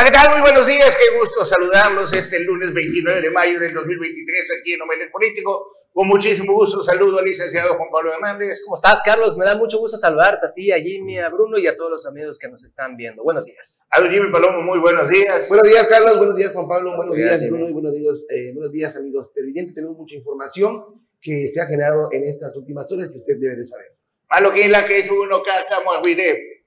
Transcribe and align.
Hola, 0.00 0.10
¿qué 0.10 0.16
tal? 0.16 0.30
Muy 0.30 0.40
buenos 0.40 0.66
días, 0.66 0.96
qué 0.96 1.18
gusto 1.18 1.44
saludarlos 1.44 2.10
este 2.14 2.40
lunes 2.40 2.72
29 2.72 3.20
de 3.20 3.28
mayo 3.28 3.60
del 3.60 3.74
2023 3.74 4.48
aquí 4.58 4.72
en 4.72 4.80
Omelet 4.80 5.10
Político. 5.12 5.76
Con 5.92 6.08
muchísimo 6.08 6.54
gusto 6.54 6.82
saludo 6.82 7.18
al 7.18 7.26
licenciado 7.26 7.76
Juan 7.76 7.90
Pablo 7.92 8.14
Hernández. 8.14 8.62
¿Cómo 8.64 8.76
estás, 8.76 9.02
Carlos? 9.04 9.36
Me 9.36 9.44
da 9.44 9.56
mucho 9.56 9.76
gusto 9.78 9.98
saludarte 9.98 10.46
a 10.46 10.54
ti, 10.54 10.72
a 10.72 10.78
Jimmy, 10.78 11.18
a 11.18 11.28
Bruno 11.28 11.58
y 11.58 11.66
a 11.66 11.76
todos 11.76 11.90
los 11.90 12.06
amigos 12.06 12.38
que 12.38 12.48
nos 12.48 12.64
están 12.64 12.96
viendo. 12.96 13.22
Buenos 13.22 13.44
días. 13.44 13.88
A 13.90 14.00
Jimmy 14.00 14.32
Palomo, 14.32 14.62
muy 14.62 14.78
buenos 14.78 15.10
días. 15.10 15.46
Buenos 15.50 15.68
días, 15.68 15.86
Carlos. 15.86 16.16
Buenos 16.16 16.34
días, 16.34 16.50
Juan 16.54 16.66
Pablo. 16.66 16.96
Buenos, 16.96 17.14
días, 17.14 17.46
Bruno. 17.46 17.68
Y 17.68 17.72
buenos 17.74 17.92
días, 17.92 18.24
eh, 18.30 18.52
buenos 18.54 18.72
días, 18.72 18.96
amigos 18.96 19.30
televidentes. 19.34 19.74
Tenemos 19.74 19.98
mucha 19.98 20.14
información 20.14 20.82
que 21.20 21.46
se 21.48 21.60
ha 21.60 21.66
generado 21.66 22.08
en 22.10 22.22
estas 22.22 22.56
últimas 22.56 22.90
horas 22.90 23.10
que 23.10 23.18
usted 23.18 23.34
debe 23.38 23.54
de 23.54 23.66
saber. 23.66 23.92
Malo 24.30 24.54
que 24.54 24.62
es 24.62 24.70
la 24.70 24.86
que 24.86 24.96
es 24.96 25.10
uno 25.10 25.42
caca, 25.42 25.82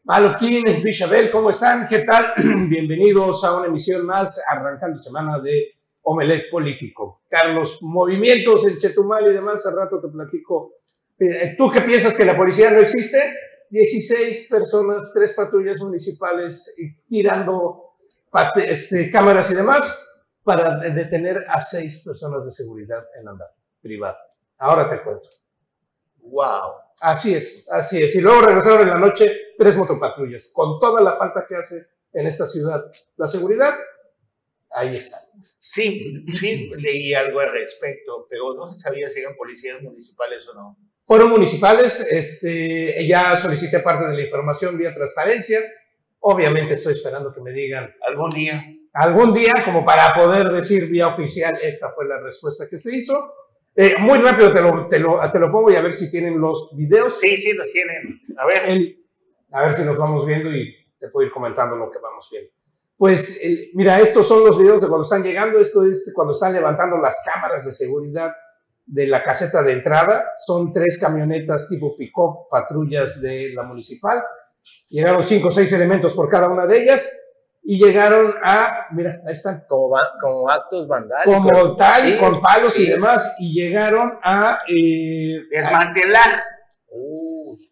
Malofkin, 0.05 0.83
Bichabel, 0.83 1.31
¿cómo 1.31 1.49
están? 1.49 1.87
¿Qué 1.87 1.99
tal? 1.99 2.33
Bienvenidos 2.67 3.41
a 3.45 3.57
una 3.57 3.67
emisión 3.67 4.05
más, 4.05 4.43
arrancando 4.49 4.97
semana 4.97 5.39
de 5.39 5.75
Omelet 6.01 6.49
Político. 6.51 7.21
Carlos, 7.29 7.79
movimientos 7.81 8.67
en 8.67 8.77
Chetumal 8.79 9.31
y 9.31 9.33
demás, 9.33 9.65
al 9.65 9.77
rato 9.77 10.01
te 10.01 10.09
platico. 10.09 10.73
Eh, 11.17 11.55
¿Tú 11.57 11.71
qué 11.71 11.79
piensas 11.83 12.13
que 12.15 12.25
la 12.25 12.35
policía 12.35 12.69
no 12.71 12.79
existe? 12.79 13.17
16 13.69 14.49
personas, 14.51 15.09
tres 15.13 15.31
patrullas 15.31 15.79
municipales 15.79 16.75
tirando 17.07 17.93
este, 18.57 19.09
cámaras 19.09 19.51
y 19.51 19.55
demás 19.55 20.05
para 20.43 20.79
detener 20.79 21.45
a 21.47 21.61
seis 21.61 22.03
personas 22.03 22.43
de 22.43 22.51
seguridad 22.51 23.05
en 23.17 23.29
andar 23.29 23.51
privado. 23.81 24.17
Ahora 24.57 24.89
te 24.89 25.01
cuento. 25.01 25.29
Wow. 26.23 26.73
Así 27.01 27.35
es, 27.35 27.69
así 27.71 28.01
es. 28.01 28.15
Y 28.15 28.21
luego 28.21 28.41
regresaron 28.41 28.81
en 28.81 28.89
la 28.89 28.97
noche 28.97 29.53
tres 29.57 29.75
motopatrullas, 29.75 30.51
con 30.53 30.79
toda 30.79 31.01
la 31.01 31.15
falta 31.15 31.45
que 31.47 31.55
hace 31.55 31.85
en 32.13 32.27
esta 32.27 32.47
ciudad 32.47 32.85
la 33.17 33.27
seguridad. 33.27 33.75
Ahí 34.71 34.95
está. 34.95 35.17
Sí, 35.59 36.25
sí, 36.33 36.71
leí 36.77 37.13
algo 37.13 37.39
al 37.39 37.51
respecto, 37.51 38.27
pero 38.29 38.53
no 38.53 38.67
se 38.67 38.79
sabía 38.79 39.09
si 39.09 39.19
eran 39.21 39.35
policías 39.35 39.81
municipales 39.81 40.47
o 40.49 40.53
no. 40.53 40.77
Fueron 41.05 41.29
municipales, 41.29 41.99
este, 42.11 43.05
ya 43.05 43.35
solicité 43.35 43.79
parte 43.79 44.07
de 44.07 44.15
la 44.15 44.21
información 44.21 44.77
vía 44.77 44.93
transparencia. 44.93 45.59
Obviamente 46.19 46.73
estoy 46.75 46.93
esperando 46.93 47.33
que 47.33 47.41
me 47.41 47.51
digan. 47.51 47.93
Algún 48.05 48.29
día. 48.29 48.63
Algún 48.93 49.33
día, 49.33 49.53
como 49.65 49.83
para 49.85 50.13
poder 50.13 50.49
decir 50.49 50.87
vía 50.89 51.07
oficial, 51.07 51.57
esta 51.61 51.89
fue 51.91 52.07
la 52.07 52.19
respuesta 52.19 52.67
que 52.69 52.77
se 52.77 52.95
hizo. 52.95 53.33
Eh, 53.75 53.95
muy 53.99 54.19
rápido 54.19 54.53
te 54.53 54.61
lo, 54.61 54.87
te, 54.87 54.99
lo, 54.99 55.19
te 55.31 55.39
lo, 55.39 55.51
pongo 55.51 55.71
y 55.71 55.75
a 55.75 55.81
ver 55.81 55.91
si 55.91 56.11
tienen 56.11 56.39
los 56.39 56.75
videos. 56.75 57.19
Sí, 57.19 57.41
sí, 57.41 57.53
los 57.53 57.71
tienen. 57.71 58.21
A 58.37 58.45
ver. 58.45 58.97
a 59.51 59.65
ver 59.65 59.75
si 59.75 59.83
los 59.83 59.97
vamos 59.97 60.25
viendo 60.25 60.51
y 60.51 60.75
te 60.99 61.09
puedo 61.09 61.25
ir 61.25 61.33
comentando 61.33 61.75
lo 61.75 61.89
que 61.89 61.99
vamos 61.99 62.29
viendo. 62.31 62.51
Pues 62.95 63.41
mira, 63.73 63.99
estos 63.99 64.27
son 64.27 64.45
los 64.45 64.57
videos 64.57 64.81
de 64.81 64.87
cuando 64.87 65.01
están 65.01 65.23
llegando. 65.23 65.59
Esto 65.59 65.83
es 65.85 66.11
cuando 66.15 66.33
están 66.33 66.53
levantando 66.53 66.97
las 66.97 67.23
cámaras 67.25 67.65
de 67.65 67.71
seguridad 67.71 68.31
de 68.85 69.07
la 69.07 69.23
caseta 69.23 69.63
de 69.63 69.73
entrada. 69.73 70.33
Son 70.37 70.71
tres 70.71 70.99
camionetas 70.99 71.67
tipo 71.67 71.97
pick-up, 71.97 72.47
patrullas 72.49 73.21
de 73.21 73.49
la 73.53 73.63
municipal. 73.63 74.23
Llegaron 74.89 75.23
cinco 75.23 75.47
o 75.47 75.51
seis 75.51 75.71
elementos 75.73 76.13
por 76.13 76.29
cada 76.29 76.47
una 76.47 76.67
de 76.67 76.83
ellas 76.83 77.11
y 77.63 77.77
llegaron 77.77 78.33
a, 78.43 78.87
mira, 78.91 79.21
ahí 79.25 79.31
están. 79.31 79.63
Como, 79.67 79.95
como 80.19 80.49
actos 80.49 80.87
vandálicos. 80.87 81.35
Como 81.35 81.75
tal, 81.75 82.09
y 82.09 82.17
con 82.17 82.41
palos 82.41 82.77
y 82.77 82.87
demás, 82.87 83.35
y 83.39 83.53
llegaron 83.53 84.19
a... 84.21 84.59
Eh, 84.67 85.39
Desmantelar. 85.49 86.43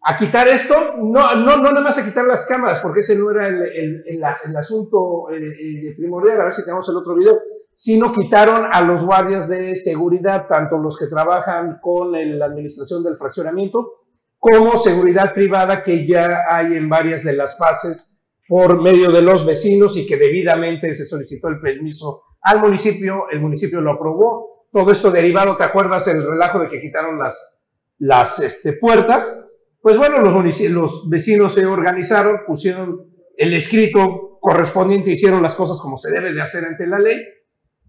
A, 0.04 0.16
quitar 0.16 0.48
esto, 0.48 0.94
no, 0.96 1.34
no, 1.36 1.56
no 1.56 1.70
nada 1.70 1.80
más 1.80 1.98
a 1.98 2.04
quitar 2.04 2.24
las 2.24 2.46
cámaras, 2.46 2.80
porque 2.80 3.00
ese 3.00 3.16
no 3.16 3.30
era 3.30 3.46
el, 3.46 3.62
el, 3.62 4.04
el, 4.06 4.16
el 4.16 4.56
asunto 4.56 5.30
eh, 5.30 5.36
eh, 5.36 5.94
primordial, 5.96 6.40
a 6.40 6.44
ver 6.44 6.52
si 6.52 6.64
tenemos 6.64 6.88
el 6.88 6.96
otro 6.96 7.14
video, 7.14 7.38
sino 7.74 8.12
quitaron 8.12 8.66
a 8.70 8.80
los 8.80 9.04
guardias 9.04 9.48
de 9.48 9.76
seguridad, 9.76 10.46
tanto 10.48 10.78
los 10.78 10.98
que 10.98 11.06
trabajan 11.06 11.78
con 11.80 12.12
la 12.12 12.46
administración 12.46 13.04
del 13.04 13.16
fraccionamiento, 13.16 14.02
como 14.38 14.76
seguridad 14.76 15.32
privada 15.32 15.82
que 15.82 16.06
ya 16.06 16.44
hay 16.48 16.74
en 16.74 16.88
varias 16.88 17.22
de 17.22 17.34
las 17.34 17.56
fases 17.56 18.11
por 18.52 18.82
medio 18.82 19.10
de 19.10 19.22
los 19.22 19.46
vecinos 19.46 19.96
y 19.96 20.04
que 20.04 20.18
debidamente 20.18 20.92
se 20.92 21.06
solicitó 21.06 21.48
el 21.48 21.58
permiso 21.58 22.24
al 22.42 22.60
municipio, 22.60 23.24
el 23.30 23.40
municipio 23.40 23.80
lo 23.80 23.92
aprobó. 23.92 24.66
Todo 24.70 24.92
esto 24.92 25.10
derivado, 25.10 25.56
¿te 25.56 25.64
acuerdas 25.64 26.06
el 26.08 26.22
relajo 26.22 26.58
de 26.58 26.68
que 26.68 26.78
quitaron 26.78 27.18
las, 27.18 27.62
las 27.96 28.40
este, 28.40 28.74
puertas? 28.74 29.48
Pues 29.80 29.96
bueno, 29.96 30.18
los, 30.20 31.08
vecinos 31.08 31.54
se 31.54 31.64
organizaron, 31.64 32.40
pusieron 32.46 33.10
el 33.38 33.54
escrito 33.54 34.38
correspondiente, 34.38 35.12
hicieron 35.12 35.42
las 35.42 35.54
cosas 35.54 35.80
como 35.80 35.96
se 35.96 36.10
debe 36.12 36.34
de 36.34 36.42
hacer 36.42 36.62
ante 36.66 36.86
la 36.86 36.98
ley 36.98 37.22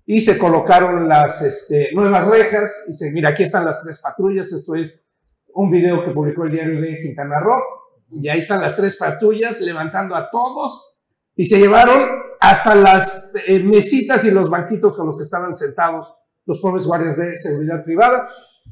y 0.06 0.22
se 0.22 0.38
colocaron 0.38 1.10
las 1.10 1.42
este, 1.42 1.90
nuevas 1.94 2.26
rejas. 2.26 2.86
Y 2.88 2.94
se, 2.94 3.12
mira, 3.12 3.32
aquí 3.32 3.44
están 3.44 3.66
las 3.66 3.84
tres 3.84 4.00
patrullas. 4.02 4.54
Esto 4.54 4.76
es 4.76 5.10
un 5.56 5.70
video 5.70 6.06
que 6.06 6.12
publicó 6.12 6.46
el 6.46 6.54
diario 6.54 6.80
de 6.80 7.02
Quintana 7.02 7.42
Roo 7.42 7.83
y 8.12 8.30
ahí 8.30 8.40
están 8.40 8.62
las 8.62 8.76
tres 8.76 8.96
patrullas 8.96 9.60
levantando 9.62 10.16
a 10.16 10.30
todos 10.30 10.98
y 11.36 11.46
se 11.46 11.60
llevaron 11.60 12.10
hasta 12.40 12.76
las 12.76 13.34
eh, 13.48 13.60
mesitas 13.60 14.24
y 14.26 14.32
los 14.32 14.50
banquitos 14.50 14.96
con 14.96 15.08
los 15.08 15.18
que 15.18 15.24
estaban 15.24 15.56
sentados 15.56 16.14
los 16.46 16.60
pobres 16.60 16.86
guardias 16.86 17.18
de 17.18 17.38
seguridad 17.38 17.84
privada. 17.84 18.28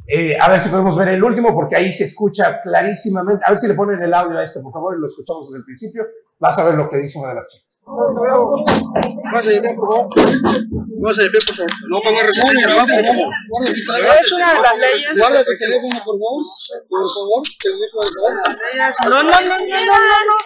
Eh, 0.08 0.38
a 0.40 0.50
ver 0.50 0.60
si 0.60 0.70
podemos 0.70 0.98
ver 0.98 1.10
el 1.10 1.24
último, 1.24 1.54
porque 1.54 1.76
ahí 1.76 1.92
se 1.92 2.06
escucha 2.06 2.62
clarísimamente. 2.62 3.44
A 3.46 3.50
ver 3.50 3.58
si 3.58 3.68
le 3.68 3.74
ponen 3.74 4.02
el 4.02 4.14
audio 4.14 4.38
a 4.38 4.44
este, 4.44 4.62
por 4.62 4.74
favor, 4.74 4.96
y 4.96 5.00
lo 5.00 5.08
escuchamos 5.08 5.48
desde 5.48 5.60
el 5.60 5.66
principio. 5.66 6.06
Vas 6.40 6.58
a 6.58 6.66
ver 6.66 6.76
lo 6.76 6.90
que 6.90 6.98
dice 6.98 7.20
una 7.20 7.30
de 7.30 7.36
las 7.36 7.48
chicas. 7.48 7.68
No 11.02 11.12
se 11.12 11.30
por 11.32 11.42
favor. 11.42 11.72
No 11.90 12.00
ponga 12.00 12.22
resumen, 12.22 12.58
Es 12.58 14.32
una 14.34 14.54
de 14.54 14.62
las 14.62 14.78
leyes. 14.78 15.18
Guarda 15.18 15.44
tu 15.44 15.58
teléfono, 15.58 16.04
por 16.06 16.16
favor. 16.20 16.46
Por 16.90 17.06
favor, 17.12 17.42
No, 19.06 19.24
no, 19.24 19.32
no, 19.32 19.42
no, 19.42 19.58
no, 19.58 20.18
no. 20.30 20.38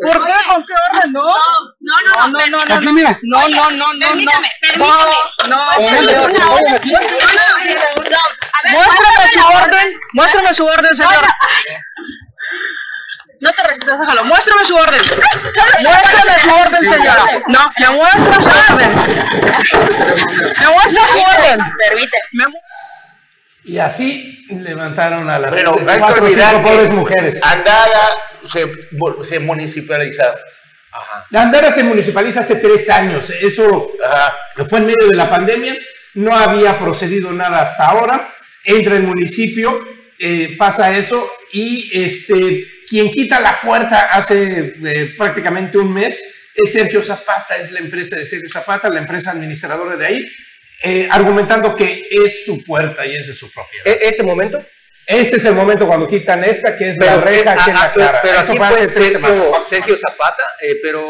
¿Por 0.00 0.26
qué? 0.26 0.32
¿Con 0.48 0.64
qué 0.64 0.72
orden? 0.92 1.12
No. 1.12 1.20
No, 1.20 1.94
no, 2.06 2.28
no, 2.28 2.46
no, 2.46 2.64
no. 2.64 2.74
Aquí, 2.74 2.88
mira. 2.92 3.18
No, 3.22 3.48
no, 3.48 3.70
no, 3.70 3.92
no. 3.92 4.08
Permítame, 4.08 4.48
permítame. 4.60 5.04
No, 5.48 5.56
no. 5.56 5.66
Muéstrame 8.72 9.28
su 9.32 9.40
orden. 9.46 10.00
Muéstrame 10.14 10.54
su 10.54 10.64
orden, 10.64 10.96
señor. 10.96 11.24
No 13.40 13.50
te 13.52 13.62
registras, 13.68 14.00
déjalo. 14.00 14.24
Muéstrame 14.24 14.64
su 14.64 14.74
orden. 14.74 15.00
Muéstrame 15.82 16.38
su 16.40 16.50
orden, 16.50 16.92
señora. 16.92 17.24
No, 17.48 17.72
me 17.78 17.90
muestra 17.96 18.42
su 18.42 18.72
orden. 18.72 18.96
Me 20.60 20.68
muestra 20.72 21.08
su 21.08 21.18
orden. 21.18 21.60
Permíteme. 21.88 22.58
Y 23.64 23.78
así 23.78 24.46
levantaron 24.50 25.28
a 25.28 25.38
las 25.38 25.54
Pero 25.54 25.72
cuatro 25.98 26.26
o 26.26 26.30
cinco 26.30 26.62
pobres 26.62 26.90
mujeres. 26.90 27.40
Andara 27.42 28.00
se, 28.50 28.66
se 29.28 29.40
municipalizó. 29.40 30.24
Ajá. 30.90 31.26
Andara 31.34 31.70
se 31.70 31.84
municipaliza 31.84 32.40
hace 32.40 32.56
tres 32.56 32.88
años. 32.90 33.30
Eso 33.30 33.92
fue 34.68 34.78
en 34.78 34.86
medio 34.86 35.08
de 35.08 35.16
la 35.16 35.28
pandemia. 35.28 35.76
No 36.14 36.36
había 36.36 36.78
procedido 36.78 37.30
nada 37.32 37.62
hasta 37.62 37.86
ahora. 37.86 38.28
Entra 38.64 38.96
el 38.96 39.04
municipio, 39.04 39.86
eh, 40.18 40.56
pasa 40.58 40.96
eso 40.96 41.30
y 41.52 41.90
este 42.04 42.66
quien 42.88 43.10
quita 43.10 43.40
la 43.40 43.60
puerta 43.60 44.02
hace 44.02 44.74
eh, 44.84 45.14
prácticamente 45.16 45.78
un 45.78 45.92
mes 45.92 46.20
es 46.54 46.72
Sergio 46.72 47.02
Zapata, 47.02 47.56
es 47.56 47.70
la 47.70 47.78
empresa 47.78 48.16
de 48.16 48.26
Sergio 48.26 48.48
Zapata, 48.50 48.88
la 48.88 48.98
empresa 48.98 49.30
administradora 49.30 49.96
de 49.96 50.06
ahí, 50.06 50.28
eh, 50.82 51.08
argumentando 51.10 51.74
que 51.74 52.08
es 52.10 52.44
su 52.44 52.64
puerta 52.64 53.06
y 53.06 53.14
es 53.16 53.28
de 53.28 53.34
su 53.34 53.50
propiedad. 53.52 53.86
¿E-, 53.86 54.08
¿Este 54.08 54.22
momento? 54.22 54.64
Este 55.06 55.36
es 55.36 55.44
el 55.46 55.54
momento 55.54 55.86
cuando 55.86 56.06
quitan 56.06 56.44
esta, 56.44 56.76
que 56.76 56.88
es 56.88 56.98
la 56.98 57.16
reja 57.16 57.56
que 57.64 57.72
la 57.72 57.90
clara. 57.90 58.20
Pero 58.22 58.40
Eso 58.40 58.54
fue 58.54 58.66
hace 58.66 58.88
tres 58.88 59.12
semanas. 59.12 59.46
Sergio 59.66 59.96
Zapata, 59.96 60.56
eh, 60.60 60.76
pero... 60.82 61.00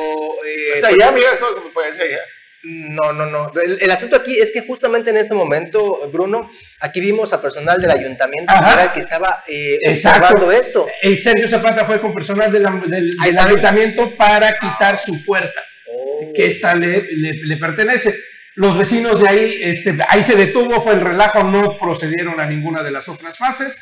Eh, 0.46 0.74
o 0.76 0.80
sea, 0.80 0.90
ya, 0.96 1.10
mira, 1.10 1.38
todo 1.38 1.56
lo 1.56 1.64
que 1.64 1.70
puede 1.70 1.92
ser 1.94 2.10
ya. 2.10 2.20
No, 2.64 3.12
no, 3.12 3.26
no. 3.26 3.52
El, 3.60 3.90
asunto 3.90 4.16
aquí 4.16 4.36
es 4.36 4.50
que 4.52 4.62
justamente 4.62 5.10
en 5.10 5.16
ese 5.18 5.32
momento, 5.32 6.00
Bruno, 6.12 6.50
aquí 6.80 7.00
vimos 7.00 7.32
a 7.32 7.40
personal 7.40 7.80
del 7.80 7.90
ayuntamiento 7.90 8.52
que 8.92 9.00
estaba 9.00 9.44
eh, 9.46 9.78
observando 9.88 10.50
esto. 10.50 10.86
El 11.00 11.16
Sergio 11.18 11.48
Zapata 11.48 11.84
fue 11.84 12.00
con 12.00 12.12
personal 12.12 12.50
del, 12.50 12.66
ayuntamiento 13.20 14.16
para 14.16 14.58
quitar 14.58 14.98
su 14.98 15.24
puerta, 15.24 15.60
oh. 15.86 16.32
que 16.34 16.46
esta 16.46 16.74
le, 16.74 17.04
le, 17.12 17.56
pertenece. 17.58 18.12
Los 18.56 18.76
vecinos 18.76 19.20
de 19.20 19.28
ahí, 19.28 19.60
este, 19.62 19.96
ahí 20.08 20.24
se 20.24 20.34
detuvo, 20.34 20.80
fue 20.80 20.94
el 20.94 21.00
relajo, 21.00 21.44
no 21.44 21.78
procedieron 21.78 22.40
a 22.40 22.46
ninguna 22.46 22.82
de 22.82 22.90
las 22.90 23.08
otras 23.08 23.38
fases. 23.38 23.78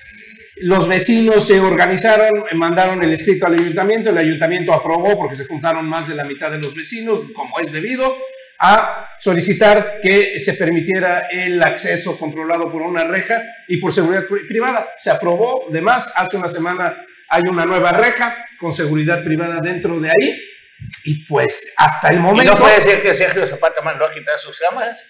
Los 0.56 0.86
vecinos 0.86 1.46
se 1.46 1.60
organizaron, 1.60 2.30
mandaron 2.54 3.02
el 3.02 3.12
escrito 3.12 3.46
al 3.46 3.54
ayuntamiento, 3.54 4.10
el 4.10 4.18
ayuntamiento 4.18 4.74
aprobó 4.74 5.16
porque 5.16 5.36
se 5.36 5.46
juntaron 5.46 5.88
más 5.88 6.08
de 6.08 6.14
la 6.14 6.24
mitad 6.24 6.50
de 6.50 6.58
los 6.58 6.74
vecinos, 6.74 7.20
como 7.34 7.58
es 7.60 7.72
debido, 7.72 8.14
a 8.58 9.08
solicitar 9.20 9.98
que 10.02 10.38
se 10.40 10.54
permitiera 10.54 11.28
el 11.30 11.62
acceso 11.62 12.18
controlado 12.18 12.70
por 12.70 12.82
una 12.82 13.04
reja 13.04 13.42
y 13.68 13.78
por 13.78 13.92
seguridad 13.92 14.24
privada. 14.26 14.88
Se 14.98 15.10
aprobó, 15.10 15.68
además, 15.70 16.12
hace 16.16 16.36
una 16.36 16.48
semana 16.48 16.96
hay 17.28 17.42
una 17.48 17.64
nueva 17.66 17.92
reja 17.92 18.36
con 18.58 18.72
seguridad 18.72 19.22
privada 19.24 19.60
dentro 19.62 20.00
de 20.00 20.08
ahí 20.08 20.40
Y 21.04 21.24
pues 21.26 21.74
hasta 21.76 22.10
el 22.10 22.20
momento... 22.20 22.52
¿Y 22.52 22.54
no 22.54 22.60
puede 22.60 22.80
ser 22.82 23.02
que 23.02 23.14
Sergio 23.14 23.46
Zapata 23.46 23.82
mandó 23.82 24.04
a 24.06 24.12
quitar 24.12 24.38
sus 24.38 24.58
cámaras? 24.58 25.00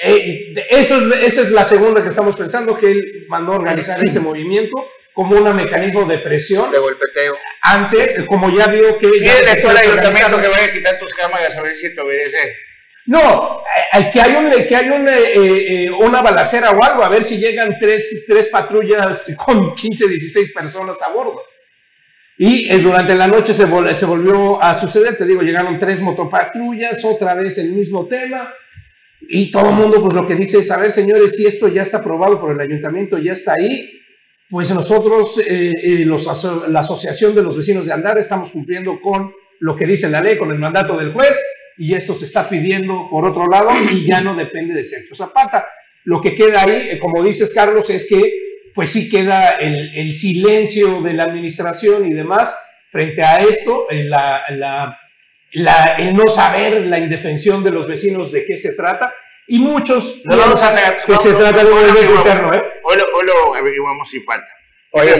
Eh, 0.00 0.54
eso 0.70 0.96
es, 0.98 1.22
esa 1.24 1.40
es 1.42 1.50
la 1.50 1.64
segunda 1.64 2.02
que 2.02 2.10
estamos 2.10 2.36
pensando, 2.36 2.76
que 2.78 2.90
él 2.90 3.26
mandó 3.28 3.52
a 3.52 3.56
organizar 3.56 3.98
este 4.04 4.20
movimiento 4.20 4.76
como 5.12 5.36
un 5.36 5.56
mecanismo 5.56 6.04
de 6.04 6.18
presión. 6.18 6.70
De 6.70 6.78
golpeteo. 6.78 7.36
Ante, 7.62 8.24
como 8.26 8.56
ya 8.56 8.68
vio 8.68 8.96
que... 8.98 9.08
¿Y 9.08 9.26
el 9.26 9.48
ayuntamiento 9.48 10.40
que 10.40 10.48
vaya 10.48 10.66
a 10.66 10.72
quitar 10.72 10.98
tus 11.00 11.12
cámaras 11.12 11.56
a 11.56 11.62
ver 11.62 11.74
si 11.74 11.92
te 11.92 12.00
obedece? 12.00 12.67
No, 13.08 13.62
eh, 13.94 14.10
que 14.12 14.20
hay, 14.20 14.36
un, 14.36 14.50
que 14.66 14.76
hay 14.76 14.90
un, 14.90 15.08
eh, 15.08 15.90
una 15.90 16.20
balacera 16.20 16.72
o 16.72 16.84
algo, 16.84 17.02
a 17.02 17.08
ver 17.08 17.24
si 17.24 17.38
llegan 17.38 17.76
tres, 17.80 18.26
tres 18.26 18.48
patrullas 18.48 19.34
con 19.38 19.74
15, 19.74 20.08
16 20.08 20.52
personas 20.52 21.00
a 21.00 21.08
bordo. 21.08 21.40
Y 22.36 22.68
durante 22.80 23.14
la 23.14 23.26
noche 23.26 23.54
se, 23.54 23.64
volvió 23.64 24.62
a 24.62 24.74
suceder, 24.74 25.16
te 25.16 25.24
digo, 25.24 25.40
llegaron 25.40 25.78
tres 25.78 26.02
motopatrullas, 26.02 27.02
otra 27.04 27.34
vez 27.34 27.56
el 27.56 27.72
mismo 27.72 28.06
tema. 28.06 28.52
Y 29.22 29.50
todo 29.50 29.70
el 29.70 29.74
mundo, 29.74 30.02
pues 30.02 30.14
lo 30.14 30.26
que 30.26 30.36
dice 30.36 30.58
es, 30.58 30.70
a 30.70 30.76
ver, 30.76 30.92
señores, 30.92 31.34
si 31.34 31.46
esto 31.46 31.66
ya 31.66 31.82
está 31.82 31.98
aprobado 31.98 32.38
por 32.38 32.52
el 32.52 32.60
ayuntamiento, 32.60 33.16
ya 33.16 33.32
está 33.32 33.54
ahí, 33.58 33.90
pues 34.50 34.70
nosotros, 34.70 35.40
eh, 35.46 35.72
eh, 35.82 36.04
los, 36.04 36.26
la 36.68 36.80
Asociación 36.80 37.34
de 37.34 37.42
los 37.42 37.56
Vecinos 37.56 37.86
de 37.86 37.92
Andar, 37.92 38.18
estamos 38.18 38.52
cumpliendo 38.52 39.00
con 39.00 39.32
lo 39.60 39.74
que 39.74 39.86
dice 39.86 40.08
la 40.08 40.20
ley, 40.20 40.36
con 40.36 40.50
el 40.52 40.58
mandato 40.58 40.96
del 40.96 41.12
juez, 41.12 41.36
y 41.78 41.94
esto 41.94 42.14
se 42.14 42.24
está 42.24 42.48
pidiendo 42.48 43.08
por 43.10 43.24
otro 43.24 43.46
lado 43.48 43.70
y 43.90 44.06
ya 44.06 44.20
no 44.20 44.34
depende 44.34 44.74
de 44.74 44.84
Sergio 44.84 45.14
Zapata. 45.14 45.66
Lo 46.04 46.20
que 46.20 46.34
queda 46.34 46.62
ahí, 46.62 46.88
eh, 46.90 46.98
como 46.98 47.22
dices, 47.22 47.52
Carlos, 47.54 47.90
es 47.90 48.08
que 48.08 48.32
pues 48.74 48.90
sí 48.90 49.08
queda 49.08 49.52
el, 49.52 49.92
el 49.94 50.12
silencio 50.12 51.00
de 51.02 51.12
la 51.12 51.24
administración 51.24 52.06
y 52.06 52.12
demás 52.12 52.56
frente 52.90 53.22
a 53.22 53.40
esto, 53.40 53.86
la, 53.90 54.42
la 54.50 54.98
la, 55.52 55.96
el 55.98 56.14
no 56.14 56.28
saber 56.28 56.84
la 56.86 56.98
indefensión 56.98 57.64
de 57.64 57.70
los 57.70 57.86
vecinos 57.86 58.30
de 58.32 58.44
qué 58.44 58.56
se 58.56 58.74
trata, 58.74 59.14
y 59.46 59.58
muchos 59.58 60.22
no 60.26 60.36
vamos 60.36 60.62
a 60.62 60.74
ver, 60.74 60.98
que 61.06 61.16
se 61.16 61.32
trata 61.32 61.64
de 61.64 61.70
un 61.72 61.78
evento 61.78 62.14
interno. 62.16 62.54
¿eh? 62.54 62.62
Hoy 62.84 62.96
lo, 63.26 63.54
averiguamos 63.54 64.10
si 64.10 64.20
falta. 64.20 64.46
Oye, 64.90 65.14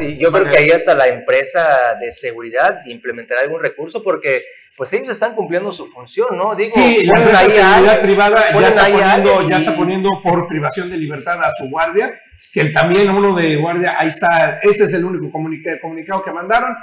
y 0.00 0.18
yo 0.18 0.32
creo 0.32 0.50
que 0.50 0.58
ahí 0.58 0.70
hasta 0.70 0.94
la 0.94 1.06
empresa 1.06 1.94
de 2.00 2.10
seguridad 2.10 2.80
implementará 2.86 3.42
algún 3.42 3.62
recurso 3.62 4.02
porque 4.02 4.44
pues 4.76 4.92
ellos 4.92 5.10
están 5.10 5.34
cumpliendo 5.34 5.72
su 5.72 5.86
función, 5.86 6.36
¿no? 6.36 6.54
Digo, 6.54 6.70
sí, 6.70 7.04
la 7.04 7.16
seguridad 7.16 8.00
privada 8.00 8.52
ya 8.52 8.68
está, 8.68 8.86
poniendo, 8.88 9.48
ya 9.48 9.58
está 9.58 9.76
poniendo 9.76 10.08
por 10.22 10.48
privación 10.48 10.90
de 10.90 10.96
libertad 10.96 11.42
a 11.42 11.50
su 11.50 11.68
guardia, 11.68 12.18
que 12.52 12.64
también 12.66 13.10
uno 13.10 13.34
de 13.34 13.56
guardia, 13.56 13.94
ahí 13.98 14.08
está, 14.08 14.58
este 14.62 14.84
es 14.84 14.94
el 14.94 15.04
único 15.04 15.30
comunicado 15.30 16.22
que 16.22 16.32
mandaron, 16.32 16.74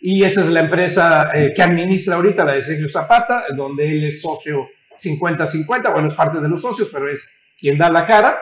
y 0.00 0.22
esa 0.22 0.42
es 0.42 0.50
la 0.50 0.60
empresa 0.60 1.30
eh, 1.32 1.52
que 1.54 1.62
administra 1.62 2.16
ahorita, 2.16 2.44
la 2.44 2.54
de 2.54 2.62
Sergio 2.62 2.88
Zapata, 2.88 3.44
donde 3.56 3.90
él 3.90 4.04
es 4.04 4.20
socio 4.20 4.68
50-50, 5.02 5.92
bueno, 5.92 6.08
es 6.08 6.14
parte 6.14 6.40
de 6.40 6.48
los 6.48 6.60
socios, 6.60 6.90
pero 6.92 7.10
es 7.10 7.28
quien 7.58 7.78
da 7.78 7.90
la 7.90 8.06
cara. 8.06 8.38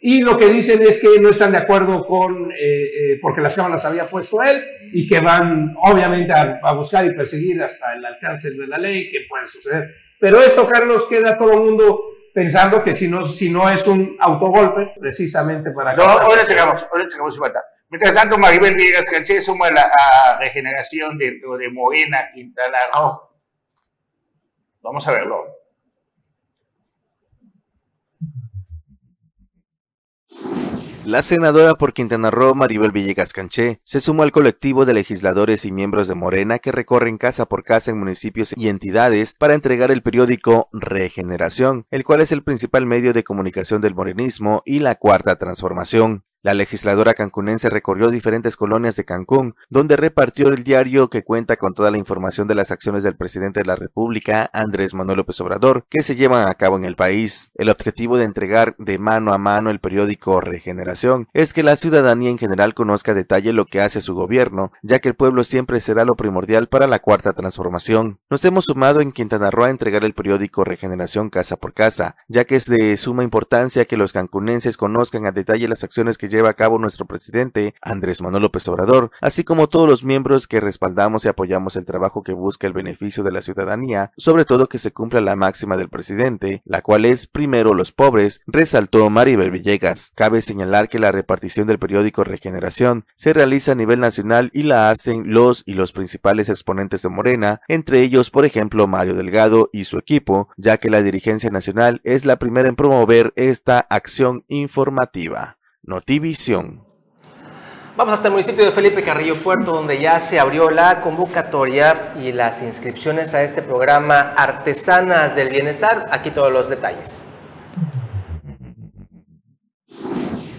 Y 0.00 0.20
lo 0.20 0.36
que 0.36 0.48
dicen 0.48 0.80
es 0.82 1.00
que 1.00 1.18
no 1.20 1.30
están 1.30 1.52
de 1.52 1.58
acuerdo 1.58 2.06
con, 2.06 2.52
eh, 2.52 2.56
eh, 2.60 3.18
porque 3.20 3.40
las 3.40 3.56
cámaras 3.56 3.84
había 3.84 4.06
puesto 4.06 4.42
él, 4.42 4.62
y 4.92 5.06
que 5.06 5.20
van 5.20 5.74
obviamente 5.82 6.32
a, 6.32 6.72
buscar 6.72 7.04
y 7.04 7.14
perseguir 7.14 7.62
hasta 7.62 7.94
el 7.94 8.04
alcance 8.04 8.50
de 8.50 8.66
la 8.66 8.78
ley, 8.78 9.10
que 9.10 9.20
puede 9.28 9.46
suceder. 9.46 9.94
Pero 10.20 10.40
esto, 10.40 10.66
Carlos, 10.66 11.06
queda 11.06 11.38
todo 11.38 11.52
el 11.52 11.60
mundo 11.60 12.00
pensando 12.34 12.82
que 12.82 12.94
si 12.94 13.08
no, 13.08 13.24
si 13.24 13.50
no 13.50 13.68
es 13.70 13.86
un 13.86 14.16
autogolpe, 14.20 14.92
precisamente 15.00 15.70
para... 15.70 15.94
No, 15.94 16.02
ahora 16.04 16.42
llegamos, 16.44 16.86
ahora 16.90 17.06
llegamos, 17.08 17.38
Mientras 17.90 18.14
tanto, 18.14 18.36
Maribel 18.36 18.74
Villegas 18.74 19.06
Canché 19.06 19.40
suma 19.40 19.70
la 19.70 19.90
regeneración 20.38 21.16
dentro 21.16 21.56
de 21.56 21.70
Morena, 21.70 22.30
Quintana 22.34 22.78
Roo. 22.92 23.30
Vamos 24.82 25.06
a 25.08 25.12
verlo. 25.12 25.58
La 31.08 31.22
senadora 31.22 31.76
por 31.76 31.94
Quintana 31.94 32.30
Roo, 32.30 32.54
Maribel 32.54 32.92
Villegas 32.92 33.32
Canché, 33.32 33.80
se 33.82 33.98
sumó 33.98 34.24
al 34.24 34.30
colectivo 34.30 34.84
de 34.84 34.92
legisladores 34.92 35.64
y 35.64 35.72
miembros 35.72 36.06
de 36.06 36.14
Morena 36.14 36.58
que 36.58 36.70
recorren 36.70 37.16
casa 37.16 37.46
por 37.46 37.64
casa 37.64 37.90
en 37.90 37.98
municipios 37.98 38.52
y 38.54 38.68
entidades 38.68 39.32
para 39.32 39.54
entregar 39.54 39.90
el 39.90 40.02
periódico 40.02 40.68
Regeneración, 40.70 41.86
el 41.90 42.04
cual 42.04 42.20
es 42.20 42.30
el 42.30 42.42
principal 42.42 42.84
medio 42.84 43.14
de 43.14 43.24
comunicación 43.24 43.80
del 43.80 43.94
morenismo 43.94 44.62
y 44.66 44.80
la 44.80 44.96
cuarta 44.96 45.36
transformación. 45.36 46.24
La 46.48 46.54
legisladora 46.54 47.12
cancunense 47.12 47.68
recorrió 47.68 48.08
diferentes 48.08 48.56
colonias 48.56 48.96
de 48.96 49.04
Cancún, 49.04 49.54
donde 49.68 49.98
repartió 49.98 50.48
el 50.48 50.64
diario 50.64 51.10
que 51.10 51.22
cuenta 51.22 51.58
con 51.58 51.74
toda 51.74 51.90
la 51.90 51.98
información 51.98 52.48
de 52.48 52.54
las 52.54 52.70
acciones 52.70 53.04
del 53.04 53.16
presidente 53.16 53.60
de 53.60 53.66
la 53.66 53.76
República, 53.76 54.48
Andrés 54.54 54.94
Manuel 54.94 55.18
López 55.18 55.38
Obrador, 55.42 55.84
que 55.90 56.02
se 56.02 56.16
llevan 56.16 56.48
a 56.48 56.54
cabo 56.54 56.78
en 56.78 56.86
el 56.86 56.96
país. 56.96 57.50
El 57.54 57.68
objetivo 57.68 58.16
de 58.16 58.24
entregar 58.24 58.74
de 58.78 58.98
mano 58.98 59.34
a 59.34 59.36
mano 59.36 59.68
el 59.68 59.78
periódico 59.78 60.40
Regeneración 60.40 61.26
es 61.34 61.52
que 61.52 61.62
la 61.62 61.76
ciudadanía 61.76 62.30
en 62.30 62.38
general 62.38 62.72
conozca 62.72 63.12
a 63.12 63.14
detalle 63.14 63.52
lo 63.52 63.66
que 63.66 63.82
hace 63.82 64.00
su 64.00 64.14
gobierno, 64.14 64.72
ya 64.80 65.00
que 65.00 65.10
el 65.10 65.16
pueblo 65.16 65.44
siempre 65.44 65.80
será 65.80 66.06
lo 66.06 66.14
primordial 66.14 66.68
para 66.68 66.86
la 66.86 67.00
cuarta 67.00 67.34
transformación. 67.34 68.20
Nos 68.30 68.42
hemos 68.46 68.64
sumado 68.64 69.02
en 69.02 69.12
Quintana 69.12 69.50
Roo 69.50 69.64
a 69.64 69.70
entregar 69.70 70.02
el 70.02 70.14
periódico 70.14 70.64
Regeneración 70.64 71.28
casa 71.28 71.58
por 71.58 71.74
casa, 71.74 72.16
ya 72.26 72.46
que 72.46 72.56
es 72.56 72.64
de 72.64 72.96
suma 72.96 73.22
importancia 73.22 73.84
que 73.84 73.98
los 73.98 74.14
cancunenses 74.14 74.78
conozcan 74.78 75.26
a 75.26 75.32
detalle 75.32 75.68
las 75.68 75.84
acciones 75.84 76.16
que 76.16 76.30
lleva 76.38 76.50
a 76.50 76.54
cabo 76.54 76.78
nuestro 76.78 77.04
presidente 77.04 77.74
Andrés 77.82 78.22
Manuel 78.22 78.44
López 78.44 78.68
Obrador, 78.68 79.10
así 79.20 79.42
como 79.42 79.68
todos 79.68 79.88
los 79.88 80.04
miembros 80.04 80.46
que 80.46 80.60
respaldamos 80.60 81.24
y 81.24 81.28
apoyamos 81.28 81.74
el 81.74 81.84
trabajo 81.84 82.22
que 82.22 82.32
busca 82.32 82.68
el 82.68 82.72
beneficio 82.72 83.24
de 83.24 83.32
la 83.32 83.42
ciudadanía, 83.42 84.12
sobre 84.16 84.44
todo 84.44 84.68
que 84.68 84.78
se 84.78 84.92
cumpla 84.92 85.20
la 85.20 85.34
máxima 85.34 85.76
del 85.76 85.88
presidente, 85.88 86.62
la 86.64 86.80
cual 86.80 87.06
es 87.06 87.26
primero 87.26 87.74
los 87.74 87.90
pobres, 87.90 88.40
resaltó 88.46 89.10
Maribel 89.10 89.50
Villegas. 89.50 90.12
Cabe 90.14 90.40
señalar 90.40 90.88
que 90.88 91.00
la 91.00 91.10
repartición 91.10 91.66
del 91.66 91.80
periódico 91.80 92.22
Regeneración 92.22 93.04
se 93.16 93.32
realiza 93.32 93.72
a 93.72 93.74
nivel 93.74 93.98
nacional 93.98 94.50
y 94.54 94.62
la 94.62 94.90
hacen 94.90 95.32
los 95.34 95.64
y 95.66 95.72
los 95.72 95.90
principales 95.90 96.48
exponentes 96.48 97.02
de 97.02 97.08
Morena, 97.08 97.62
entre 97.66 98.02
ellos, 98.02 98.30
por 98.30 98.44
ejemplo, 98.44 98.86
Mario 98.86 99.16
Delgado 99.16 99.70
y 99.72 99.84
su 99.84 99.98
equipo, 99.98 100.50
ya 100.56 100.76
que 100.76 100.88
la 100.88 101.02
dirigencia 101.02 101.50
nacional 101.50 102.00
es 102.04 102.24
la 102.24 102.36
primera 102.38 102.68
en 102.68 102.76
promover 102.76 103.32
esta 103.34 103.80
acción 103.80 104.44
informativa. 104.46 105.57
Notivisión. 105.88 106.84
Vamos 107.96 108.12
hasta 108.12 108.28
el 108.28 108.32
municipio 108.32 108.62
de 108.62 108.72
Felipe 108.72 109.02
Carrillo 109.02 109.42
Puerto, 109.42 109.72
donde 109.72 109.98
ya 109.98 110.20
se 110.20 110.38
abrió 110.38 110.68
la 110.68 111.00
convocatoria 111.00 112.12
y 112.20 112.30
las 112.32 112.62
inscripciones 112.62 113.32
a 113.32 113.42
este 113.42 113.62
programa 113.62 114.34
Artesanas 114.36 115.34
del 115.34 115.48
Bienestar. 115.48 116.06
Aquí 116.12 116.30
todos 116.30 116.52
los 116.52 116.68
detalles. 116.68 117.22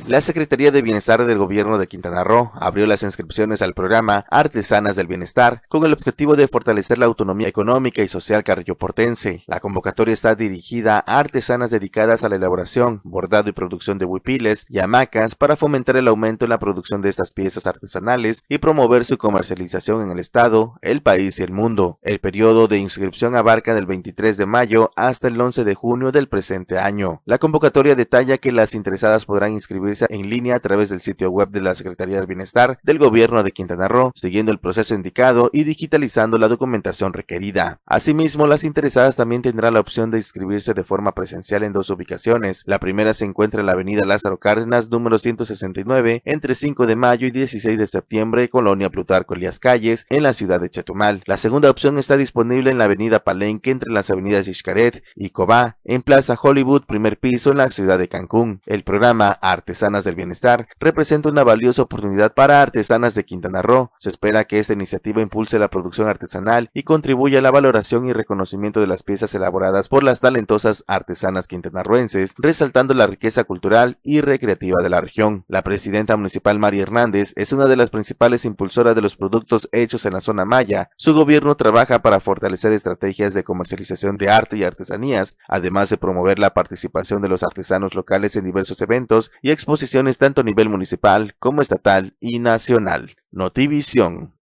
La 0.09 0.21
Secretaría 0.21 0.71
de 0.71 0.81
Bienestar 0.81 1.23
del 1.23 1.37
Gobierno 1.37 1.77
de 1.77 1.85
Quintana 1.85 2.23
Roo 2.23 2.51
abrió 2.55 2.87
las 2.87 3.03
inscripciones 3.03 3.61
al 3.61 3.75
programa 3.75 4.25
Artesanas 4.31 4.95
del 4.95 5.05
Bienestar 5.05 5.61
con 5.67 5.85
el 5.85 5.93
objetivo 5.93 6.35
de 6.35 6.47
fortalecer 6.47 6.97
la 6.97 7.05
autonomía 7.05 7.47
económica 7.47 8.01
y 8.01 8.07
social 8.07 8.43
carrilloportense. 8.43 9.43
La 9.45 9.59
convocatoria 9.59 10.15
está 10.15 10.33
dirigida 10.33 11.03
a 11.05 11.19
artesanas 11.19 11.69
dedicadas 11.69 12.23
a 12.23 12.29
la 12.29 12.37
elaboración, 12.37 13.01
bordado 13.03 13.51
y 13.51 13.53
producción 13.53 13.99
de 13.99 14.05
huipiles 14.05 14.65
y 14.67 14.79
hamacas 14.79 15.35
para 15.35 15.55
fomentar 15.55 15.95
el 15.95 16.07
aumento 16.07 16.43
en 16.43 16.49
la 16.49 16.57
producción 16.57 17.03
de 17.03 17.09
estas 17.09 17.31
piezas 17.31 17.67
artesanales 17.67 18.45
y 18.49 18.57
promover 18.57 19.05
su 19.05 19.19
comercialización 19.19 20.01
en 20.01 20.09
el 20.09 20.17
Estado, 20.17 20.79
el 20.81 21.03
país 21.03 21.39
y 21.39 21.43
el 21.43 21.51
mundo. 21.51 21.99
El 22.01 22.17
periodo 22.17 22.67
de 22.67 22.79
inscripción 22.79 23.35
abarca 23.35 23.75
del 23.75 23.85
23 23.85 24.37
de 24.37 24.47
mayo 24.47 24.89
hasta 24.95 25.27
el 25.27 25.39
11 25.39 25.63
de 25.65 25.75
junio 25.75 26.11
del 26.11 26.29
presente 26.29 26.79
año. 26.79 27.21
La 27.25 27.37
convocatoria 27.37 27.93
detalla 27.93 28.39
que 28.39 28.51
las 28.51 28.73
interesadas 28.73 29.25
podrán 29.25 29.53
inscribirse 29.53 29.98
en 30.09 30.29
línea 30.29 30.55
a 30.55 30.59
través 30.59 30.89
del 30.89 31.01
sitio 31.01 31.29
web 31.29 31.49
de 31.49 31.61
la 31.61 31.75
Secretaría 31.75 32.17
del 32.17 32.27
Bienestar 32.27 32.79
del 32.83 32.97
Gobierno 32.97 33.43
de 33.43 33.51
Quintana 33.51 33.87
Roo, 33.87 34.11
siguiendo 34.15 34.51
el 34.51 34.59
proceso 34.59 34.95
indicado 34.95 35.49
y 35.53 35.63
digitalizando 35.63 36.37
la 36.37 36.47
documentación 36.47 37.13
requerida. 37.13 37.79
Asimismo, 37.85 38.47
las 38.47 38.63
interesadas 38.63 39.15
también 39.15 39.41
tendrán 39.41 39.73
la 39.73 39.79
opción 39.79 40.11
de 40.11 40.17
inscribirse 40.17 40.73
de 40.73 40.83
forma 40.83 41.13
presencial 41.13 41.63
en 41.63 41.73
dos 41.73 41.89
ubicaciones. 41.89 42.63
La 42.65 42.79
primera 42.79 43.13
se 43.13 43.25
encuentra 43.25 43.59
en 43.59 43.65
la 43.65 43.73
avenida 43.73 44.05
Lázaro 44.05 44.37
Cárdenas, 44.37 44.89
número 44.89 45.17
169, 45.17 46.21
entre 46.25 46.55
5 46.55 46.85
de 46.85 46.95
mayo 46.95 47.27
y 47.27 47.31
16 47.31 47.77
de 47.77 47.87
septiembre, 47.87 48.49
Colonia 48.49 48.89
Plutarco 48.89 49.33
Elías 49.33 49.59
Calles, 49.59 50.05
en 50.09 50.23
la 50.23 50.33
ciudad 50.33 50.59
de 50.59 50.69
Chetumal. 50.69 51.23
La 51.25 51.37
segunda 51.37 51.69
opción 51.69 51.97
está 51.97 52.17
disponible 52.17 52.71
en 52.71 52.77
la 52.77 52.85
avenida 52.85 53.23
Palenque, 53.23 53.71
entre 53.71 53.91
las 53.91 54.09
avenidas 54.09 54.47
Xcaret 54.47 55.03
y 55.15 55.31
Cobá, 55.31 55.77
en 55.83 56.01
Plaza 56.01 56.37
Hollywood, 56.41 56.85
primer 56.85 57.19
piso, 57.19 57.51
en 57.51 57.57
la 57.57 57.69
ciudad 57.69 57.97
de 57.97 58.07
Cancún. 58.07 58.61
El 58.65 58.83
programa 58.83 59.29
Artesanos 59.41 59.88
Artesanas 59.89 60.05
del 60.05 60.15
Bienestar 60.15 60.67
representa 60.79 61.29
una 61.29 61.43
valiosa 61.43 61.81
oportunidad 61.81 62.35
para 62.35 62.61
artesanas 62.61 63.15
de 63.15 63.25
Quintana 63.25 63.63
Roo. 63.63 63.91
Se 63.97 64.09
espera 64.09 64.43
que 64.43 64.59
esta 64.59 64.73
iniciativa 64.73 65.19
impulse 65.19 65.57
la 65.57 65.69
producción 65.69 66.07
artesanal 66.07 66.69
y 66.75 66.83
contribuya 66.83 67.39
a 67.39 67.41
la 67.41 67.49
valoración 67.49 68.05
y 68.05 68.13
reconocimiento 68.13 68.81
de 68.81 68.85
las 68.85 69.01
piezas 69.01 69.33
elaboradas 69.33 69.89
por 69.89 70.03
las 70.03 70.19
talentosas 70.19 70.83
artesanas 70.85 71.47
quintanarroenses, 71.47 72.35
resaltando 72.37 72.93
la 72.93 73.07
riqueza 73.07 73.45
cultural 73.45 73.97
y 74.03 74.21
recreativa 74.21 74.83
de 74.83 74.89
la 74.89 75.01
región. 75.01 75.43
La 75.47 75.63
presidenta 75.63 76.15
municipal 76.15 76.59
María 76.59 76.83
Hernández 76.83 77.33
es 77.35 77.51
una 77.51 77.65
de 77.65 77.75
las 77.75 77.89
principales 77.89 78.45
impulsoras 78.45 78.93
de 78.93 79.01
los 79.01 79.15
productos 79.15 79.69
hechos 79.71 80.05
en 80.05 80.13
la 80.13 80.21
zona 80.21 80.45
maya. 80.45 80.91
Su 80.97 81.15
gobierno 81.15 81.55
trabaja 81.55 82.03
para 82.03 82.19
fortalecer 82.19 82.73
estrategias 82.73 83.33
de 83.33 83.43
comercialización 83.43 84.17
de 84.17 84.29
arte 84.29 84.55
y 84.55 84.63
artesanías, 84.63 85.35
además 85.47 85.89
de 85.89 85.97
promover 85.97 86.37
la 86.37 86.53
participación 86.53 87.23
de 87.23 87.29
los 87.29 87.41
artesanos 87.41 87.95
locales 87.95 88.35
en 88.35 88.45
diversos 88.45 88.79
eventos 88.83 89.31
y 89.41 89.49
exposiciones 89.49 89.68
tanto 90.17 90.41
a 90.41 90.43
nivel 90.43 90.69
municipal 90.69 91.35
como 91.39 91.61
estatal 91.61 92.15
y 92.19 92.39
nacional. 92.39 93.15
Notivisión. 93.31 94.33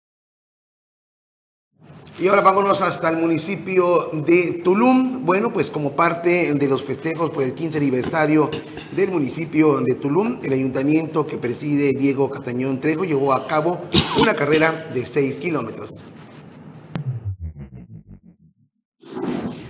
Y 2.20 2.28
ahora 2.30 2.42
vámonos 2.42 2.82
hasta 2.82 3.10
el 3.10 3.18
municipio 3.18 4.10
de 4.12 4.62
Tulum. 4.64 5.24
Bueno, 5.24 5.54
pues 5.54 5.70
como 5.70 5.92
parte 5.92 6.52
de 6.52 6.68
los 6.68 6.84
festejos 6.84 7.30
por 7.30 7.44
el 7.44 7.54
15 7.54 7.78
aniversario 7.78 8.50
del 8.96 9.12
municipio 9.12 9.82
de 9.82 9.94
Tulum, 9.94 10.40
el 10.44 10.54
ayuntamiento 10.54 11.28
que 11.28 11.38
preside 11.38 11.94
Diego 11.94 12.32
Castañón 12.32 12.82
Trejo 12.82 13.06
llevó 13.06 13.34
a 13.34 13.46
cabo 13.48 13.82
una 14.20 14.34
carrera 14.34 14.88
de 14.94 15.06
6 15.06 15.38
kilómetros. 15.38 16.06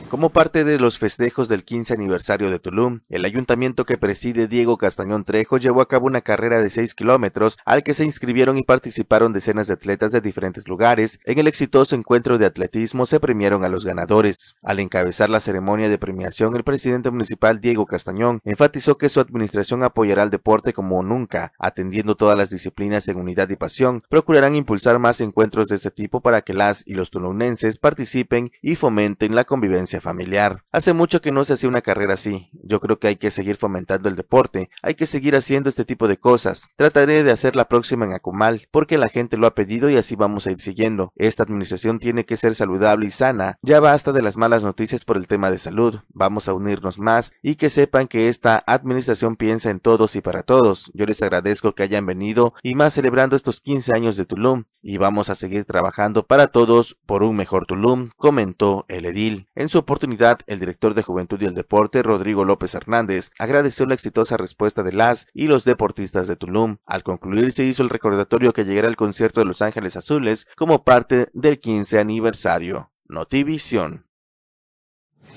Como 0.09 0.29
parte 0.29 0.63
de 0.63 0.79
los 0.79 0.97
festejos 0.97 1.49
del 1.49 1.65
15 1.65 1.93
aniversario 1.93 2.49
de 2.49 2.59
Tulum, 2.59 3.01
el 3.09 3.25
ayuntamiento 3.25 3.85
que 3.85 3.97
preside 3.97 4.47
Diego 4.47 4.77
Castañón 4.77 5.25
Trejo 5.25 5.57
llevó 5.57 5.81
a 5.81 5.89
cabo 5.89 6.05
una 6.05 6.21
carrera 6.21 6.61
de 6.61 6.69
6 6.69 6.95
kilómetros 6.95 7.57
al 7.65 7.83
que 7.83 7.93
se 7.93 8.05
inscribieron 8.05 8.57
y 8.57 8.63
participaron 8.63 9.33
decenas 9.33 9.67
de 9.67 9.73
atletas 9.73 10.13
de 10.13 10.21
diferentes 10.21 10.69
lugares. 10.69 11.19
En 11.25 11.39
el 11.39 11.47
exitoso 11.47 11.93
encuentro 11.93 12.37
de 12.37 12.45
atletismo 12.45 13.05
se 13.05 13.19
premiaron 13.19 13.65
a 13.65 13.69
los 13.69 13.83
ganadores. 13.83 14.55
Al 14.63 14.79
encabezar 14.79 15.29
la 15.29 15.41
ceremonia 15.41 15.89
de 15.89 15.97
premiación, 15.97 16.55
el 16.55 16.63
presidente 16.63 17.11
municipal 17.11 17.59
Diego 17.59 17.85
Castañón 17.85 18.39
enfatizó 18.45 18.97
que 18.97 19.09
su 19.09 19.19
administración 19.19 19.83
apoyará 19.83 20.23
al 20.23 20.29
deporte 20.29 20.71
como 20.71 21.03
nunca, 21.03 21.51
atendiendo 21.59 22.15
todas 22.15 22.37
las 22.37 22.49
disciplinas 22.49 23.09
en 23.09 23.17
unidad 23.17 23.49
y 23.49 23.57
pasión. 23.57 24.01
Procurarán 24.09 24.55
impulsar 24.55 24.99
más 24.99 25.19
encuentros 25.19 25.67
de 25.67 25.75
este 25.75 25.91
tipo 25.91 26.21
para 26.21 26.43
que 26.43 26.53
las 26.53 26.87
y 26.87 26.93
los 26.93 27.11
tulunenses 27.11 27.77
participen 27.77 28.51
y 28.61 28.75
fomenten 28.75 29.35
la 29.35 29.43
convivencia 29.43 29.96
familiar. 30.01 30.63
Hace 30.71 30.93
mucho 30.93 31.21
que 31.21 31.31
no 31.31 31.45
se 31.45 31.53
hace 31.53 31.67
una 31.67 31.81
carrera 31.81 32.13
así. 32.13 32.49
Yo 32.53 32.79
creo 32.79 32.99
que 32.99 33.07
hay 33.07 33.15
que 33.15 33.31
seguir 33.31 33.55
fomentando 33.55 34.09
el 34.09 34.15
deporte, 34.15 34.69
hay 34.81 34.95
que 34.95 35.05
seguir 35.05 35.35
haciendo 35.35 35.69
este 35.69 35.85
tipo 35.85 36.07
de 36.07 36.17
cosas. 36.17 36.69
Trataré 36.75 37.23
de 37.23 37.31
hacer 37.31 37.55
la 37.55 37.67
próxima 37.67 38.05
en 38.05 38.13
Acumal, 38.13 38.67
porque 38.71 38.97
la 38.97 39.09
gente 39.09 39.37
lo 39.37 39.47
ha 39.47 39.55
pedido 39.55 39.89
y 39.89 39.97
así 39.97 40.15
vamos 40.15 40.47
a 40.47 40.51
ir 40.51 40.59
siguiendo. 40.59 41.11
Esta 41.15 41.43
administración 41.43 41.99
tiene 41.99 42.25
que 42.25 42.37
ser 42.37 42.55
saludable 42.55 43.07
y 43.07 43.11
sana. 43.11 43.57
Ya 43.61 43.79
basta 43.79 44.11
de 44.11 44.21
las 44.21 44.37
malas 44.37 44.63
noticias 44.63 45.05
por 45.05 45.17
el 45.17 45.27
tema 45.27 45.51
de 45.51 45.57
salud. 45.57 45.99
Vamos 46.09 46.47
a 46.47 46.53
unirnos 46.53 46.99
más 46.99 47.33
y 47.41 47.55
que 47.55 47.69
sepan 47.69 48.07
que 48.07 48.29
esta 48.29 48.63
administración 48.65 49.35
piensa 49.35 49.69
en 49.69 49.79
todos 49.79 50.15
y 50.15 50.21
para 50.21 50.43
todos. 50.43 50.91
Yo 50.93 51.05
les 51.05 51.21
agradezco 51.21 51.73
que 51.73 51.83
hayan 51.83 52.05
venido 52.05 52.53
y 52.63 52.75
más 52.75 52.93
celebrando 52.93 53.35
estos 53.35 53.61
15 53.61 53.93
años 53.93 54.17
de 54.17 54.25
Tulum 54.25 54.65
y 54.81 54.97
vamos 54.97 55.29
a 55.29 55.35
seguir 55.35 55.65
trabajando 55.65 56.25
para 56.25 56.47
todos 56.47 56.97
por 57.05 57.23
un 57.23 57.35
mejor 57.35 57.65
Tulum, 57.65 58.09
comentó 58.17 58.85
el 58.87 59.05
edil. 59.05 59.47
En 59.55 59.69
su 59.69 59.79
oportunidad, 59.87 60.39
el 60.47 60.59
director 60.59 60.93
de 60.93 61.01
Juventud 61.01 61.41
y 61.41 61.45
el 61.45 61.53
Deporte, 61.53 62.03
Rodrigo 62.03 62.43
López 62.43 62.75
Hernández, 62.75 63.31
agradeció 63.39 63.85
la 63.85 63.93
exitosa 63.93 64.35
respuesta 64.35 64.83
de 64.83 64.91
las 64.91 65.27
y 65.33 65.47
los 65.47 65.63
deportistas 65.63 66.27
de 66.27 66.35
Tulum. 66.35 66.75
Al 66.85 67.03
concluir, 67.03 67.53
se 67.53 67.63
hizo 67.63 67.83
el 67.83 67.89
recordatorio 67.89 68.51
que 68.51 68.65
llegará 68.65 68.89
el 68.89 68.97
concierto 68.97 69.39
de 69.39 69.45
Los 69.45 69.61
Ángeles 69.61 69.95
Azules 69.95 70.45
como 70.57 70.83
parte 70.83 71.29
del 71.31 71.59
15 71.59 71.99
aniversario. 71.99 72.91
Notivisión. 73.07 74.05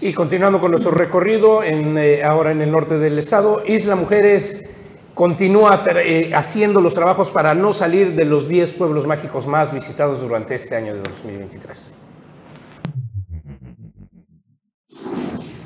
Y 0.00 0.14
continuando 0.14 0.60
con 0.60 0.72
nuestro 0.72 0.90
recorrido, 0.90 1.62
eh, 1.62 2.24
ahora 2.24 2.50
en 2.50 2.60
el 2.60 2.72
norte 2.72 2.98
del 2.98 3.20
estado, 3.20 3.62
Isla 3.64 3.94
Mujeres 3.94 4.68
continúa 5.14 5.84
eh, 5.86 6.32
haciendo 6.34 6.80
los 6.80 6.94
trabajos 6.94 7.30
para 7.30 7.54
no 7.54 7.72
salir 7.72 8.16
de 8.16 8.24
los 8.24 8.48
10 8.48 8.72
pueblos 8.72 9.06
mágicos 9.06 9.46
más 9.46 9.72
visitados 9.72 10.20
durante 10.20 10.56
este 10.56 10.74
año 10.74 10.94
de 10.94 11.02
2023. 11.02 12.09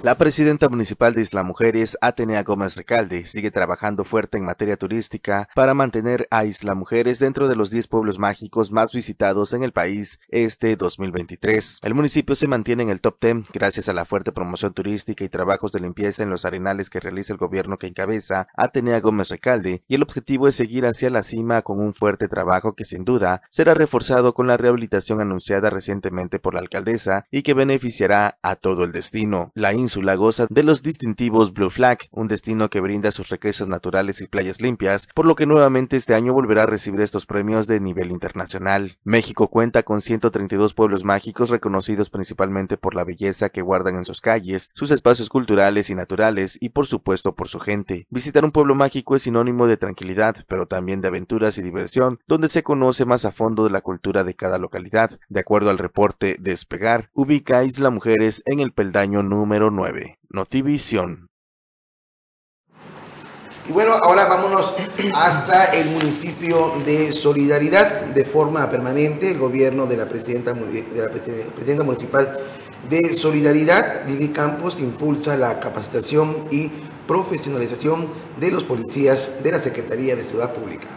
La 0.04 0.18
presidenta 0.18 0.68
municipal 0.68 1.14
de 1.14 1.22
Isla 1.22 1.42
Mujeres, 1.42 1.96
Atenea 2.02 2.42
Gómez 2.42 2.76
Recalde, 2.76 3.24
sigue 3.24 3.50
trabajando 3.50 4.04
fuerte 4.04 4.36
en 4.36 4.44
materia 4.44 4.76
turística 4.76 5.48
para 5.54 5.72
mantener 5.72 6.28
a 6.30 6.44
Isla 6.44 6.74
Mujeres 6.74 7.20
dentro 7.20 7.48
de 7.48 7.56
los 7.56 7.70
10 7.70 7.86
pueblos 7.86 8.18
mágicos 8.18 8.70
más 8.70 8.92
visitados 8.92 9.54
en 9.54 9.64
el 9.64 9.72
país 9.72 10.20
este 10.28 10.76
2023. 10.76 11.78
El 11.82 11.94
municipio 11.94 12.34
se 12.34 12.46
mantiene 12.46 12.82
en 12.82 12.90
el 12.90 13.00
top 13.00 13.16
10 13.18 13.50
gracias 13.50 13.88
a 13.88 13.94
la 13.94 14.04
fuerte 14.04 14.30
promoción 14.30 14.74
turística 14.74 15.24
y 15.24 15.30
trabajos 15.30 15.72
de 15.72 15.80
limpieza 15.80 16.22
en 16.22 16.28
los 16.28 16.44
arenales 16.44 16.90
que 16.90 17.00
realiza 17.00 17.32
el 17.32 17.38
gobierno 17.38 17.78
que 17.78 17.86
encabeza 17.86 18.48
Atenea 18.58 19.00
Gómez 19.00 19.30
Recalde, 19.30 19.84
y 19.88 19.94
el 19.94 20.02
objetivo 20.02 20.48
es 20.48 20.54
seguir 20.54 20.84
hacia 20.84 21.08
la 21.08 21.22
cima 21.22 21.62
con 21.62 21.80
un 21.80 21.94
fuerte 21.94 22.28
trabajo 22.28 22.74
que 22.74 22.84
sin 22.84 23.06
duda 23.06 23.40
será 23.48 23.72
reforzado 23.72 24.34
con 24.34 24.48
la 24.48 24.58
rehabilitación 24.58 25.22
anunciada 25.22 25.70
recientemente 25.70 26.38
por 26.38 26.52
la 26.52 26.60
alcaldesa 26.60 27.24
y 27.30 27.40
que 27.40 27.54
beneficiará 27.54 28.36
a 28.42 28.56
todo 28.56 28.84
el 28.84 28.92
destino. 28.92 29.50
La 29.54 29.72
la 30.02 30.14
goza 30.14 30.46
de 30.50 30.62
los 30.62 30.82
distintivos 30.82 31.52
Blue 31.52 31.70
Flag, 31.70 31.98
un 32.10 32.28
destino 32.28 32.70
que 32.70 32.80
brinda 32.80 33.12
sus 33.12 33.28
riquezas 33.28 33.68
naturales 33.68 34.20
y 34.20 34.26
playas 34.26 34.60
limpias, 34.60 35.08
por 35.14 35.26
lo 35.26 35.34
que 35.34 35.46
nuevamente 35.46 35.96
este 35.96 36.14
año 36.14 36.32
volverá 36.32 36.64
a 36.64 36.66
recibir 36.66 37.00
estos 37.00 37.26
premios 37.26 37.66
de 37.66 37.80
nivel 37.80 38.10
internacional. 38.10 38.98
México 39.04 39.48
cuenta 39.48 39.82
con 39.82 40.00
132 40.00 40.74
pueblos 40.74 41.04
mágicos 41.04 41.50
reconocidos 41.50 42.10
principalmente 42.10 42.76
por 42.76 42.94
la 42.94 43.04
belleza 43.04 43.50
que 43.50 43.62
guardan 43.62 43.96
en 43.96 44.04
sus 44.04 44.20
calles, 44.20 44.70
sus 44.74 44.90
espacios 44.90 45.28
culturales 45.28 45.90
y 45.90 45.94
naturales 45.94 46.58
y 46.60 46.70
por 46.70 46.86
supuesto 46.86 47.34
por 47.34 47.48
su 47.48 47.60
gente. 47.60 48.06
Visitar 48.10 48.44
un 48.44 48.52
pueblo 48.52 48.74
mágico 48.74 49.16
es 49.16 49.22
sinónimo 49.22 49.66
de 49.66 49.76
tranquilidad, 49.76 50.36
pero 50.48 50.66
también 50.66 51.00
de 51.00 51.08
aventuras 51.08 51.58
y 51.58 51.62
diversión, 51.62 52.20
donde 52.26 52.48
se 52.48 52.62
conoce 52.62 53.04
más 53.04 53.24
a 53.24 53.32
fondo 53.32 53.64
de 53.64 53.70
la 53.70 53.80
cultura 53.80 54.24
de 54.24 54.34
cada 54.34 54.58
localidad. 54.58 55.18
De 55.28 55.40
acuerdo 55.40 55.70
al 55.70 55.78
reporte 55.78 56.36
Despegar, 56.40 57.10
ubica 57.12 57.64
Isla 57.64 57.90
Mujeres 57.90 58.42
en 58.46 58.60
el 58.60 58.72
peldaño 58.72 59.22
número 59.22 59.70
9 59.70 59.83
Notivisión. 60.30 61.28
Y 63.68 63.72
bueno, 63.72 63.92
ahora 64.02 64.26
vámonos 64.26 64.74
hasta 65.14 65.72
el 65.72 65.90
municipio 65.90 66.74
de 66.84 67.12
Solidaridad. 67.12 68.06
De 68.06 68.24
forma 68.24 68.68
permanente, 68.68 69.30
el 69.30 69.38
gobierno 69.38 69.86
de 69.86 69.96
la 69.96 70.08
presidenta, 70.08 70.52
de 70.52 70.84
la 70.94 71.10
presidenta 71.10 71.82
municipal 71.82 72.38
de 72.88 73.16
Solidaridad, 73.16 74.06
Lili 74.06 74.28
Campos, 74.28 74.80
impulsa 74.80 75.36
la 75.36 75.60
capacitación 75.60 76.46
y 76.50 76.70
profesionalización 77.06 78.08
de 78.38 78.50
los 78.50 78.64
policías 78.64 79.42
de 79.42 79.52
la 79.52 79.58
Secretaría 79.58 80.14
de 80.16 80.24
Ciudad 80.24 80.52
Pública. 80.52 80.88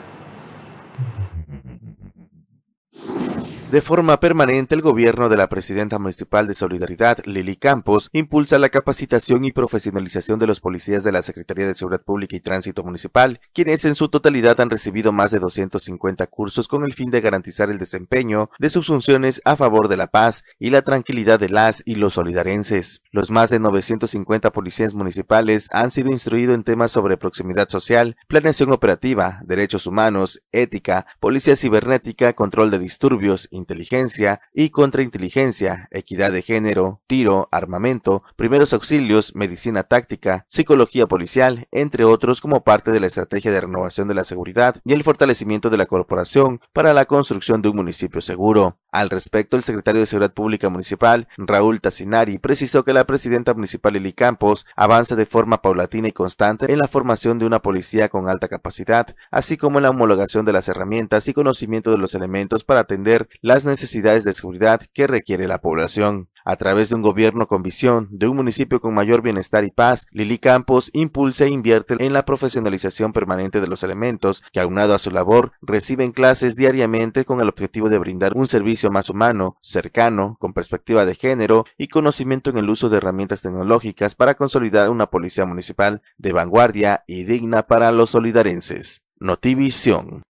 De 3.69 3.81
forma 3.81 4.21
permanente, 4.21 4.75
el 4.75 4.81
gobierno 4.81 5.27
de 5.27 5.35
la 5.35 5.49
presidenta 5.49 5.99
municipal 5.99 6.47
de 6.47 6.53
Solidaridad, 6.53 7.17
Lili 7.25 7.57
Campos, 7.57 8.09
impulsa 8.13 8.57
la 8.59 8.69
capacitación 8.69 9.43
y 9.43 9.51
profesionalización 9.51 10.39
de 10.39 10.47
los 10.47 10.61
policías 10.61 11.03
de 11.03 11.11
la 11.11 11.21
Secretaría 11.21 11.67
de 11.67 11.75
Seguridad 11.75 12.01
Pública 12.01 12.37
y 12.37 12.39
Tránsito 12.39 12.81
Municipal, 12.85 13.41
quienes 13.51 13.83
en 13.83 13.93
su 13.93 14.07
totalidad 14.07 14.61
han 14.61 14.69
recibido 14.69 15.11
más 15.11 15.31
de 15.31 15.39
250 15.39 16.27
cursos 16.27 16.69
con 16.69 16.85
el 16.85 16.93
fin 16.93 17.11
de 17.11 17.19
garantizar 17.19 17.69
el 17.69 17.77
desempeño 17.77 18.49
de 18.57 18.69
sus 18.69 18.87
funciones 18.87 19.41
a 19.43 19.57
favor 19.57 19.89
de 19.89 19.97
la 19.97 20.07
paz 20.07 20.45
y 20.59 20.69
la 20.69 20.81
tranquilidad 20.81 21.37
de 21.37 21.49
las 21.49 21.83
y 21.85 21.95
los 21.95 22.13
solidarenses. 22.13 23.01
Los 23.11 23.31
más 23.31 23.49
de 23.49 23.59
950 23.59 24.49
policías 24.53 24.93
municipales 24.93 25.67
han 25.73 25.91
sido 25.91 26.09
instruidos 26.09 26.55
en 26.55 26.63
temas 26.63 26.91
sobre 26.91 27.17
proximidad 27.17 27.67
social, 27.67 28.15
planeación 28.29 28.71
operativa, 28.71 29.41
derechos 29.43 29.87
humanos, 29.87 30.41
ética, 30.53 31.05
policía 31.19 31.57
cibernética, 31.57 32.31
control 32.31 32.71
de 32.71 32.79
disturbios, 32.79 33.49
inteligencia 33.57 34.41
y 34.53 34.69
contrainteligencia, 34.69 35.87
equidad 35.91 36.31
de 36.31 36.41
género, 36.41 37.01
tiro, 37.07 37.49
armamento, 37.51 38.23
primeros 38.35 38.73
auxilios, 38.73 39.35
medicina 39.35 39.83
táctica, 39.83 40.45
psicología 40.47 41.07
policial, 41.07 41.67
entre 41.71 42.05
otros 42.05 42.41
como 42.41 42.63
parte 42.63 42.91
de 42.91 42.99
la 42.99 43.07
estrategia 43.07 43.51
de 43.51 43.61
renovación 43.61 44.07
de 44.07 44.13
la 44.13 44.23
seguridad 44.23 44.77
y 44.85 44.93
el 44.93 45.03
fortalecimiento 45.03 45.69
de 45.69 45.77
la 45.77 45.85
corporación 45.85 46.61
para 46.73 46.93
la 46.93 47.05
construcción 47.05 47.61
de 47.61 47.69
un 47.69 47.75
municipio 47.75 48.21
seguro. 48.21 48.77
Al 48.91 49.09
respecto, 49.09 49.57
el 49.57 49.63
secretario 49.63 49.99
de 49.99 50.05
Seguridad 50.05 50.33
Pública 50.33 50.69
Municipal, 50.69 51.27
Raúl 51.37 51.81
Tassinari, 51.81 52.39
precisó 52.39 52.83
que 52.83 52.93
la 52.93 53.05
presidenta 53.05 53.53
municipal 53.53 53.93
Lili 53.93 54.13
Campos 54.13 54.65
avanza 54.75 55.15
de 55.15 55.25
forma 55.25 55.61
paulatina 55.61 56.07
y 56.07 56.13
constante 56.13 56.71
en 56.71 56.79
la 56.79 56.87
formación 56.87 57.37
de 57.37 57.45
una 57.45 57.61
policía 57.61 58.09
con 58.09 58.29
alta 58.29 58.47
capacidad, 58.47 59.15
así 59.29 59.57
como 59.57 59.79
en 59.79 59.83
la 59.83 59.89
homologación 59.89 60.45
de 60.45 60.53
las 60.53 60.67
herramientas 60.69 61.27
y 61.27 61.33
conocimiento 61.33 61.91
de 61.91 61.97
los 61.97 62.15
elementos 62.15 62.63
para 62.63 62.81
atender 62.81 63.27
las 63.47 63.63
necesidades 63.63 64.25
de 64.25 64.33
seguridad 64.33 64.81
que 64.93 65.07
requiere 65.07 65.47
la 65.47 65.61
población. 65.61 66.27
A 66.43 66.57
través 66.57 66.89
de 66.89 66.95
un 66.95 67.01
gobierno 67.01 67.47
con 67.47 67.63
visión, 67.63 68.09
de 68.11 68.27
un 68.27 68.35
municipio 68.35 68.81
con 68.81 68.93
mayor 68.93 69.21
bienestar 69.21 69.63
y 69.63 69.71
paz, 69.71 70.05
Lili 70.11 70.37
Campos 70.37 70.89
impulsa 70.91 71.45
e 71.45 71.49
invierte 71.49 71.95
en 71.97 72.11
la 72.11 72.25
profesionalización 72.25 73.13
permanente 73.13 73.61
de 73.61 73.67
los 73.67 73.83
elementos 73.83 74.43
que, 74.51 74.59
aunado 74.59 74.93
a 74.93 74.99
su 74.99 75.11
labor, 75.11 75.53
reciben 75.61 76.11
clases 76.11 76.57
diariamente 76.57 77.23
con 77.23 77.39
el 77.39 77.47
objetivo 77.47 77.87
de 77.87 77.97
brindar 77.97 78.33
un 78.35 78.47
servicio 78.47 78.91
más 78.91 79.09
humano, 79.09 79.57
cercano, 79.61 80.35
con 80.39 80.51
perspectiva 80.51 81.05
de 81.05 81.15
género 81.15 81.63
y 81.77 81.87
conocimiento 81.87 82.49
en 82.49 82.57
el 82.57 82.69
uso 82.69 82.89
de 82.89 82.97
herramientas 82.97 83.41
tecnológicas 83.43 84.13
para 84.15 84.35
consolidar 84.35 84.89
una 84.89 85.09
policía 85.09 85.45
municipal 85.45 86.01
de 86.17 86.33
vanguardia 86.33 87.05
y 87.07 87.23
digna 87.23 87.63
para 87.63 87.93
los 87.93 88.09
solidarenses. 88.09 89.03
Notivisión. 89.19 90.26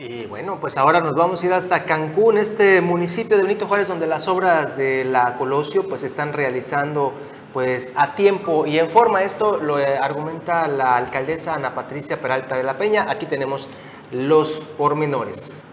Y 0.00 0.26
bueno, 0.26 0.60
pues 0.60 0.76
ahora 0.76 1.00
nos 1.00 1.16
vamos 1.16 1.42
a 1.42 1.46
ir 1.46 1.52
hasta 1.52 1.82
Cancún, 1.82 2.38
este 2.38 2.80
municipio 2.80 3.36
de 3.36 3.42
Benito 3.42 3.66
Juárez, 3.66 3.88
donde 3.88 4.06
las 4.06 4.28
obras 4.28 4.76
de 4.76 5.04
la 5.04 5.34
Colosio 5.34 5.88
pues 5.88 6.04
están 6.04 6.32
realizando 6.32 7.12
pues 7.52 7.94
a 7.96 8.14
tiempo 8.14 8.64
y 8.64 8.78
en 8.78 8.90
forma. 8.90 9.24
Esto 9.24 9.56
lo 9.56 9.80
eh, 9.80 9.98
argumenta 9.98 10.68
la 10.68 10.96
alcaldesa 10.96 11.54
Ana 11.54 11.74
Patricia 11.74 12.20
Peralta 12.20 12.56
de 12.56 12.62
la 12.62 12.78
Peña. 12.78 13.06
Aquí 13.10 13.26
tenemos 13.26 13.68
los 14.12 14.60
pormenores. 14.78 15.64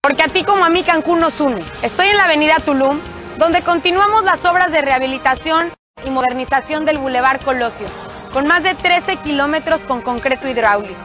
Porque 0.00 0.22
a 0.22 0.28
ti 0.28 0.42
como 0.42 0.64
a 0.64 0.70
mí 0.70 0.82
Cancún 0.82 1.20
nos 1.20 1.42
une. 1.42 1.62
Estoy 1.82 2.06
en 2.06 2.16
la 2.16 2.24
avenida 2.24 2.56
Tulum, 2.64 3.00
donde 3.36 3.60
continuamos 3.60 4.24
las 4.24 4.42
obras 4.46 4.72
de 4.72 4.80
rehabilitación 4.80 5.70
y 6.06 6.08
modernización 6.08 6.86
del 6.86 6.96
Boulevard 6.96 7.42
Colosio, 7.42 7.86
con 8.32 8.46
más 8.46 8.62
de 8.62 8.74
13 8.74 9.18
kilómetros 9.18 9.82
con 9.82 10.00
concreto 10.00 10.48
hidráulico. 10.48 10.96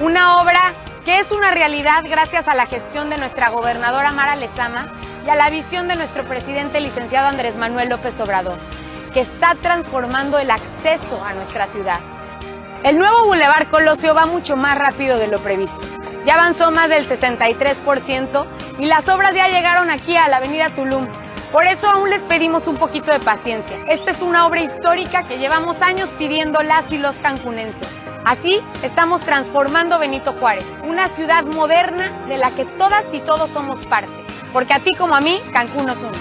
Una 0.00 0.40
obra 0.40 0.72
que 1.08 1.20
es 1.20 1.32
una 1.32 1.50
realidad 1.52 2.04
gracias 2.04 2.48
a 2.48 2.54
la 2.54 2.66
gestión 2.66 3.08
de 3.08 3.16
nuestra 3.16 3.48
gobernadora 3.48 4.12
Mara 4.12 4.36
Lezama 4.36 4.92
y 5.24 5.30
a 5.30 5.36
la 5.36 5.48
visión 5.48 5.88
de 5.88 5.96
nuestro 5.96 6.22
presidente 6.24 6.82
licenciado 6.82 7.28
Andrés 7.28 7.56
Manuel 7.56 7.88
López 7.88 8.20
Obrador, 8.20 8.58
que 9.14 9.22
está 9.22 9.54
transformando 9.54 10.38
el 10.38 10.50
acceso 10.50 11.24
a 11.24 11.32
nuestra 11.32 11.66
ciudad. 11.68 12.00
El 12.84 12.98
nuevo 12.98 13.24
Boulevard 13.24 13.70
Colosio 13.70 14.12
va 14.12 14.26
mucho 14.26 14.54
más 14.58 14.76
rápido 14.76 15.16
de 15.16 15.28
lo 15.28 15.40
previsto. 15.40 15.80
Ya 16.26 16.34
avanzó 16.34 16.70
más 16.72 16.90
del 16.90 17.08
63% 17.08 18.44
y 18.78 18.84
las 18.84 19.08
obras 19.08 19.34
ya 19.34 19.48
llegaron 19.48 19.88
aquí 19.88 20.14
a 20.14 20.28
la 20.28 20.36
avenida 20.36 20.68
Tulum. 20.68 21.08
Por 21.50 21.66
eso 21.66 21.88
aún 21.88 22.10
les 22.10 22.20
pedimos 22.20 22.66
un 22.66 22.76
poquito 22.76 23.12
de 23.12 23.20
paciencia. 23.20 23.78
Esta 23.88 24.10
es 24.10 24.20
una 24.20 24.46
obra 24.46 24.60
histórica 24.60 25.22
que 25.22 25.38
llevamos 25.38 25.80
años 25.80 26.10
pidiendo 26.18 26.62
las 26.62 26.84
y 26.92 26.98
los 26.98 27.16
cancunenses. 27.16 27.88
Así 28.24 28.60
estamos 28.82 29.22
transformando 29.22 29.98
Benito 29.98 30.32
Juárez, 30.34 30.64
una 30.84 31.08
ciudad 31.08 31.44
moderna 31.44 32.12
de 32.28 32.36
la 32.38 32.50
que 32.50 32.64
todas 32.64 33.04
y 33.12 33.20
todos 33.20 33.48
somos 33.50 33.84
parte. 33.86 34.10
Porque 34.52 34.74
a 34.74 34.80
ti 34.80 34.94
como 34.94 35.14
a 35.14 35.20
mí, 35.20 35.40
Cancún 35.52 35.86
nos 35.86 36.02
une. 36.02 36.18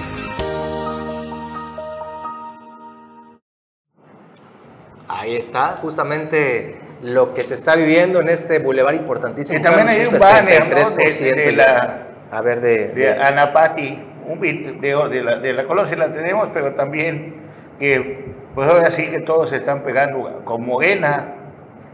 Ahí 5.10 5.36
está, 5.36 5.70
justamente 5.82 6.77
lo 7.01 7.34
que 7.34 7.44
se 7.44 7.54
está 7.56 7.75
viviendo 7.75 8.20
en 8.22 8.30
este 8.30 8.60
bulevar 8.60 8.94
importantísimo. 8.96 9.60
Y 9.60 9.62
también 9.62 9.88
hay 9.88 10.06
un 10.06 10.20
banner, 10.20 10.68
¿no? 10.70 10.75
De, 10.92 11.06
63% 11.06 11.36
de 11.36 11.51
la, 11.54 11.98
A 12.32 12.42
ver, 12.42 12.62
de... 12.62 12.88
de 12.89 13.12
Anapati, 13.13 14.00
un 14.27 14.39
vi- 14.39 14.63
de, 14.80 14.96
de 15.10 15.24
la, 15.24 15.36
de 15.38 15.54
la 15.54 15.66
colonia 15.66 15.96
la 15.96 16.12
tenemos, 16.12 16.50
pero 16.54 16.74
también 16.74 17.36
que, 17.80 18.34
pues 18.54 18.70
ahora 18.70 18.92
sí 18.92 19.08
que 19.10 19.20
todos 19.22 19.50
se 19.51 19.58
están 19.58 19.84
pegando 19.84 20.42
con 20.44 20.66
Morena, 20.66 21.36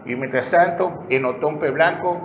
y 0.05 0.15
mientras 0.15 0.50
tanto, 0.51 1.03
en 1.10 1.25
Otompe 1.25 1.72
Blanco, 1.72 2.19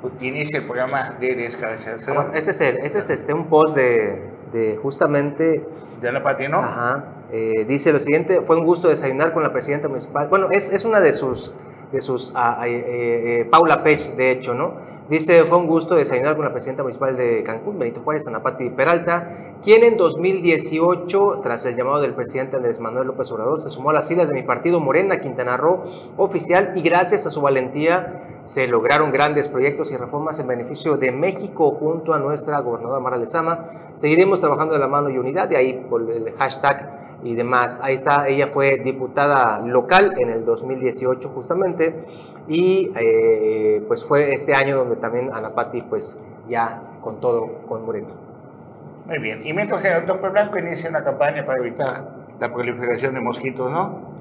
pues, 0.00 0.14
inicia 0.20 0.58
el 0.58 0.64
programa 0.64 1.16
de 1.20 1.48
Ah, 1.56 2.12
bueno, 2.12 2.30
este 2.34 2.50
es, 2.50 2.60
el- 2.60 2.78
este 2.84 2.98
es 2.98 3.10
este, 3.10 3.32
un 3.32 3.46
post 3.46 3.76
de, 3.76 4.30
de 4.52 4.76
justamente... 4.82 5.64
de 6.00 6.08
Anapati, 6.08 6.48
¿no? 6.48 6.58
Ajá. 6.58 7.04
eh, 7.32 7.64
dice 7.66 7.92
lo 7.92 7.98
siguiente, 8.00 8.40
fue 8.42 8.56
un 8.56 8.64
gusto 8.64 8.88
desayunar 8.88 9.32
con 9.32 9.42
la 9.42 9.52
presidenta 9.52 9.88
municipal. 9.88 10.28
Bueno, 10.28 10.48
es, 10.50 10.72
es 10.72 10.84
una 10.84 11.00
de 11.00 11.12
sus, 11.12 11.54
de 11.92 12.00
sus 12.00 12.32
ah, 12.34 12.56
ah, 12.60 12.68
eh, 12.68 13.40
eh, 13.40 13.44
Paula 13.50 13.82
Pech, 13.84 14.00
de 14.16 14.30
hecho, 14.32 14.54
¿no? 14.54 14.74
Dice, 15.12 15.44
fue 15.44 15.58
un 15.58 15.66
gusto 15.66 15.94
desayunar 15.94 16.36
con 16.36 16.46
la 16.46 16.52
presidenta 16.52 16.82
municipal 16.82 17.14
de 17.14 17.44
Cancún, 17.44 17.78
Benito 17.78 18.00
Juárez, 18.00 18.26
Anapati 18.26 18.70
Peralta, 18.70 19.58
quien 19.62 19.84
en 19.84 19.98
2018, 19.98 21.40
tras 21.42 21.66
el 21.66 21.76
llamado 21.76 22.00
del 22.00 22.14
presidente 22.14 22.56
Andrés 22.56 22.80
Manuel 22.80 23.08
López 23.08 23.30
Obrador, 23.30 23.60
se 23.60 23.68
sumó 23.68 23.90
a 23.90 23.92
las 23.92 24.08
filas 24.08 24.28
de 24.28 24.34
mi 24.34 24.42
partido 24.42 24.80
Morena, 24.80 25.20
Quintana 25.20 25.58
Roo, 25.58 25.84
oficial, 26.16 26.72
y 26.74 26.80
gracias 26.80 27.26
a 27.26 27.30
su 27.30 27.42
valentía 27.42 28.40
se 28.46 28.66
lograron 28.68 29.12
grandes 29.12 29.48
proyectos 29.48 29.92
y 29.92 29.98
reformas 29.98 30.40
en 30.40 30.46
beneficio 30.46 30.96
de 30.96 31.12
México 31.12 31.72
junto 31.72 32.14
a 32.14 32.18
nuestra 32.18 32.58
gobernadora 32.60 32.98
Mara 32.98 33.18
Lezama. 33.18 33.66
Seguiremos 33.96 34.40
trabajando 34.40 34.72
de 34.72 34.80
la 34.80 34.88
mano 34.88 35.10
y 35.10 35.18
unidad, 35.18 35.46
de 35.46 35.58
ahí 35.58 35.86
por 35.90 36.10
el 36.10 36.32
hashtag 36.38 37.01
y 37.22 37.34
demás. 37.34 37.80
Ahí 37.82 37.94
está, 37.94 38.28
ella 38.28 38.48
fue 38.48 38.78
diputada 38.78 39.60
local 39.60 40.14
en 40.18 40.30
el 40.30 40.44
2018 40.44 41.28
justamente 41.28 42.04
y 42.48 42.90
eh, 42.96 43.82
pues 43.86 44.04
fue 44.04 44.32
este 44.32 44.54
año 44.54 44.76
donde 44.76 44.96
también 44.96 45.30
Anapati 45.32 45.82
pues 45.82 46.22
ya 46.48 46.82
con 47.00 47.20
todo 47.20 47.62
con 47.68 47.84
Moreno. 47.84 48.08
Muy 49.06 49.18
bien. 49.18 49.46
Y 49.46 49.52
mientras 49.52 49.84
en 49.84 50.04
Otompe 50.04 50.28
Blanco 50.28 50.58
inicia 50.58 50.88
una 50.88 51.02
campaña 51.02 51.44
para 51.44 51.58
evitar 51.58 52.22
la 52.38 52.52
proliferación 52.52 53.14
de 53.14 53.20
mosquitos, 53.20 53.70
¿no? 53.70 54.12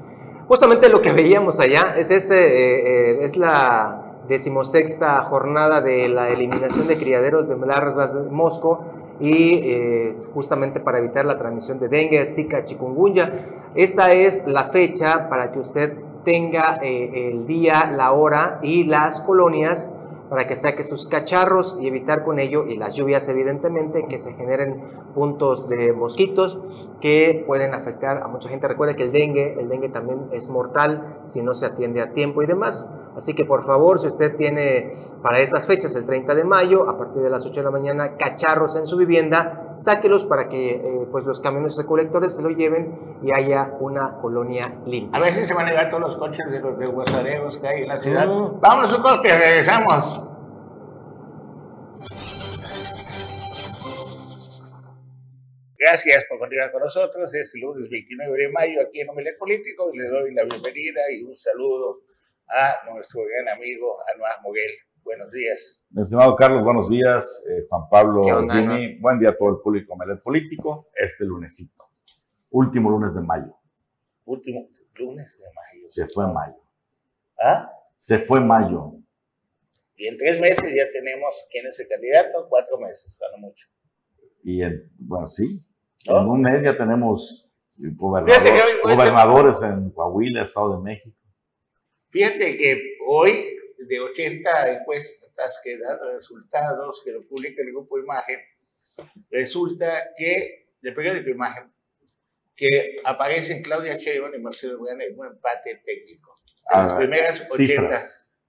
Justamente 0.48 0.90
lo 0.90 1.02
que 1.02 1.12
veíamos 1.14 1.60
allá 1.60 1.96
es 1.98 2.12
este 2.12 2.36
eh, 2.36 3.12
eh, 3.12 3.24
es 3.24 3.38
la 3.38 4.02
decimosexta 4.28 5.22
jornada 5.22 5.82
de 5.82 6.08
la 6.08 6.28
eliminación 6.28 6.88
de 6.88 6.98
criaderos 6.98 7.48
de 7.48 7.58
larvas 7.58 8.14
de 8.14 8.30
mosco 8.30 8.86
y 9.22 9.62
eh, 9.64 10.18
justamente 10.34 10.80
para 10.80 10.98
evitar 10.98 11.26
la 11.26 11.38
transmisión 11.38 11.80
de 11.80 11.88
dengue, 11.88 12.26
zika, 12.26 12.66
chikungunya. 12.66 13.70
Esta 13.76 14.12
es 14.12 14.48
la 14.48 14.66
fecha 14.66 15.30
para 15.30 15.52
que 15.52 15.60
usted 15.60 15.94
tenga 16.26 16.80
eh, 16.82 17.30
el 17.30 17.46
día, 17.46 17.92
la 17.96 18.12
hora 18.12 18.60
y 18.64 18.84
las 18.84 19.22
colonias 19.22 19.98
para 20.32 20.48
que 20.48 20.56
saque 20.56 20.86
sus 20.86 21.08
cacharros 21.08 21.78
y 21.82 21.88
evitar 21.88 22.24
con 22.24 22.40
ello, 22.40 22.66
y 22.66 22.78
las 22.78 22.96
lluvias 22.96 23.28
evidentemente, 23.28 24.06
que 24.08 24.18
se 24.18 24.32
generen 24.34 24.82
puntos 25.14 25.68
de 25.68 25.92
mosquitos 25.92 26.62
que 27.02 27.44
pueden 27.46 27.74
afectar 27.74 28.24
a 28.24 28.30
mucha 28.30 28.48
gente. 28.48 28.66
Recuerde 28.66 28.96
que 28.96 29.04
el 29.04 29.12
dengue, 29.12 29.60
el 29.60 29.68
dengue 29.68 29.90
también 29.90 30.30
es 30.32 30.50
mortal 30.50 31.21
si 31.32 31.42
no 31.42 31.54
se 31.54 31.66
atiende 31.66 32.02
a 32.02 32.14
tiempo 32.14 32.44
y 32.44 32.46
demás. 32.46 33.02
Así 33.16 33.34
que 33.34 33.46
por 33.46 33.66
favor, 33.66 34.00
si 34.00 34.08
usted 34.08 34.36
tiene 34.36 34.96
para 35.22 35.40
estas 35.40 35.66
fechas, 35.66 35.96
el 35.96 36.06
30 36.06 36.36
de 36.36 36.44
mayo, 36.44 36.90
a 36.90 36.98
partir 36.98 37.22
de 37.22 37.30
las 37.30 37.46
8 37.46 37.56
de 37.56 37.64
la 37.64 37.72
mañana, 37.72 38.16
cacharros 38.18 38.76
en 38.76 38.86
su 38.86 38.98
vivienda, 38.98 39.76
sáquelos 39.80 40.26
para 40.26 40.50
que 40.50 40.76
eh, 40.76 41.08
pues 41.12 41.26
los 41.26 41.40
camiones 41.40 41.78
recolectores 41.78 42.36
se 42.36 42.42
lo 42.42 42.50
lleven 42.50 43.18
y 43.24 43.32
haya 43.32 43.74
una 43.80 44.18
colonia 44.18 44.82
limpia. 44.86 45.18
A 45.18 45.22
ver 45.22 45.34
si 45.34 45.46
se 45.46 45.54
van 45.54 45.68
a 45.68 45.70
llevar 45.70 45.90
todos 45.90 46.02
los 46.02 46.18
coches 46.18 46.52
de 46.52 46.60
los 46.60 46.78
desguazaderos 46.78 47.58
que 47.58 47.68
hay 47.68 47.82
en 47.84 47.88
la 47.88 48.00
ciudad. 48.00 48.28
Mm. 48.28 48.60
Vámonos 48.60 48.94
un 48.96 49.02
corte, 49.02 49.30
regresamos. 49.30 50.31
Gracias 55.92 56.24
por 56.30 56.40
continuar 56.40 56.72
con 56.72 56.84
nosotros. 56.84 57.36
Es 57.36 57.54
el 57.54 57.64
lunes 57.64 57.90
29 57.90 58.44
de 58.44 58.50
mayo 58.50 58.80
aquí 58.80 59.02
en 59.02 59.10
Omelet 59.10 59.38
Político 59.38 59.92
y 59.94 59.98
le 59.98 60.08
doy 60.08 60.34
la 60.34 60.46
bienvenida 60.46 61.02
y 61.14 61.22
un 61.24 61.36
saludo 61.36 62.04
a 62.48 62.90
nuestro 62.90 63.24
gran 63.26 63.58
amigo 63.58 63.98
Anuar 64.16 64.42
Moguel. 64.42 64.72
Buenos 65.04 65.30
días. 65.34 65.84
Mi 65.90 66.02
estimado 66.02 66.34
Carlos, 66.38 66.64
buenos 66.64 66.90
días. 66.90 67.46
Eh, 67.52 67.66
Juan 67.68 67.90
Pablo, 67.90 68.22
¿Qué 68.24 68.32
onda, 68.32 68.56
Jimmy, 68.56 69.00
buen 69.00 69.20
día 69.20 69.32
a 69.32 69.38
todo 69.38 69.50
el 69.50 69.58
público 69.62 69.98
Melet 69.98 70.24
Político. 70.24 70.88
Este 70.96 71.26
lunesito, 71.26 71.90
último 72.52 72.90
lunes 72.90 73.14
de 73.14 73.24
mayo. 73.24 73.54
Último 74.24 74.70
lunes 74.96 75.38
de 75.38 75.44
mayo. 75.44 75.88
Se 75.88 76.08
fue 76.08 76.26
mayo. 76.32 76.56
¿Ah? 77.38 77.70
Se 77.98 78.18
fue 78.18 78.40
mayo. 78.40 78.94
Y 79.98 80.08
en 80.08 80.18
tres 80.18 80.40
meses 80.40 80.74
ya 80.74 80.90
tenemos 80.94 81.36
quién 81.52 81.68
es 81.68 81.78
el 81.82 81.90
candidato, 81.90 82.48
cuatro 82.48 82.80
meses, 82.80 83.14
cuando 83.20 83.40
mucho. 83.40 83.68
Y 84.42 84.64
en, 84.64 84.90
bueno, 84.98 85.28
sí. 85.28 85.62
En 86.06 86.28
un 86.28 86.42
mes 86.42 86.64
ya 86.64 86.76
tenemos 86.78 87.50
Fíjate 87.78 87.96
gobernador- 87.96 88.68
hoy- 88.84 88.96
gobernadores 88.96 89.62
en 89.64 89.92
Coahuila, 89.92 90.42
Estado 90.44 90.78
de 90.78 90.84
México. 90.84 91.16
Fíjate 92.10 92.58
que 92.58 92.98
hoy, 93.08 93.56
de 93.88 94.00
80 94.00 94.72
encuestas 94.74 95.60
que 95.64 95.78
dan 95.78 95.98
resultados, 96.14 97.02
que 97.04 97.12
lo 97.12 97.28
publica 97.28 97.62
el 97.62 97.72
grupo 97.72 97.98
Imagen, 97.98 98.40
resulta 99.30 100.10
que, 100.18 100.68
del 100.82 100.94
periódico 100.94 101.30
Imagen, 101.30 101.72
que 102.56 102.98
aparecen 103.04 103.64
Claudia 103.64 103.96
Sheinbaum 103.98 104.36
y 104.36 104.40
Marcelo 104.40 104.74
Ebrard 104.76 105.02
en 105.02 105.20
un 105.20 105.28
empate 105.28 105.82
técnico. 105.86 106.36
En 106.72 106.80
las 106.84 106.92
Ah, 106.92 106.98
primeras 106.98 107.40
80, 107.42 107.56
Cifras. 107.56 108.44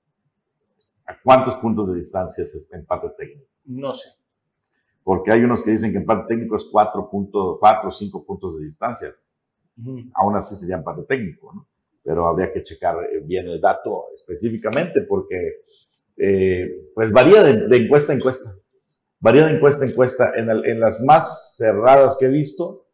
¿A 1.07 1.21
cuántos 1.23 1.57
puntos 1.57 1.91
de 1.91 1.97
distancia 1.97 2.43
es 2.43 2.55
este 2.55 2.77
empate 2.77 3.09
técnico? 3.17 3.49
no 3.65 3.95
sé. 3.95 4.11
Porque 5.05 5.33
hay 5.33 5.43
unos 5.43 5.63
que 5.63 5.73
dicen 5.73 5.91
que 5.93 5.99
empate 5.99 6.27
técnico 6.29 6.57
es 6.57 6.65
4 6.71 7.09
o 7.13 7.91
5 7.91 8.25
puntos 8.25 8.59
de 8.59 8.65
distancia. 8.65 9.15
aún 10.15 10.37
así 10.37 10.55
sería 10.57 10.77
empate 10.77 11.03
técnico, 11.05 11.53
¿no? 11.55 11.67
Pero 12.05 12.27
habría 12.27 12.53
que 12.53 12.63
checar 12.63 12.97
eh, 13.05 13.21
bien 13.25 13.47
el 13.49 13.61
dato 13.61 14.07
específicamente 14.15 15.03
porque, 15.09 15.63
eh, 16.17 16.91
pues 16.95 17.13
varía 17.13 17.43
de, 17.43 17.69
de 17.69 17.77
encuesta 17.77 18.13
a 18.13 18.17
encuesta. 18.17 18.51
Varía 19.21 19.47
de 19.47 19.57
encuesta 19.57 19.85
a 19.85 19.89
encuesta. 19.89 20.33
En, 20.37 20.51
el- 20.51 20.67
en 20.67 20.81
las 20.81 21.01
más 21.01 21.57
cerradas 21.57 22.17
que 22.19 22.27
he 22.27 22.29
visto, 22.29 22.87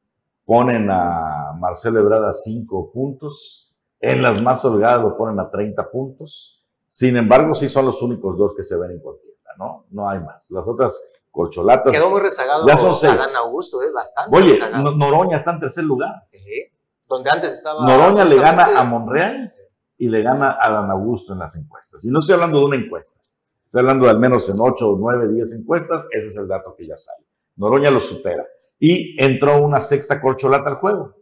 ponen 0.45 0.89
a 0.91 1.55
Marcelo 1.59 2.01
Ebrard 2.01 2.25
a 2.25 2.33
5 2.33 2.93
puntos. 2.93 3.75
En 4.01 4.23
las 4.23 4.41
más 4.41 4.65
holgadas 4.65 5.03
lo 5.03 5.17
ponen 5.17 5.41
a 5.41 5.51
30 5.51 5.91
puntos. 5.91 6.65
Sin 6.87 7.17
embargo, 7.17 7.55
sí 7.55 7.69
son 7.69 7.87
los 7.87 8.01
únicos 8.03 8.39
dos 8.39 8.55
que 8.55 8.63
se 8.63 8.79
ven 8.79 8.93
en 8.93 9.01
contienda, 9.01 9.51
¿no? 9.59 9.87
No 9.91 10.09
hay 10.09 10.21
más. 10.21 10.51
Las 10.51 10.67
otras 10.67 11.01
corcholatas. 11.31 11.93
Quedó 11.93 12.11
muy 12.11 12.21
rezagado 12.21 12.67
Ya 12.67 12.77
son 12.77 12.95
seis. 12.95 13.13
Adán 13.13 13.35
Augusto, 13.37 13.83
es 13.83 13.93
bastante 13.93 14.37
Oye, 14.37 14.53
rezagado. 14.55 14.83
No- 14.85 14.97
Noroña 14.97 15.37
está 15.37 15.53
en 15.53 15.61
tercer 15.61 15.85
lugar. 15.85 16.27
Ejé. 16.33 16.73
Donde 17.09 17.31
antes 17.31 17.55
estaba... 17.55 17.85
Noroña 17.87 18.25
le 18.25 18.37
gana 18.37 18.79
a 18.79 18.85
Monreal 18.85 19.55
y 19.97 20.09
le 20.09 20.23
gana 20.23 20.57
a 20.61 20.71
Dan 20.71 20.91
Augusto 20.91 21.33
en 21.33 21.39
las 21.41 21.57
encuestas. 21.57 22.05
Y 22.05 22.11
no 22.11 22.19
estoy 22.19 22.35
hablando 22.35 22.59
de 22.59 22.65
una 22.67 22.77
encuesta. 22.77 23.21
Estoy 23.67 23.81
hablando 23.81 24.05
de 24.07 24.11
al 24.13 24.19
menos 24.19 24.49
en 24.49 24.57
8, 24.61 24.97
9, 24.99 25.29
10 25.29 25.53
encuestas. 25.61 26.07
Ese 26.11 26.29
es 26.29 26.37
el 26.37 26.47
dato 26.49 26.75
que 26.77 26.87
ya 26.87 26.97
sale. 26.97 27.27
Noroña 27.57 27.91
lo 27.91 28.01
supera. 28.01 28.47
Y 28.79 29.23
entró 29.23 29.59
una 29.63 29.81
sexta 29.81 30.21
corcholata 30.21 30.71
al 30.71 30.77
juego. 30.77 31.15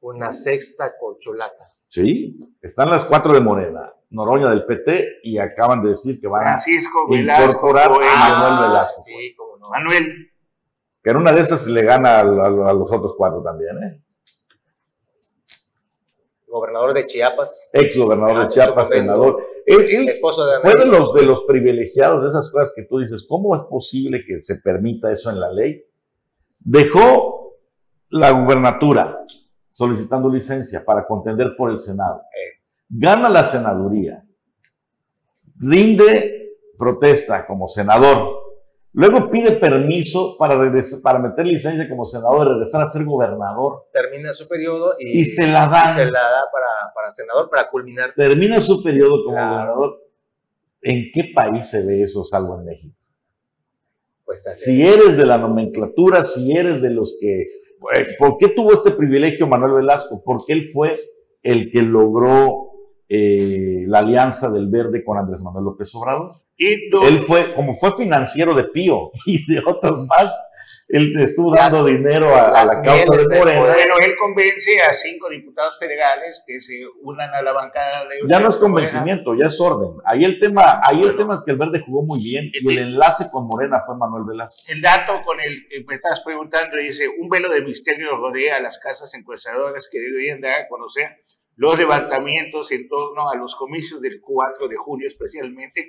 Una 0.00 0.32
sexta 0.32 0.92
corcholata. 0.98 1.69
Sí, 1.94 2.38
están 2.62 2.88
las 2.88 3.02
cuatro 3.02 3.32
de 3.32 3.40
Morena, 3.40 3.92
Noroña 4.10 4.48
del 4.50 4.64
PT 4.64 5.22
y 5.24 5.38
acaban 5.38 5.82
de 5.82 5.88
decir 5.88 6.20
que 6.20 6.28
van 6.28 6.42
a 6.42 6.44
Francisco 6.60 7.08
incorporar 7.10 7.90
a 7.90 7.94
Manuel 7.98 8.68
Velasco. 8.68 9.02
Sí, 9.02 9.34
cómo 9.36 9.56
no. 9.58 9.70
Manuel, 9.70 10.06
Que 11.02 11.10
en 11.10 11.16
una 11.16 11.32
de 11.32 11.40
esas 11.40 11.66
le 11.66 11.82
gana 11.82 12.18
a, 12.18 12.20
a- 12.20 12.70
a 12.70 12.72
los 12.74 12.92
otros 12.92 13.14
cuatro 13.16 13.42
también, 13.42 13.76
¿eh? 13.82 14.00
Gobernador 16.46 16.94
de 16.94 17.06
Chiapas. 17.08 17.70
Ex 17.72 17.96
gobernador 17.96 18.36
Ah, 18.36 18.42
de 18.44 18.48
Chiapas, 18.50 18.88
senador. 18.88 19.44
Él, 19.66 19.80
él 19.90 20.08
Esposo 20.10 20.46
de 20.46 20.60
fue 20.60 20.74
de 20.74 20.86
los, 20.86 21.12
de 21.14 21.22
los 21.24 21.42
privilegiados 21.42 22.22
de 22.22 22.28
esas 22.28 22.50
cosas 22.52 22.72
que 22.76 22.84
tú 22.84 22.98
dices, 22.98 23.26
¿cómo 23.28 23.56
es 23.56 23.62
posible 23.62 24.24
que 24.24 24.42
se 24.44 24.56
permita 24.56 25.10
eso 25.10 25.28
en 25.30 25.40
la 25.40 25.50
ley? 25.52 25.84
Dejó 26.60 27.56
la 28.10 28.30
gubernatura 28.30 29.24
solicitando 29.80 30.28
licencia 30.28 30.84
para 30.84 31.06
contender 31.06 31.54
por 31.56 31.70
el 31.70 31.78
Senado. 31.78 32.20
Gana 32.90 33.30
la 33.30 33.42
senaduría. 33.42 34.22
Rinde 35.56 36.50
protesta 36.78 37.46
como 37.46 37.66
senador. 37.66 38.36
Luego 38.92 39.30
pide 39.30 39.52
permiso 39.52 40.36
para, 40.38 40.56
regresar, 40.58 41.00
para 41.02 41.18
meter 41.18 41.46
licencia 41.46 41.88
como 41.88 42.04
senador 42.04 42.46
y 42.46 42.50
regresar 42.50 42.82
a 42.82 42.88
ser 42.88 43.04
gobernador. 43.06 43.86
Termina 43.92 44.34
su 44.34 44.46
periodo 44.48 44.94
y, 44.98 45.20
Y 45.20 45.24
se 45.24 45.46
la 45.46 45.66
dan. 45.66 45.94
y 45.94 45.98
se 46.00 46.10
la 46.10 46.20
da 46.20 46.42
para, 46.52 46.92
para 46.94 47.12
senador 47.14 47.48
para 47.48 47.70
culminar. 47.70 48.12
Termina 48.14 48.60
su 48.60 48.82
periodo 48.82 49.24
como 49.24 49.36
Claro. 49.36 49.50
gobernador. 49.54 50.00
¿En 50.82 51.10
qué 51.14 51.30
país 51.34 51.70
se 51.70 51.86
ve 51.86 52.02
eso 52.02 52.24
salvo 52.24 52.58
en 52.58 52.64
México? 52.66 52.94
Pues 54.26 54.46
así. 54.46 54.64
Si 54.64 54.86
eres 54.86 55.16
de 55.16 55.24
la 55.24 55.38
nomenclatura, 55.38 56.22
si 56.24 56.54
eres 56.54 56.82
de 56.82 56.90
los 56.90 57.16
que... 57.18 57.46
eh, 57.94 58.06
¿Por 58.18 58.36
qué 58.38 58.48
tuvo 58.48 58.72
este 58.72 58.90
privilegio 58.90 59.46
Manuel 59.46 59.74
Velasco? 59.74 60.22
Porque 60.24 60.52
él 60.52 60.64
fue 60.64 60.96
el 61.42 61.70
que 61.70 61.82
logró 61.82 62.70
eh, 63.08 63.84
la 63.86 64.00
alianza 64.00 64.50
del 64.50 64.68
Verde 64.68 65.02
con 65.04 65.18
Andrés 65.18 65.42
Manuel 65.42 65.64
López 65.64 65.94
Obrador. 65.94 66.32
y 66.56 66.74
Él 67.06 67.20
fue, 67.26 67.54
como 67.54 67.74
fue 67.74 67.96
financiero 67.96 68.54
de 68.54 68.64
Pío 68.64 69.10
y 69.26 69.52
de 69.52 69.62
otros 69.66 70.06
más, 70.06 70.32
él 70.92 71.12
estuvo 71.20 71.54
dando 71.54 71.84
dinero 71.84 72.34
a, 72.34 72.48
a 72.48 72.64
la 72.64 72.74
las 72.74 72.82
causa 72.82 73.16
de 73.16 73.24
poder. 73.24 73.58
bueno, 73.60 73.94
él 74.04 74.14
convence 74.18 74.82
a 74.82 74.92
cinco 74.92 75.28
diputados 75.30 75.78
federales 75.78 76.42
que 76.46 76.60
se 76.60 76.82
unan 77.02 77.32
a 77.34 77.42
la 77.42 77.52
bancada 77.52 78.04
de... 78.08 78.16
Ya 78.28 78.40
no 78.40 78.48
es 78.48 78.54
Morena. 78.56 78.60
convencimiento, 78.60 79.34
ya 79.34 79.46
es 79.46 79.60
orden. 79.60 80.00
Ahí 80.04 80.24
el 80.24 80.38
tema, 80.40 80.80
ahí 80.84 80.96
el 80.98 81.02
Bueno. 81.02 81.18
tema 81.18 81.34
es 81.34 81.42
que 81.44 81.52
el 81.52 81.58
Verde 81.58 81.80
jugó 81.84 82.02
muy 82.02 82.22
bien 82.22 82.50
y 82.52 82.68
el 82.72 82.78
enlace 82.78 83.26
con 83.30 83.46
Morena 83.46 83.80
fue 83.86 83.96
Manuel 83.96 84.24
Velasco. 84.26 84.62
El 84.68 84.80
dato 84.80 85.22
con 85.24 85.40
el 85.40 85.66
que 85.68 85.84
me 85.86 85.94
estás 85.94 86.20
preguntando 86.22 86.76
dice, 86.76 87.08
un 87.08 87.28
velo 87.28 87.48
de 87.48 87.62
misterio 87.62 88.16
rodea 88.16 88.56
a 88.56 88.60
las 88.60 88.78
casas 88.78 89.12
encuestadoras 89.14 89.88
que 89.90 90.00
deberían 90.00 90.40
dar 90.40 90.60
a 90.60 90.68
conocer 90.68 91.08
los 91.56 91.76
levantamientos 91.78 92.72
en 92.72 92.88
torno 92.88 93.28
a 93.30 93.36
los 93.36 93.54
comicios 93.54 94.00
del 94.00 94.20
4 94.22 94.66
de 94.66 94.76
junio, 94.76 95.06
especialmente 95.06 95.86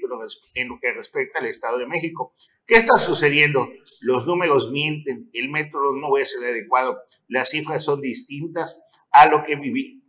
en 0.55 0.67
lo 0.67 0.77
que 0.81 0.91
respecta 0.91 1.39
al 1.39 1.45
Estado 1.45 1.77
de 1.77 1.87
México. 1.87 2.33
¿Qué 2.71 2.77
está 2.77 2.97
sucediendo? 2.97 3.67
Los 3.99 4.25
números 4.25 4.71
mienten, 4.71 5.29
el 5.33 5.49
método 5.49 5.93
no 5.97 6.15
es 6.15 6.33
el 6.37 6.45
adecuado, 6.49 7.01
las 7.27 7.49
cifras 7.49 7.83
son 7.83 7.99
distintas 7.99 8.81
a 9.11 9.27
lo 9.27 9.43
que 9.43 9.57
viví- 9.57 10.01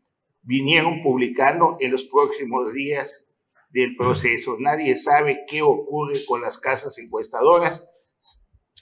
vinieron 0.43 1.03
publicando 1.03 1.77
en 1.81 1.91
los 1.91 2.05
próximos 2.05 2.73
días 2.73 3.25
del 3.71 3.97
proceso. 3.97 4.59
Nadie 4.61 4.95
sabe 4.95 5.41
qué 5.49 5.61
ocurre 5.63 6.21
con 6.25 6.41
las 6.41 6.57
casas 6.57 6.97
encuestadoras 6.99 7.85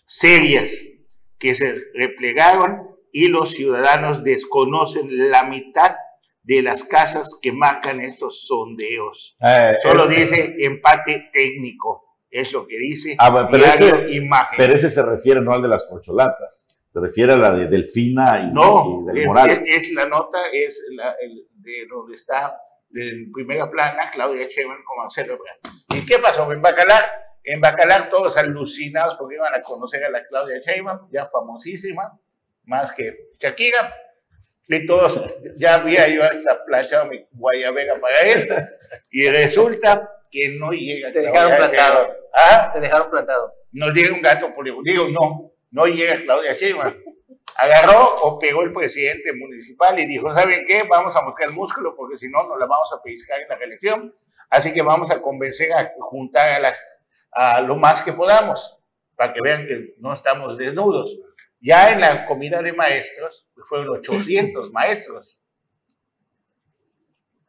serias 0.04 0.70
que 1.38 1.54
se 1.54 1.72
replegaron 1.94 2.82
y 3.12 3.28
los 3.28 3.52
ciudadanos 3.52 4.22
desconocen 4.24 5.30
la 5.30 5.44
mitad 5.44 5.96
de 6.42 6.60
las 6.60 6.84
casas 6.84 7.38
que 7.40 7.52
marcan 7.52 8.02
estos 8.02 8.42
sondeos. 8.46 9.38
Eh, 9.40 9.72
Solo 9.82 10.10
eh, 10.10 10.20
dice 10.20 10.54
empate 10.58 11.30
técnico, 11.32 12.09
es 12.30 12.52
lo 12.52 12.66
que 12.66 12.78
dice 12.78 13.16
Ah, 13.18 13.30
bueno, 13.30 13.48
pero 13.50 13.64
ese- 13.64 14.12
Imagen. 14.12 14.54
Pero 14.56 14.72
ese 14.74 14.90
se 14.90 15.02
refiere 15.04 15.40
no 15.40 15.52
al 15.52 15.62
de 15.62 15.68
las 15.68 15.86
corcholatas, 15.88 16.76
se 16.92 17.00
refiere 17.00 17.32
a 17.32 17.36
la 17.36 17.52
de 17.52 17.66
Delfina 17.66 18.40
y, 18.40 18.52
no, 18.52 19.02
y 19.02 19.12
del 19.14 19.26
Moral. 19.26 19.50
es- 19.66 19.88
es 19.88 19.92
la 19.94 20.06
nota, 20.06 20.38
es 20.52 20.84
la, 20.96 21.14
el- 21.20 21.46
de 21.54 21.86
donde 21.88 22.14
está 22.14 22.56
en 22.94 23.30
primera 23.32 23.70
plana 23.70 24.10
Claudia 24.10 24.46
Sheinbaum 24.48 24.82
con 24.84 24.98
Marcelo. 24.98 25.38
¿Y 25.94 26.04
qué 26.06 26.18
pasó 26.18 26.50
en 26.52 26.60
Bacalar? 26.62 27.02
En 27.44 27.60
Bacalar 27.60 28.10
todos 28.10 28.36
alucinados 28.36 29.14
porque 29.16 29.36
iban 29.36 29.54
a 29.54 29.62
conocer 29.62 30.04
a 30.04 30.10
la 30.10 30.24
Claudia 30.26 30.58
Sheinbaum, 30.58 31.08
ya 31.10 31.26
famosísima, 31.26 32.18
más 32.64 32.92
que 32.92 33.30
Shakira. 33.38 33.94
Y 34.68 34.86
todos, 34.86 35.20
ya 35.56 35.74
había 35.76 36.06
yo 36.08 36.22
hasta 36.22 36.64
planchado 36.64 37.06
mi 37.06 37.24
guayabera 37.32 37.94
para 38.00 38.18
él. 38.20 38.48
Y 39.10 39.28
resulta 39.28 40.08
que 40.30 40.56
no 40.58 40.70
llega 40.72 41.12
Te 41.12 41.20
Claudia 41.22 41.42
dejaron 41.42 41.56
plantado. 41.58 42.08
¿Ah? 42.34 42.70
Te 42.72 42.80
dejaron 42.80 43.10
plantado. 43.10 43.54
nos 43.72 43.90
llega 43.92 44.14
un 44.14 44.22
gato 44.22 44.54
por 44.54 44.64
Digo, 44.84 45.08
no, 45.08 45.52
no 45.70 45.86
llega 45.86 46.22
Claudia 46.22 46.52
Sheinbaum. 46.52 46.94
Agarró 47.56 48.14
o 48.22 48.38
pegó 48.38 48.62
el 48.62 48.72
presidente 48.72 49.32
municipal 49.34 49.98
y 49.98 50.06
dijo, 50.06 50.32
¿saben 50.34 50.64
qué? 50.66 50.84
Vamos 50.84 51.14
a 51.16 51.24
buscar 51.24 51.50
músculo 51.50 51.94
porque 51.96 52.16
si 52.16 52.28
no, 52.28 52.46
nos 52.46 52.58
la 52.58 52.66
vamos 52.66 52.90
a 52.92 53.02
pescar 53.02 53.40
en 53.40 53.48
la 53.48 53.56
reelección. 53.56 54.14
Así 54.48 54.72
que 54.72 54.82
vamos 54.82 55.10
a 55.10 55.20
convencer 55.20 55.72
a 55.72 55.92
juntar 55.98 56.52
a, 56.52 56.58
la- 56.60 56.74
a 57.32 57.60
lo 57.60 57.76
más 57.76 58.02
que 58.02 58.12
podamos 58.12 58.78
para 59.16 59.32
que 59.32 59.40
vean 59.42 59.66
que 59.66 59.94
no 59.98 60.12
estamos 60.12 60.56
desnudos. 60.56 61.18
Ya 61.60 61.92
en 61.92 62.00
la 62.00 62.24
comida 62.26 62.62
de 62.62 62.72
maestros, 62.72 63.48
pues, 63.54 63.66
fueron 63.68 63.88
800 63.90 64.70
maestros. 64.72 65.38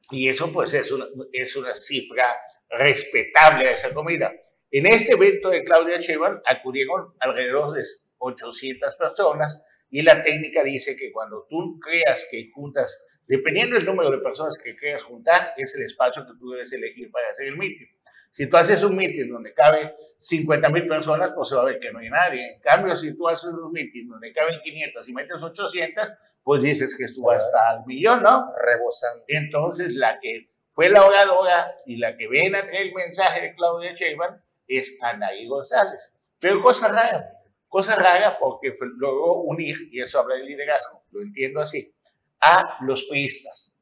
Y 0.10 0.28
eso 0.28 0.52
pues 0.52 0.74
es 0.74 0.92
una, 0.92 1.06
es 1.32 1.56
una 1.56 1.74
cifra 1.74 2.26
respetable 2.72 3.68
a 3.68 3.72
esa 3.72 3.94
comida. 3.94 4.34
En 4.72 4.86
este 4.86 5.14
evento 5.14 5.50
de 5.50 5.64
Claudia 5.64 5.98
Sheinbaum 5.98 6.40
acudieron 6.46 7.14
alrededor 7.20 7.72
de 7.72 7.84
800 8.18 8.96
personas 8.96 9.62
y 9.90 10.02
la 10.02 10.24
técnica 10.24 10.64
dice 10.64 10.96
que 10.96 11.12
cuando 11.12 11.46
tú 11.50 11.78
creas 11.80 12.26
que 12.32 12.50
juntas, 12.54 13.04
dependiendo 13.28 13.76
del 13.76 13.86
número 13.86 14.10
de 14.10 14.20
personas 14.20 14.58
que 14.58 14.76
creas 14.76 15.04
juntar, 15.04 15.54
es 15.58 15.76
el 15.76 15.84
espacio 15.84 16.26
que 16.26 16.32
tú 16.40 16.52
debes 16.52 16.72
elegir 16.72 17.12
para 17.12 17.30
hacer 17.30 17.48
el 17.48 17.58
meeting. 17.58 17.88
Si 18.32 18.48
tú 18.48 18.56
haces 18.56 18.82
un 18.84 18.96
meeting 18.96 19.30
donde 19.30 19.54
cabe 19.54 19.94
50 20.18 20.70
mil 20.70 20.88
personas, 20.88 21.34
pues 21.36 21.50
se 21.50 21.56
va 21.56 21.64
a 21.64 21.66
ver 21.66 21.80
que 21.80 21.92
no 21.92 22.00
hay 22.00 22.10
nadie. 22.10 22.54
En 22.54 22.62
cambio, 22.62 22.96
si 22.96 23.14
tú 23.14 23.28
haces 23.28 23.52
un 23.52 23.74
meeting 23.74 24.08
donde 24.08 24.32
caben 24.32 24.58
500 24.64 25.10
y 25.10 25.14
metes 25.14 25.44
800, 25.44 26.10
pues 26.42 26.62
dices 26.64 26.96
que 26.98 27.04
estuvo 27.04 27.32
hasta 27.32 27.72
al 27.72 27.86
millón, 27.86 28.24
¿no? 28.24 28.54
Rebosando. 28.56 29.26
Entonces, 29.28 29.96
la 29.96 30.18
que 30.20 30.48
fue 30.74 30.90
la 30.90 31.06
oradora 31.06 31.76
y 31.86 31.98
la 31.98 32.16
que 32.18 32.28
traer 32.28 32.76
el 32.76 32.94
mensaje 32.94 33.42
de 33.42 33.56
Claudia 33.56 33.94
Sheinbaum 33.94 34.38
es 34.68 34.98
Anaí 35.02 35.48
González. 35.48 36.12
Pero 36.40 36.62
cosa 36.62 36.88
rara, 36.88 37.30
cosa 37.68 37.96
rara 37.96 38.38
porque 38.40 38.72
fue- 38.74 38.88
logró 38.98 39.36
unir, 39.42 39.76
y 39.92 40.02
eso 40.02 40.20
habla 40.20 40.36
del 40.36 40.46
liderazgo, 40.46 41.04
lo 41.12 41.22
entiendo 41.22 41.60
así, 41.62 41.94
a 42.42 42.78
los 42.86 43.04
priistas, 43.06 43.74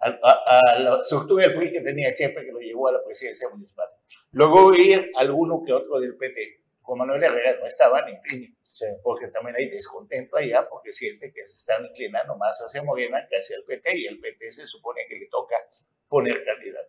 a, 0.00 0.08
a- 0.08 0.60
a 0.74 0.78
la 0.78 1.00
estructura 1.00 1.44
del 1.46 1.56
PRI 1.56 1.72
que 1.72 1.80
tenía 1.80 2.14
Chepe 2.14 2.44
que 2.44 2.52
lo 2.52 2.58
llevó 2.60 2.88
a 2.88 2.92
la 2.92 3.04
presidencia 3.04 3.48
municipal. 3.48 3.86
Logró 4.32 4.74
ir 4.74 5.10
alguno 5.16 5.62
que 5.64 5.72
otro 5.72 5.98
del 6.00 6.16
PT, 6.16 6.60
como 6.82 7.04
Manuel 7.04 7.22
Herrera 7.24 7.58
no 7.60 7.66
estaba 7.66 8.04
ni 8.04 8.20
Trini, 8.20 8.54
porque 9.02 9.28
también 9.28 9.56
hay 9.56 9.68
descontento 9.70 10.36
allá 10.36 10.68
porque 10.68 10.92
siente 10.92 11.32
que 11.32 11.48
se 11.48 11.56
están 11.56 11.84
inclinando 11.86 12.36
más 12.36 12.58
hacia 12.60 12.82
Morena 12.82 13.26
que 13.28 13.36
hacia 13.36 13.56
el 13.56 13.64
PT 13.64 13.96
y 13.98 14.06
el 14.06 14.20
PT 14.20 14.52
se 14.52 14.66
supone 14.66 15.00
que 15.08 15.16
le 15.16 15.26
toca 15.28 15.56
poner 16.08 16.44
candidato. 16.44 16.88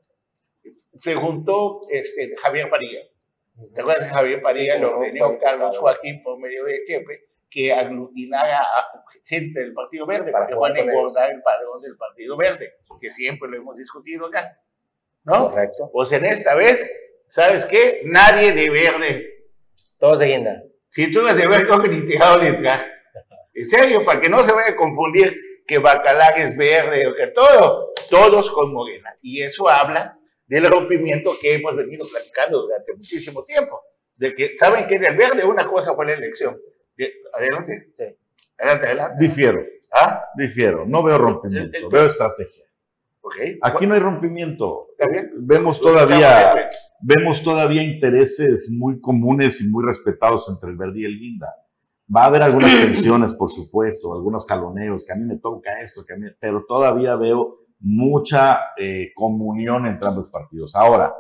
Se 1.00 1.16
juntó 1.16 1.82
este, 1.90 2.36
Javier 2.38 2.70
Padilla. 2.70 3.02
¿Te 3.74 3.82
acuerdas 3.82 4.10
de 4.10 4.16
Javier 4.16 4.42
Padilla? 4.42 4.76
Sí, 4.76 4.82
lo 4.82 4.98
ordenó 4.98 5.38
Carlos. 5.38 5.78
Joaquín 5.78 6.24
por 6.24 6.40
medio 6.40 6.66
de 6.66 6.84
Chepe 6.84 7.30
que 7.50 7.74
aglutinara 7.74 8.60
a 8.60 9.04
gente 9.26 9.60
del 9.60 9.74
Partido 9.74 10.06
Verde 10.06 10.32
Para 10.32 10.46
que 10.46 10.54
van 10.54 10.76
a 10.76 10.80
engordar 10.80 11.32
el 11.32 11.42
padrón 11.42 11.82
del 11.82 11.98
Partido 11.98 12.38
Verde, 12.38 12.76
que 13.02 13.10
siempre 13.10 13.50
lo 13.50 13.58
hemos 13.58 13.76
discutido 13.76 14.28
acá. 14.28 14.60
¿No? 15.24 15.50
Correcto. 15.50 15.90
Pues 15.92 16.12
en 16.12 16.26
esta 16.26 16.56
vez 16.56 16.88
¿sabes 17.30 17.66
qué? 17.66 18.02
Nadie 18.06 18.52
de 18.52 18.70
verde. 18.70 19.46
Todos 19.98 20.20
de 20.20 20.28
guinda. 20.28 20.64
Si 20.90 21.12
tú 21.12 21.22
eres 21.22 21.38
de 21.38 21.48
verde, 21.48 21.66
creo 21.66 21.82
que 21.82 21.90
ni 21.90 22.06
te 22.06 22.18
ha 22.18 22.20
dado 22.20 22.44
ni 22.44 22.62
traje. 22.62 22.92
En 23.54 23.68
serio, 23.68 24.06
para 24.06 24.20
que 24.22 24.30
no 24.30 24.44
se 24.44 24.52
vaya 24.52 24.72
a 24.72 24.76
confundir 24.76 25.36
que 25.70 25.78
Bacalar 25.78 26.40
es 26.40 26.58
verde 26.58 27.06
o 27.08 27.14
que 27.16 27.28
todo, 27.28 27.94
todos 28.10 28.50
con 28.52 28.74
Morena. 28.74 29.16
Y 29.22 29.44
eso 29.44 29.70
habla 29.70 30.18
del 30.48 30.66
rompimiento 30.66 31.32
que 31.40 31.54
hemos 31.54 31.76
venido 31.76 32.06
platicando 32.12 32.64
durante 32.64 32.94
muchísimo 32.96 33.44
tiempo. 33.46 33.80
De 34.16 34.34
que, 34.34 34.56
¿saben 34.60 34.88
que 34.88 34.96
en 34.96 35.06
el 35.06 35.16
verde 35.16 35.46
una 35.46 35.66
cosa 35.68 35.94
fue 35.94 36.08
la 36.08 36.14
elección? 36.14 36.58
De- 36.98 37.14
adelante. 37.34 37.88
Sí. 37.94 38.04
Adelante, 38.58 38.86
adelante. 38.88 39.16
Difiero, 39.24 39.64
¿Ah? 39.94 40.24
difiero. 40.36 40.86
No 40.88 41.04
veo 41.04 41.18
rompimiento, 41.20 41.78
El- 41.78 41.84
el- 41.86 41.90
veo 41.90 42.06
estrategia. 42.08 42.66
Ok. 43.22 43.36
Aquí 43.62 43.86
no 43.86 43.94
hay 43.94 44.00
rompimiento. 44.00 44.88
¿Está 44.98 45.08
bien? 45.12 45.30
Vemos 45.38 45.80
Pues, 45.80 45.94
todavía, 45.94 46.40
escuchamos, 46.50 46.76
vemos 47.02 47.44
todavía 47.44 47.84
intereses 47.84 48.70
muy 48.72 49.00
comunes 49.00 49.62
y 49.62 49.70
muy 49.70 49.86
respetados 49.86 50.50
entre 50.50 50.72
el 50.72 50.78
verde 50.78 51.02
y 51.02 51.06
el 51.06 51.20
guinda. 51.20 51.48
Va 52.14 52.24
a 52.24 52.26
haber 52.26 52.42
algunas 52.42 52.72
tensiones, 52.72 53.34
por 53.34 53.52
supuesto, 53.52 54.14
algunos 54.14 54.46
jaloneos, 54.48 55.06
que 55.06 55.14
a 55.14 55.16
mí 55.16 55.26
me 55.26 55.38
toca 55.38 55.80
esto, 55.82 56.04
que 56.06 56.14
a 56.14 56.18
mí, 56.18 56.26
pero 56.40 56.66
todavía 56.68 57.16
veo 57.16 57.60
mucha 57.80 58.58
eh, 58.78 59.12
comunión 59.16 59.86
entre 59.86 60.10
ambos 60.10 60.28
partidos. 60.30 60.76
Ahora, 60.76 61.14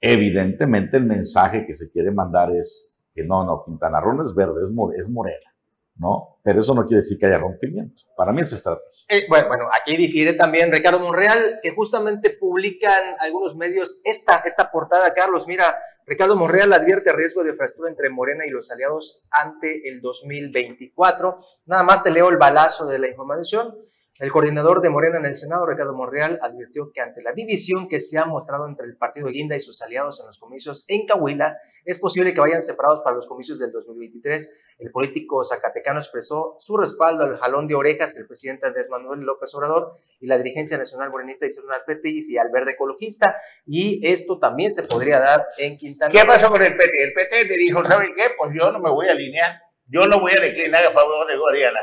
evidentemente 0.00 0.96
el 0.96 1.06
mensaje 1.06 1.64
que 1.66 1.74
se 1.74 1.90
quiere 1.90 2.10
mandar 2.10 2.50
es 2.54 2.96
que 3.14 3.22
no, 3.24 3.44
no, 3.44 3.62
Quintana 3.64 4.00
Roo 4.00 4.14
no 4.14 4.24
es 4.24 4.34
verde, 4.34 4.64
es, 4.64 4.70
more- 4.72 4.98
es 4.98 5.08
morena, 5.08 5.53
¿no? 5.96 6.38
Pero 6.42 6.60
eso 6.60 6.74
no 6.74 6.86
quiere 6.86 7.02
decir 7.02 7.18
que 7.18 7.26
haya 7.26 7.38
rompimiento. 7.38 8.02
Para 8.16 8.32
mí 8.32 8.40
es 8.40 8.52
estrategia. 8.52 9.04
Eh, 9.08 9.26
bueno, 9.28 9.68
aquí 9.72 9.96
difiere 9.96 10.34
también 10.34 10.72
Ricardo 10.72 10.98
Monreal, 10.98 11.60
que 11.62 11.70
justamente 11.70 12.30
publican 12.30 13.16
algunos 13.20 13.56
medios 13.56 14.00
esta, 14.04 14.42
esta 14.44 14.70
portada, 14.70 15.14
Carlos. 15.14 15.46
Mira, 15.46 15.76
Ricardo 16.06 16.36
Monreal 16.36 16.72
advierte 16.72 17.12
riesgo 17.12 17.42
de 17.42 17.54
fractura 17.54 17.88
entre 17.88 18.10
Morena 18.10 18.44
y 18.46 18.50
los 18.50 18.70
aliados 18.70 19.24
ante 19.30 19.88
el 19.88 20.00
2024. 20.00 21.38
Nada 21.66 21.82
más 21.82 22.02
te 22.02 22.10
leo 22.10 22.28
el 22.28 22.36
balazo 22.36 22.86
de 22.86 22.98
la 22.98 23.08
información. 23.08 23.74
El 24.20 24.30
coordinador 24.30 24.80
de 24.80 24.90
Morena 24.90 25.18
en 25.18 25.26
el 25.26 25.34
Senado, 25.34 25.66
Ricardo 25.66 25.94
Monreal, 25.94 26.38
advirtió 26.40 26.92
que 26.92 27.00
ante 27.00 27.20
la 27.22 27.32
división 27.32 27.88
que 27.88 28.00
se 28.00 28.18
ha 28.18 28.26
mostrado 28.26 28.68
entre 28.68 28.86
el 28.86 28.96
partido 28.96 29.26
Guinda 29.28 29.56
y 29.56 29.60
sus 29.60 29.82
aliados 29.82 30.20
en 30.20 30.26
los 30.26 30.38
comicios 30.38 30.84
en 30.88 31.04
Cahuila, 31.06 31.56
es 31.84 31.98
posible 31.98 32.32
que 32.32 32.40
vayan 32.40 32.62
separados 32.62 33.00
para 33.00 33.16
los 33.16 33.26
comicios 33.26 33.58
del 33.58 33.70
2023. 33.72 34.76
El 34.78 34.90
político 34.90 35.44
zacatecano 35.44 36.00
expresó 36.00 36.56
su 36.58 36.76
respaldo 36.76 37.24
al 37.24 37.36
jalón 37.36 37.68
de 37.68 37.74
orejas 37.74 38.14
que 38.14 38.20
el 38.20 38.26
presidente 38.26 38.66
Andrés 38.66 38.88
Manuel 38.88 39.20
López 39.20 39.54
Obrador 39.54 39.98
y 40.20 40.26
la 40.26 40.38
dirigencia 40.38 40.78
nacional 40.78 41.10
morenista 41.10 41.46
hicieron 41.46 41.72
al 41.72 41.84
PT 41.84 42.08
y 42.28 42.38
al 42.38 42.50
verde 42.50 42.72
ecologista. 42.72 43.36
Y 43.66 44.06
esto 44.06 44.38
también 44.38 44.74
se 44.74 44.82
podría 44.84 45.20
dar 45.20 45.46
en 45.58 45.76
Quintana 45.76 46.10
¿Qué 46.10 46.24
pasó 46.26 46.50
con 46.50 46.62
el 46.62 46.76
PT? 46.76 47.02
El 47.02 47.12
PT 47.12 47.44
le 47.44 47.56
dijo, 47.56 47.84
¿saben 47.84 48.14
qué? 48.14 48.30
Pues 48.36 48.52
yo 48.54 48.72
no 48.72 48.78
me 48.78 48.90
voy 48.90 49.08
a 49.08 49.12
alinear, 49.12 49.60
yo 49.86 50.06
no 50.06 50.20
voy 50.20 50.32
a 50.36 50.40
declinar 50.40 50.84
a 50.86 50.92
favor 50.92 51.26
de 51.26 51.36
Guadiana. 51.36 51.80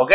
¿Ok? 0.00 0.12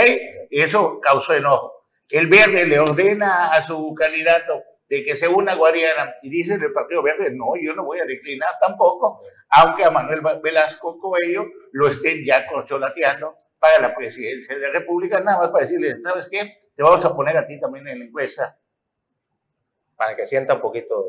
Eso 0.50 1.00
causó 1.02 1.34
enojo. 1.34 1.86
El 2.10 2.28
verde 2.28 2.66
le 2.66 2.80
ordena 2.80 3.50
a 3.50 3.62
su 3.62 3.94
candidato 3.94 4.64
de 4.90 5.04
que 5.04 5.16
se 5.16 5.28
una 5.28 5.56
Guadiana 5.56 6.16
y 6.24 6.30
dice 6.30 6.56
el 6.56 6.74
Partido 6.74 7.04
Verde, 7.04 7.30
no, 7.32 7.54
yo 7.62 7.76
no 7.76 7.86
voy 7.86 8.00
a 8.00 8.06
declinar 8.06 8.50
tampoco, 8.60 9.22
aunque 9.50 9.86
a 9.86 9.92
Manuel 9.92 10.22
Velasco 10.42 10.98
Coello 10.98 11.46
lo 11.74 11.88
estén 11.88 12.26
ya 12.26 12.48
corcholateando 12.48 13.38
para 13.60 13.80
la 13.80 13.94
presidencia 13.94 14.56
de 14.56 14.62
la 14.62 14.72
República, 14.72 15.20
nada 15.20 15.40
más 15.40 15.50
para 15.50 15.66
decirle, 15.66 16.02
¿sabes 16.02 16.28
qué? 16.30 16.72
Te 16.76 16.82
vamos 16.82 17.04
a 17.06 17.16
poner 17.16 17.38
a 17.38 17.46
ti 17.46 17.60
también 17.60 17.88
en 17.88 18.00
la 18.00 18.06
encuesta 18.06 18.58
para 19.96 20.16
que 20.16 20.26
sienta 20.26 20.56
un 20.56 20.62
poquito 20.62 21.06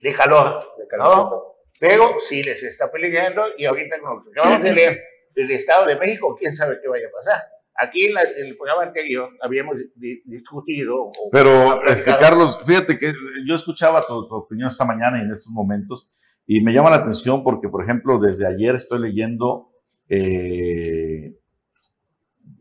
de, 0.00 0.08
de 0.08 0.16
calor, 0.16 0.74
de 0.78 0.84
¿no? 0.84 0.88
calorcito. 0.88 1.56
Pero 1.78 2.20
sí 2.20 2.42
les 2.42 2.62
está 2.62 2.90
peleando 2.90 3.44
y 3.58 3.66
ahorita 3.66 3.98
con 3.98 4.16
lo 4.16 4.24
que 4.24 4.30
acabamos 4.30 4.62
de 4.62 4.72
leer 4.72 5.04
del 5.34 5.50
Estado 5.50 5.86
de 5.86 5.96
México, 5.96 6.36
quién 6.38 6.54
sabe 6.54 6.78
qué 6.80 6.88
vaya 6.88 7.08
a 7.08 7.10
pasar. 7.10 7.40
Aquí 7.74 8.04
en, 8.06 8.14
la- 8.14 8.22
en 8.22 8.46
el 8.46 8.56
programa 8.56 8.82
anterior 8.84 9.30
habíamos 9.40 9.76
di- 9.94 10.20
discutido. 10.26 10.94
o- 11.06 11.12
Pero, 11.32 11.82
este, 11.86 12.10
Carlos, 12.18 12.60
fíjate 12.64 12.98
que 12.98 13.12
yo 13.46 13.54
escuchaba 13.54 14.00
tu, 14.02 14.28
tu 14.28 14.34
opinión 14.34 14.68
esta 14.68 14.84
mañana 14.84 15.18
y 15.18 15.22
en 15.22 15.30
estos 15.30 15.50
momentos, 15.52 16.10
y 16.46 16.60
me 16.60 16.72
llama 16.72 16.90
la 16.90 16.96
atención 16.96 17.42
porque, 17.42 17.68
por 17.68 17.82
ejemplo, 17.82 18.18
desde 18.18 18.46
ayer 18.46 18.74
estoy 18.74 19.00
leyendo 19.00 19.70
eh, 20.08 21.34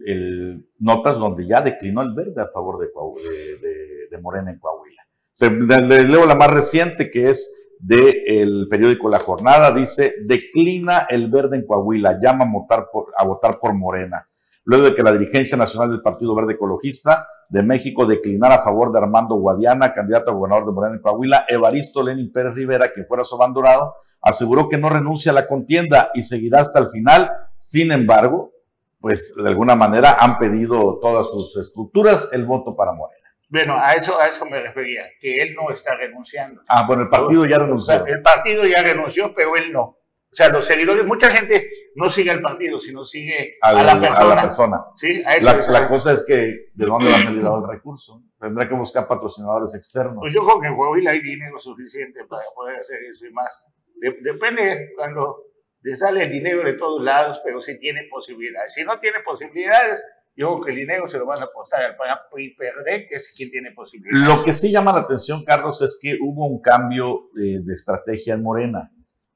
el- 0.05 0.65
notas 0.79 1.17
donde 1.19 1.45
ya 1.45 1.61
declinó 1.61 2.01
el 2.01 2.13
verde 2.13 2.41
a 2.41 2.47
favor 2.47 2.79
de, 2.79 2.87
de- 2.87 3.57
de- 3.67 4.07
de 4.09 4.17
Morena 4.19 4.51
en 4.51 4.59
Coahuila. 4.59 6.07
Leo 6.07 6.25
la 6.25 6.35
más 6.35 6.51
reciente 6.51 7.09
que 7.11 7.29
es 7.29 7.69
del 7.79 8.67
periódico 8.69 9.09
La 9.09 9.19
Jornada, 9.19 9.73
dice, 9.73 10.13
declina 10.25 11.07
el 11.09 11.29
verde 11.31 11.57
en 11.57 11.65
Coahuila, 11.65 12.19
llama 12.21 12.45
a 12.45 12.51
votar 12.51 12.87
por, 12.91 13.07
a 13.17 13.25
votar 13.25 13.59
por 13.59 13.73
Morena 13.73 14.27
luego 14.63 14.85
de 14.85 14.95
que 14.95 15.03
la 15.03 15.11
dirigencia 15.11 15.57
nacional 15.57 15.89
del 15.91 16.01
Partido 16.01 16.35
Verde 16.35 16.53
Ecologista 16.53 17.27
de 17.49 17.63
México 17.63 18.05
declinara 18.05 18.55
a 18.55 18.63
favor 18.63 18.91
de 18.91 18.99
Armando 18.99 19.35
Guadiana, 19.35 19.93
candidato 19.93 20.31
a 20.31 20.33
gobernador 20.33 20.65
de 20.67 20.71
Morena 20.71 20.95
en 20.95 21.01
Coahuila, 21.01 21.45
Evaristo 21.49 22.01
Lenin 22.03 22.31
Pérez 22.31 22.55
Rivera, 22.55 22.91
quien 22.93 23.05
fuera 23.07 23.23
su 23.23 23.35
abandonado, 23.35 23.95
aseguró 24.21 24.69
que 24.69 24.77
no 24.77 24.89
renuncia 24.89 25.31
a 25.31 25.35
la 25.35 25.47
contienda 25.47 26.11
y 26.13 26.23
seguirá 26.23 26.61
hasta 26.61 26.79
el 26.79 26.87
final. 26.87 27.29
Sin 27.57 27.91
embargo, 27.91 28.51
pues 28.99 29.33
de 29.35 29.49
alguna 29.49 29.75
manera 29.75 30.15
han 30.19 30.37
pedido 30.37 30.99
todas 31.01 31.27
sus 31.27 31.57
estructuras 31.57 32.29
el 32.31 32.45
voto 32.45 32.75
para 32.75 32.93
Morena. 32.93 33.17
Bueno, 33.49 33.75
a 33.77 33.93
eso, 33.95 34.17
a 34.17 34.27
eso 34.27 34.45
me 34.45 34.61
refería, 34.61 35.01
que 35.19 35.41
él 35.41 35.53
no 35.55 35.73
está 35.73 35.93
renunciando. 35.95 36.61
Ah, 36.69 36.85
bueno, 36.87 37.01
el 37.03 37.09
partido 37.09 37.45
ya 37.45 37.57
O 37.57 37.79
sea, 37.79 37.97
renunció. 37.97 38.05
el 38.05 38.21
partido 38.21 38.63
ya 38.63 38.81
renunció, 38.81 39.33
pero 39.35 39.57
él 39.57 39.73
no. 39.73 39.97
O 40.31 40.35
sea, 40.35 40.47
los 40.49 40.65
seguidores, 40.65 41.05
mucha 41.05 41.27
gente 41.35 41.69
no 41.95 42.09
sigue 42.09 42.31
al 42.31 42.41
partido, 42.41 42.79
sino 42.79 43.03
sigue 43.03 43.57
Al- 43.61 43.79
a 43.79 43.83
la 43.83 43.99
persona. 43.99 44.41
persona. 44.41 44.77
¿Sí? 44.95 45.21
A 45.25 45.35
eso 45.35 45.45
La, 45.45 45.79
la 45.81 45.87
cosa 45.89 46.13
es 46.13 46.23
que, 46.25 46.69
¿de 46.73 46.85
dónde 46.85 47.09
va 47.11 47.17
a 47.17 47.23
salir 47.23 47.41
el 47.41 47.67
recurso? 47.69 48.23
Tendrá 48.39 48.67
que 48.69 48.73
buscar 48.75 49.07
patrocinadores 49.09 49.75
externos. 49.75 50.15
Pues 50.19 50.33
yo 50.33 50.45
creo 50.45 50.61
que 50.61 50.67
en 50.67 50.75
Coahuila 50.77 51.11
hay 51.11 51.21
dinero 51.21 51.59
suficiente 51.59 52.23
para 52.29 52.43
poder 52.55 52.79
hacer 52.79 52.99
eso 53.11 53.25
y 53.25 53.31
más. 53.33 53.65
De- 53.95 54.17
depende 54.21 54.91
cuando 54.95 55.35
le 55.81 55.95
sale 55.97 56.21
el 56.23 56.31
dinero 56.31 56.63
de 56.63 56.73
todos 56.73 57.03
lados, 57.03 57.41
pero 57.43 57.59
si 57.59 57.77
tiene 57.77 58.03
posibilidades. 58.09 58.73
Si 58.73 58.85
no 58.85 58.99
tiene 59.01 59.17
posibilidades, 59.25 60.01
yo 60.33 60.47
creo 60.53 60.61
que 60.61 60.71
el 60.71 60.77
dinero 60.77 61.07
se 61.09 61.17
lo 61.19 61.25
van 61.25 61.39
a 61.41 61.45
apostar 61.45 61.83
al 61.83 61.97
PRD, 61.97 63.07
que 63.09 63.15
es 63.15 63.33
quien 63.35 63.51
tiene 63.51 63.71
posibilidades. 63.71 64.25
Lo 64.27 64.43
que 64.45 64.53
sí 64.53 64.71
llama 64.71 64.93
la 64.93 64.99
atención, 65.01 65.43
Carlos, 65.43 65.81
es 65.81 65.99
que 66.01 66.17
hubo 66.21 66.47
un 66.47 66.61
cambio 66.61 67.29
de, 67.33 67.59
de 67.63 67.73
estrategia 67.73 68.35
en 68.35 68.43
Morena, 68.43 68.91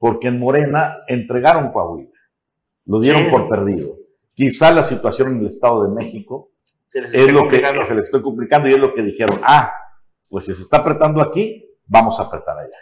porque 0.06 0.28
en 0.28 0.38
Morena 0.38 0.98
entregaron 1.08 1.72
Coahuila, 1.72 2.12
lo 2.86 3.00
dieron 3.00 3.24
Sí. 3.24 3.30
por 3.32 3.50
perdido. 3.50 3.98
Quizá 4.36 4.72
la 4.72 4.84
situación 4.84 5.32
en 5.32 5.40
el 5.40 5.48
Estado 5.48 5.82
de 5.84 5.96
México 5.96 6.52
es 6.94 7.12
está 7.12 7.32
lo 7.32 7.48
que 7.48 7.86
se 7.86 7.96
le 7.96 8.02
estoy 8.02 8.22
complicando 8.22 8.70
y 8.70 8.74
es 8.74 8.80
lo 8.80 8.94
que 8.94 9.02
dijeron, 9.02 9.40
ah, 9.42 9.74
pues 10.30 10.46
si 10.46 10.54
se 10.54 10.62
está 10.62 10.78
apretando 10.78 11.24
aquí, 11.24 11.68
vamos 11.88 12.20
a 12.20 12.24
apretar 12.26 12.56
allá. 12.56 12.78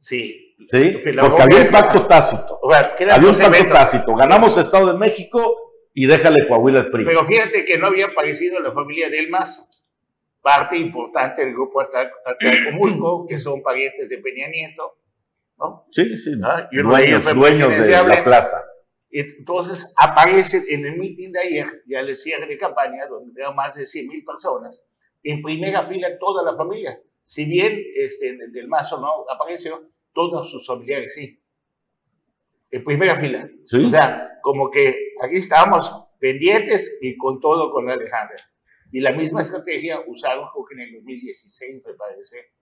Sí. 0.00 0.56
¿Sí? 0.68 0.98
Porque 1.20 1.42
había 1.42 1.60
un 1.60 1.68
pacto 1.68 2.04
tácito. 2.08 2.58
O 2.60 2.72
sea, 2.72 2.96
Había 3.14 3.28
un 3.30 3.38
pacto 3.38 3.68
tácito. 3.72 4.16
Ganamos 4.16 4.58
Estado 4.58 4.92
de 4.92 4.98
México 4.98 5.56
y 5.94 6.06
déjale 6.06 6.48
Coahuila 6.48 6.80
al 6.80 6.90
PRI. 6.90 7.04
Pero 7.04 7.24
fíjate 7.26 7.64
que 7.64 7.78
no 7.78 7.86
había 7.86 8.06
aparecido 8.06 8.58
la 8.58 8.72
familia 8.72 9.08
del 9.08 9.30
Mazo, 9.30 9.68
parte 10.40 10.76
importante 10.76 11.44
del 11.44 11.52
grupo 11.52 11.80
Atlacomulco, 11.80 13.24
que 13.28 13.38
son 13.38 13.62
parientes 13.62 14.08
de 14.08 14.18
Peña 14.18 14.48
Nieto, 14.48 14.96
¿no? 15.62 15.86
Sí, 15.90 16.16
sí. 16.16 16.32
Ah, 16.42 16.68
y 16.70 16.78
uno 16.78 16.96
de 16.96 17.06
ellos 17.06 17.24
Dueños, 17.24 17.68
dueños 17.68 17.86
de 17.86 17.90
la 17.90 18.24
plaza. 18.24 18.56
Entonces 19.10 19.92
aparece 20.02 20.62
en 20.70 20.86
el 20.86 20.96
meeting 20.96 21.32
de 21.32 21.40
ayer, 21.40 21.82
ya 21.86 22.00
el 22.00 22.16
cierre 22.16 22.46
de 22.46 22.58
campaña, 22.58 23.06
donde 23.06 23.42
había 23.42 23.54
más 23.54 23.76
de 23.76 23.86
100 23.86 24.08
mil 24.08 24.24
personas, 24.24 24.82
en 25.22 25.42
primera 25.42 25.86
fila 25.86 26.18
toda 26.18 26.42
la 26.42 26.56
familia. 26.56 26.98
Si 27.24 27.44
bien 27.44 27.78
este, 27.96 28.36
del 28.36 28.52
del 28.52 28.68
Mazo 28.68 29.00
no 29.00 29.24
apareció, 29.30 29.90
todos 30.12 30.50
sus 30.50 30.66
familiares 30.66 31.14
sí. 31.14 31.38
En 32.70 32.84
primera 32.84 33.20
fila. 33.20 33.48
Sí. 33.64 33.84
O 33.84 33.90
sea, 33.90 34.38
como 34.42 34.70
que 34.70 35.14
aquí 35.22 35.36
estábamos 35.36 35.90
pendientes 36.18 36.96
y 37.00 37.16
con 37.16 37.38
todo 37.38 37.70
con 37.70 37.90
Alejandra. 37.90 38.36
Y 38.90 39.00
la 39.00 39.12
misma 39.12 39.42
estrategia 39.42 40.00
usaron 40.06 40.48
creo 40.52 40.64
que 40.64 40.74
en 40.74 40.80
el 40.80 40.92
2016, 40.94 41.82
me 41.86 41.94
parece. 41.94 42.52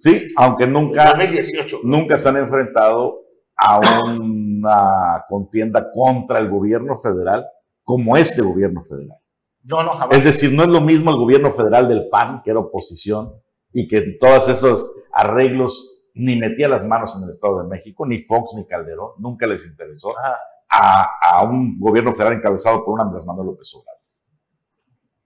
Sí, 0.00 0.28
aunque 0.34 0.66
nunca, 0.66 1.14
2018. 1.14 1.80
nunca 1.84 2.16
se 2.16 2.30
han 2.30 2.38
enfrentado 2.38 3.20
a 3.54 3.78
una 3.78 5.24
contienda 5.28 5.92
contra 5.92 6.38
el 6.38 6.48
gobierno 6.48 6.96
federal 6.96 7.46
como 7.84 8.16
este 8.16 8.40
gobierno 8.40 8.82
federal. 8.82 9.18
No, 9.62 9.82
no, 9.82 9.90
jamás. 9.90 10.16
Es 10.16 10.24
decir, 10.24 10.54
no 10.54 10.62
es 10.62 10.70
lo 10.70 10.80
mismo 10.80 11.10
el 11.10 11.18
gobierno 11.18 11.52
federal 11.52 11.86
del 11.86 12.08
PAN, 12.08 12.40
que 12.42 12.50
era 12.50 12.60
oposición, 12.60 13.34
y 13.74 13.86
que 13.88 13.98
en 13.98 14.18
todos 14.18 14.48
esos 14.48 14.90
arreglos 15.12 16.00
ni 16.14 16.34
metía 16.34 16.66
las 16.66 16.86
manos 16.86 17.14
en 17.18 17.24
el 17.24 17.28
Estado 17.28 17.62
de 17.62 17.68
México, 17.68 18.06
ni 18.06 18.20
Fox 18.20 18.54
ni 18.56 18.64
Calderón, 18.64 19.10
nunca 19.18 19.46
les 19.46 19.66
interesó, 19.66 20.14
a 20.70 21.44
un 21.44 21.78
gobierno 21.78 22.14
federal 22.14 22.38
encabezado 22.38 22.82
por 22.86 22.94
un 22.94 23.02
Andrés 23.02 23.26
Manuel 23.26 23.48
López 23.48 23.70
Obrador, 23.74 24.00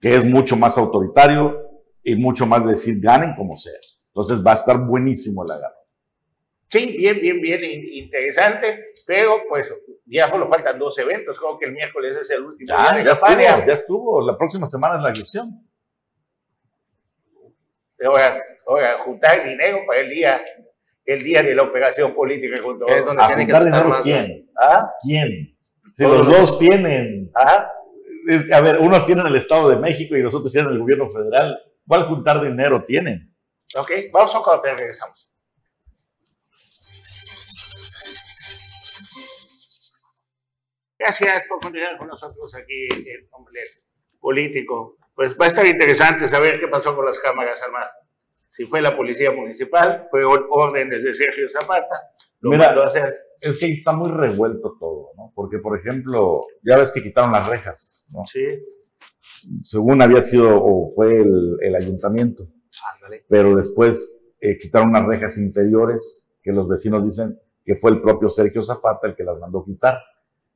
que 0.01 0.15
es 0.15 0.25
mucho 0.25 0.57
más 0.57 0.77
autoritario 0.77 1.61
y 2.03 2.17
mucho 2.17 2.45
más 2.45 2.65
decir 2.65 2.99
ganen 2.99 3.35
como 3.35 3.55
sea. 3.55 3.79
Entonces 4.15 4.45
va 4.45 4.51
a 4.51 4.55
estar 4.55 4.77
buenísimo 4.79 5.43
el 5.43 5.51
agarro. 5.51 5.75
Sí, 6.71 6.85
bien, 6.97 7.19
bien, 7.19 7.41
bien 7.41 7.63
in- 7.63 8.03
interesante, 8.05 8.93
pero 9.05 9.41
pues 9.49 9.73
ya 10.05 10.29
solo 10.29 10.47
faltan 10.47 10.79
dos 10.79 10.97
eventos, 10.99 11.37
creo 11.37 11.59
que 11.59 11.65
el 11.65 11.73
miércoles 11.73 12.15
es 12.17 12.29
el 12.31 12.43
último 12.43 12.67
Ya, 12.69 13.03
ya 13.03 13.11
estuvo, 13.11 13.37
ya 13.67 13.73
estuvo. 13.73 14.25
La 14.25 14.37
próxima 14.37 14.65
semana 14.67 14.95
es 14.95 15.01
la 15.03 15.09
elección. 15.09 15.67
Ahora, 18.05 18.41
ahora, 18.67 18.99
juntar 18.99 19.43
dinero 19.43 19.79
para 19.85 19.99
el 20.01 20.09
día, 20.09 20.41
el 21.05 21.23
día 21.23 21.43
de 21.43 21.53
la 21.53 21.63
operación 21.63 22.13
política 22.15 22.61
con 22.61 22.79
todo. 22.79 22.87
Es 22.89 23.05
donde 23.05 23.21
¿A 23.23 23.27
tiene 23.27 23.45
que 23.47 23.53
dinero 23.59 23.89
más, 23.89 24.01
quién? 24.03 24.49
¿Ah? 24.57 24.91
¿Quién? 25.01 25.57
Si 25.93 26.03
Todos 26.03 26.27
los 26.27 26.39
dos 26.39 26.59
tienen. 26.59 27.31
¿Ah? 27.35 27.69
Es 28.27 28.51
a 28.51 28.61
ver, 28.61 28.79
unos 28.79 29.05
tienen 29.05 29.27
el 29.27 29.35
Estado 29.35 29.69
de 29.69 29.75
México 29.77 30.15
y 30.15 30.21
los 30.21 30.33
otros 30.33 30.51
tienen 30.51 30.71
el 30.71 30.79
gobierno 30.79 31.09
federal. 31.09 31.57
¿Cuál 31.87 32.05
juntar 32.05 32.41
dinero 32.41 32.83
tienen? 32.85 33.34
Ok, 33.73 33.91
vamos 34.13 34.33
a 34.33 34.37
un 34.37 34.43
corte, 34.43 34.73
regresamos. 34.73 35.31
Gracias 40.97 41.43
por 41.47 41.59
continuar 41.59 41.97
con 41.97 42.07
nosotros 42.07 42.55
aquí 42.55 42.87
en 42.91 43.27
Hombre 43.31 43.61
Político. 44.19 44.97
Pues 45.13 45.35
va 45.39 45.45
a 45.45 45.47
estar 45.49 45.65
interesante 45.65 46.27
saber 46.27 46.59
qué 46.59 46.67
pasó 46.67 46.95
con 46.95 47.05
las 47.05 47.19
cámaras 47.19 47.61
armadas. 47.61 47.91
Si 48.49 48.65
fue 48.65 48.81
la 48.81 48.95
policía 48.95 49.31
municipal, 49.31 50.07
fue 50.09 50.23
órdenes 50.23 51.03
de 51.03 51.13
Sergio 51.13 51.49
Zapata, 51.49 52.13
lo 52.39 52.51
Mira, 52.51 52.67
mandó 52.67 52.83
a 52.83 52.87
hacer. 52.87 53.13
Es 53.41 53.59
que 53.59 53.65
ahí 53.65 53.73
está 53.73 53.91
muy 53.91 54.09
revuelto 54.09 54.77
todo, 54.79 55.11
¿no? 55.17 55.33
Porque, 55.35 55.59
por 55.59 55.77
ejemplo, 55.77 56.41
ya 56.63 56.77
ves 56.77 56.91
que 56.91 57.03
quitaron 57.03 57.33
las 57.33 57.47
rejas, 57.49 58.07
¿no? 58.13 58.25
Sí, 58.25 58.45
Según 59.61 60.01
había 60.01 60.21
sido 60.21 60.57
o 60.63 60.87
fue 60.87 61.17
el, 61.17 61.57
el 61.59 61.75
ayuntamiento, 61.75 62.47
Ándale. 62.93 63.25
pero 63.27 63.55
después 63.55 64.25
eh, 64.39 64.57
quitaron 64.57 64.89
unas 64.89 65.05
rejas 65.05 65.37
interiores 65.37 66.27
que 66.41 66.51
los 66.51 66.67
vecinos 66.67 67.03
dicen 67.03 67.39
que 67.63 67.75
fue 67.75 67.91
el 67.91 68.01
propio 68.01 68.29
Sergio 68.29 68.61
Zapata 68.61 69.07
el 69.07 69.15
que 69.15 69.23
las 69.23 69.39
mandó 69.39 69.63
quitar, 69.63 69.97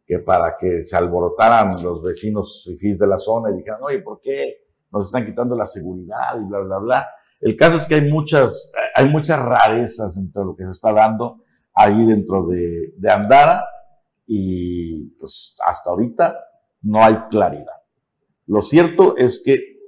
que 0.06 0.20
para 0.20 0.56
que 0.58 0.84
se 0.84 0.96
alborotaran 0.96 1.82
los 1.84 2.04
vecinos 2.04 2.64
fifís 2.66 3.00
de 3.00 3.08
la 3.08 3.18
zona 3.18 3.50
y 3.50 3.58
dijeran, 3.58 3.80
oye, 3.82 4.00
¿por 4.00 4.22
qué 4.22 4.68
nos 4.92 5.08
están 5.08 5.26
quitando 5.26 5.56
la 5.56 5.66
seguridad 5.66 6.40
y 6.40 6.46
bla, 6.46 6.60
bla, 6.60 6.78
bla? 6.78 7.08
El 7.42 7.56
caso 7.56 7.78
es 7.78 7.86
que 7.86 7.96
hay 7.96 8.10
muchas, 8.12 8.72
hay 8.94 9.10
muchas 9.10 9.40
rarezas 9.40 10.18
entre 10.18 10.44
lo 10.44 10.56
que 10.56 10.66
se 10.66 10.72
está 10.72 10.94
dando 10.94 11.44
ahí 11.74 12.06
dentro 12.06 12.46
de, 12.46 12.94
de 12.96 13.12
Andara 13.12 13.66
y 14.28 15.10
pues 15.20 15.56
hasta 15.66 15.90
ahorita 15.90 16.38
no 16.84 17.04
hay 17.04 17.16
claridad. 17.32 17.82
Lo 18.46 18.62
cierto 18.62 19.16
es 19.18 19.42
que 19.44 19.79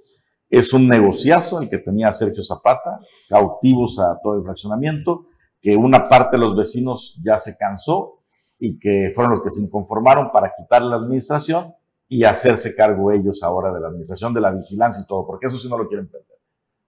es 0.51 0.73
un 0.73 0.87
negociazo 0.87 1.61
el 1.61 1.69
que 1.69 1.77
tenía 1.77 2.11
Sergio 2.11 2.43
Zapata, 2.43 2.99
cautivos 3.29 3.97
a 3.99 4.19
todo 4.21 4.35
el 4.35 4.43
fraccionamiento, 4.43 5.27
que 5.61 5.77
una 5.77 6.09
parte 6.09 6.35
de 6.35 6.41
los 6.41 6.55
vecinos 6.55 7.17
ya 7.23 7.37
se 7.37 7.55
cansó 7.57 8.19
y 8.59 8.77
que 8.77 9.11
fueron 9.15 9.31
los 9.31 9.43
que 9.43 9.49
se 9.49 9.63
inconformaron 9.63 10.29
para 10.31 10.53
quitar 10.55 10.81
la 10.81 10.97
administración 10.97 11.73
y 12.09 12.25
hacerse 12.25 12.75
cargo 12.75 13.11
ellos 13.11 13.41
ahora 13.41 13.71
de 13.71 13.79
la 13.79 13.87
administración, 13.87 14.33
de 14.33 14.41
la 14.41 14.51
vigilancia 14.51 15.01
y 15.01 15.07
todo, 15.07 15.25
porque 15.25 15.47
eso 15.47 15.57
sí 15.57 15.69
no 15.69 15.77
lo 15.77 15.87
quieren 15.87 16.09
perder. 16.09 16.40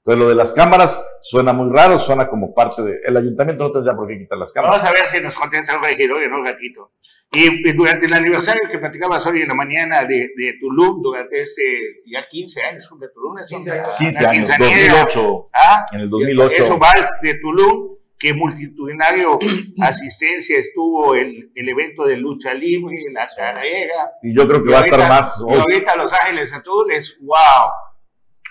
Entonces 0.05 0.19
lo 0.23 0.29
de 0.29 0.35
las 0.35 0.51
cámaras 0.51 1.01
suena 1.21 1.53
muy 1.53 1.71
raro, 1.73 1.97
suena 1.97 2.27
como 2.27 2.53
parte 2.53 2.81
de... 2.81 2.99
El 3.05 3.15
ayuntamiento 3.15 3.63
no 3.63 3.71
tendría 3.71 3.95
por 3.95 4.05
qué 4.07 4.17
quitar 4.19 4.37
las 4.37 4.51
cámaras. 4.51 4.83
Vamos 4.83 4.89
a 4.89 5.01
ver 5.01 5.09
si 5.09 5.21
nos 5.21 5.33
contesta 5.33 5.75
el 5.75 5.81
regidor 5.81 6.21
y 6.21 6.29
no 6.29 6.43
gatito. 6.43 6.91
Y, 7.31 7.69
y 7.69 7.71
durante 7.71 8.05
el 8.07 8.13
aniversario 8.13 8.69
que 8.69 8.79
platicabas 8.79 9.25
hoy 9.25 9.41
en 9.43 9.47
la 9.47 9.53
mañana 9.55 10.03
de, 10.03 10.17
de 10.35 10.53
Tulum, 10.59 11.01
durante 11.01 11.41
este 11.41 11.63
ya 12.05 12.27
15 12.27 12.63
años, 12.63 12.87
cumple 12.89 13.07
Tulum, 13.13 13.39
es 13.39 13.47
15 13.49 13.71
una- 13.71 13.81
años. 13.83 13.95
15 13.97 14.19
una 14.19 14.29
años, 14.29 14.49
quinceañera. 14.49 14.93
2008, 15.05 15.49
Ah, 15.53 15.85
en 15.93 15.99
el 16.01 16.09
2008. 16.09 16.63
Eso 16.63 16.77
vals 16.77 17.09
de 17.21 17.33
Tulum, 17.35 17.95
que 18.19 18.33
multitudinario 18.33 19.39
asistencia 19.81 20.57
estuvo 20.59 21.15
el, 21.15 21.49
el 21.55 21.69
evento 21.69 22.03
de 22.03 22.17
lucha 22.17 22.53
libre, 22.53 22.97
la 23.11 23.27
carrera. 23.35 24.11
Y 24.21 24.35
yo 24.35 24.47
creo 24.47 24.61
que 24.63 24.69
Y 24.69 24.73
va 24.73 24.79
a 24.81 24.85
estar 24.85 24.99
ahorita- 24.99 25.15
más 25.21 25.37
y 25.47 25.53
hoy. 25.53 25.59
ahorita 25.59 25.95
Los 25.95 26.13
Ángeles 26.13 26.53
Azules, 26.53 27.17
wow. 27.21 27.35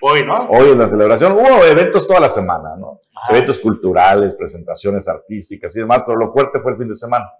Hoy, 0.02 0.24
¿no? 0.26 0.48
Hoy 0.50 0.70
en 0.72 0.78
la 0.78 0.88
celebración 0.88 1.32
hubo 1.32 1.64
eventos 1.64 2.06
toda 2.08 2.20
la 2.20 2.28
semana, 2.28 2.76
¿no? 2.76 3.00
Ajá. 3.14 3.32
Eventos 3.36 3.58
culturales, 3.60 4.34
presentaciones 4.34 5.06
artísticas 5.08 5.74
y 5.76 5.80
demás, 5.80 6.02
pero 6.04 6.18
lo 6.18 6.28
fuerte 6.30 6.58
fue 6.60 6.72
el 6.72 6.78
fin 6.78 6.88
de 6.88 6.96
semana. 6.96 7.30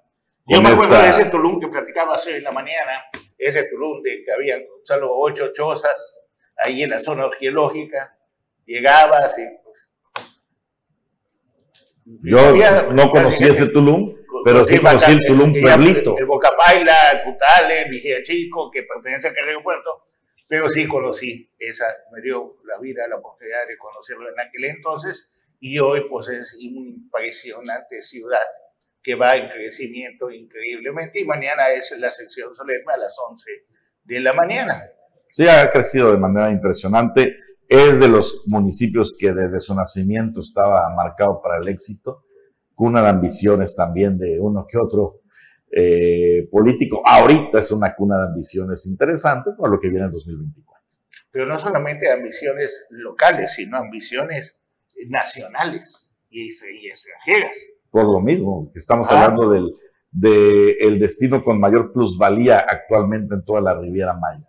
Yo 0.46 0.62
me 0.62 0.70
acuerdo 0.70 0.94
esta- 0.94 1.04
de 1.04 1.10
ese 1.22 1.30
Tulum 1.30 1.60
que 1.60 1.68
platicabas 1.68 2.24
hoy 2.26 2.34
en 2.34 2.44
la 2.44 2.52
mañana, 2.52 3.04
ese 3.36 3.64
Tulum 3.64 4.00
de 4.02 4.22
que 4.24 4.32
había 4.32 4.56
solo 4.84 5.10
ocho 5.18 5.50
chozas 5.52 6.24
ahí 6.56 6.82
en 6.84 6.90
la 6.90 7.00
zona 7.00 7.24
arqueológica. 7.24 8.16
Llegabas 8.64 9.36
y. 9.38 9.42
pues, 9.64 9.78
Yo 12.22 12.38
había 12.40 12.82
no 12.82 13.10
conocí 13.10 13.44
ese 13.44 13.66
Tulum, 13.68 14.14
pero 14.44 14.64
sí 14.64 14.78
conocí 14.78 15.12
el 15.12 15.20
Tulum 15.26 15.54
el- 15.54 15.62
Pueblito. 15.62 16.16
El 16.18 16.26
Bocapaila, 16.26 16.94
el 17.12 17.22
Putale, 17.22 17.82
el 17.82 17.90
Vigía 17.90 18.22
Chico, 18.22 18.70
que 18.70 18.82
pertenece 18.84 19.28
a 19.28 19.32
Carrero 19.32 19.62
Puerto, 19.62 20.04
pero 20.52 20.68
sí 20.68 20.86
conocí 20.86 21.50
esa, 21.58 21.86
me 22.12 22.20
dio 22.20 22.56
la 22.66 22.78
vida, 22.78 23.08
la 23.08 23.16
oportunidad 23.16 23.66
de 23.66 23.78
conocerlo 23.78 24.28
en 24.28 24.38
aquel 24.38 24.64
entonces, 24.64 25.32
y 25.58 25.78
hoy 25.78 26.02
pues 26.10 26.28
es 26.28 26.54
una 26.56 26.90
impresionante 26.90 28.02
ciudad 28.02 28.42
que 29.02 29.14
va 29.14 29.34
en 29.34 29.48
crecimiento 29.48 30.30
increíblemente, 30.30 31.20
y 31.20 31.24
mañana 31.24 31.70
es 31.70 31.98
la 31.98 32.10
sección 32.10 32.54
solemne 32.54 32.92
a 32.92 32.98
las 32.98 33.16
11 33.30 33.50
de 34.04 34.20
la 34.20 34.34
mañana. 34.34 34.90
Sí, 35.30 35.48
ha 35.48 35.70
crecido 35.70 36.12
de 36.12 36.18
manera 36.18 36.50
impresionante. 36.50 37.34
Es 37.66 37.98
de 37.98 38.08
los 38.08 38.42
municipios 38.46 39.16
que 39.18 39.32
desde 39.32 39.58
su 39.58 39.74
nacimiento 39.74 40.40
estaba 40.40 40.86
marcado 40.94 41.40
para 41.40 41.62
el 41.62 41.68
éxito, 41.68 42.26
cuna 42.74 43.00
de 43.00 43.08
ambiciones 43.08 43.74
también 43.74 44.18
de 44.18 44.38
uno 44.38 44.66
que 44.70 44.76
otro 44.76 45.21
eh, 45.74 46.46
político. 46.50 47.02
Ahorita 47.04 47.58
es 47.58 47.72
una 47.72 47.94
cuna 47.94 48.18
de 48.18 48.24
ambiciones 48.26 48.86
interesante 48.86 49.52
por 49.56 49.70
lo 49.70 49.80
que 49.80 49.88
viene 49.88 50.04
en 50.06 50.12
2024. 50.12 50.82
Pero 51.30 51.46
no 51.46 51.58
solamente 51.58 52.12
ambiciones 52.12 52.86
locales, 52.90 53.52
sino 53.54 53.78
ambiciones 53.78 54.60
nacionales 55.08 56.14
y, 56.28 56.48
y 56.48 56.86
extranjeras. 56.88 57.56
Por 57.90 58.04
lo 58.04 58.20
mismo, 58.20 58.70
estamos 58.74 59.08
Ah. 59.10 59.24
hablando 59.24 59.50
del 59.50 59.74
de 60.14 60.72
el 60.72 60.98
destino 61.00 61.42
con 61.42 61.58
mayor 61.58 61.90
plusvalía 61.90 62.58
actualmente 62.58 63.34
en 63.34 63.42
toda 63.46 63.62
la 63.62 63.74
Riviera 63.80 64.12
Maya. 64.12 64.46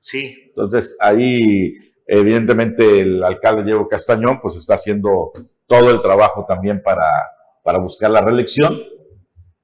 Sí, 0.00 0.34
Entonces, 0.48 0.96
ahí, 1.00 1.74
evidentemente, 2.06 3.00
el 3.00 3.22
alcalde 3.22 3.64
Diego 3.64 3.86
Castañón, 3.86 4.40
pues 4.40 4.56
está 4.56 4.74
haciendo 4.74 5.32
todo 5.66 5.90
el 5.90 6.00
trabajo 6.00 6.46
también 6.48 6.82
para, 6.82 7.04
para 7.62 7.78
buscar 7.78 8.10
la 8.10 8.22
reelección. 8.22 8.80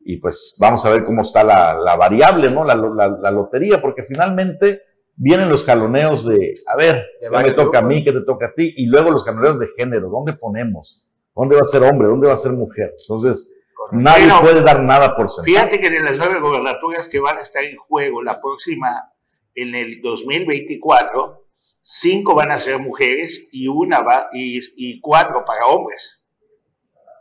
Y 0.04 0.18
pues 0.18 0.56
vamos 0.60 0.84
a 0.84 0.90
ver 0.90 1.04
cómo 1.04 1.22
está 1.22 1.42
la, 1.42 1.74
la 1.78 1.96
variable, 1.96 2.50
¿no? 2.50 2.64
La, 2.64 2.74
la- 2.76 3.08
la 3.20 3.30
lotería, 3.30 3.80
porque 3.80 4.02
finalmente 4.02 4.82
vienen 5.16 5.48
los 5.48 5.64
jaloneos 5.64 6.26
de, 6.26 6.54
a 6.66 6.76
ver, 6.76 7.06
¿qué 7.20 7.30
me 7.30 7.52
toca 7.52 7.78
a 7.78 7.82
mí? 7.82 8.04
¿Qué 8.04 8.12
te 8.12 8.20
toca 8.20 8.46
a 8.46 8.52
ti? 8.54 8.74
Y 8.76 8.86
luego 8.86 9.10
los 9.10 9.24
jaloneos 9.24 9.58
de 9.58 9.68
género, 9.76 10.08
¿dónde 10.10 10.34
ponemos? 10.34 11.02
¿Dónde 11.34 11.56
va 11.56 11.62
a 11.62 11.64
ser 11.64 11.82
hombre? 11.82 12.08
¿Dónde 12.08 12.26
va 12.28 12.34
a 12.34 12.36
ser 12.36 12.52
mujer? 12.52 12.94
Entonces, 13.00 13.52
nadie 13.92 14.26
Bueno, 14.26 14.40
puede 14.42 14.62
dar 14.62 14.82
nada 14.82 15.16
por 15.16 15.28
sentado. 15.30 15.44
Fíjate 15.46 15.80
que 15.80 15.90
de 15.90 16.00
las 16.02 16.16
nueve 16.18 16.38
gobernaturas 16.40 17.08
que 17.08 17.18
van 17.20 17.38
a 17.38 17.40
estar 17.42 17.64
en 17.64 17.76
juego 17.76 18.22
la 18.22 18.40
próxima, 18.40 19.10
en 19.54 19.74
el 19.74 20.00
2024, 20.02 21.44
cinco 21.82 22.34
van 22.34 22.50
a 22.52 22.58
ser 22.58 22.78
mujeres 22.78 23.48
y 23.52 23.68
una 23.68 24.00
va, 24.02 24.28
y, 24.32 24.60
y 24.76 25.00
cuatro 25.00 25.44
para 25.46 25.66
hombres. 25.66 26.24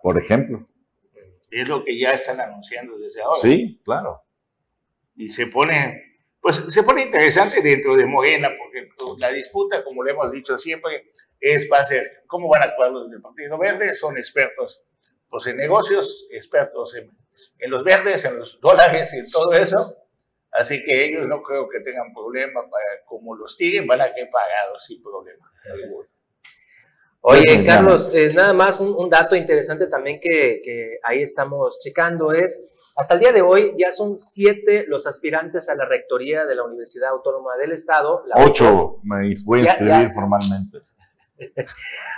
Por 0.01 0.17
ejemplo. 0.17 0.67
Es 1.53 1.67
lo 1.67 1.83
que 1.83 1.97
ya 1.97 2.11
están 2.11 2.41
anunciando 2.41 2.97
desde 2.97 3.21
ahora. 3.21 3.39
Sí, 3.39 3.79
claro. 3.83 4.23
Y 5.15 5.29
se 5.29 5.47
pone, 5.47 6.19
pues 6.41 6.57
se 6.57 6.81
pone 6.83 7.03
interesante 7.03 7.61
dentro 7.61 7.95
de 7.95 8.05
Morena, 8.05 8.49
porque 8.57 8.89
pues, 8.97 9.19
la 9.19 9.31
disputa, 9.31 9.83
como 9.83 10.03
le 10.03 10.11
hemos 10.11 10.31
dicho 10.31 10.57
siempre, 10.57 11.11
es 11.39 11.69
va 11.71 11.79
a 11.79 11.85
ser 11.85 12.23
cómo 12.25 12.49
van 12.49 12.63
a 12.63 12.65
actuar 12.65 12.91
los 12.91 13.11
del 13.11 13.21
Partido 13.21 13.57
Verde, 13.59 13.93
son 13.93 14.17
expertos 14.17 14.83
pues, 15.29 15.45
en 15.47 15.57
negocios, 15.57 16.27
expertos 16.31 16.95
en, 16.95 17.11
en 17.59 17.69
los 17.71 17.83
verdes, 17.83 18.25
en 18.25 18.39
los 18.39 18.59
dólares 18.59 19.13
y 19.13 19.19
en 19.19 19.29
todo 19.29 19.53
eso. 19.53 19.95
Así 20.51 20.83
que 20.83 21.05
ellos 21.05 21.27
no 21.27 21.41
creo 21.41 21.67
que 21.67 21.79
tengan 21.79 22.13
problema 22.13 22.61
para, 22.61 23.05
como 23.05 23.35
los 23.35 23.57
tiren, 23.57 23.87
van 23.87 24.01
a 24.01 24.13
quedar 24.13 24.29
pagados 24.29 24.85
sin 24.85 25.01
problema. 25.01 25.51
alguno. 25.71 26.07
Oye. 27.25 27.63
Carlos, 27.65 28.11
eh, 28.13 28.31
nada 28.33 28.53
más 28.53 28.79
un, 28.81 28.93
un 28.97 29.09
dato 29.09 29.35
interesante 29.35 29.87
también 29.87 30.19
que, 30.21 30.61
que 30.63 30.97
ahí 31.03 31.21
estamos 31.21 31.79
checando 31.79 32.33
es, 32.33 32.69
hasta 32.95 33.13
el 33.15 33.21
día 33.21 33.31
de 33.31 33.41
hoy 33.41 33.73
ya 33.77 33.91
son 33.91 34.19
siete 34.19 34.85
los 34.87 35.07
aspirantes 35.07 35.69
a 35.69 35.75
la 35.75 35.85
rectoría 35.85 36.45
de 36.45 36.53
la 36.55 36.63
Universidad 36.63 37.09
Autónoma 37.11 37.55
del 37.59 37.71
Estado. 37.71 38.23
la 38.27 38.43
Ocho, 38.43 38.99
me 39.03 39.33
voy 39.45 39.61
a 39.61 39.63
Ya- 39.63 39.69
inscribir 39.71 40.07
ya. 40.09 40.13
formalmente. 40.13 40.79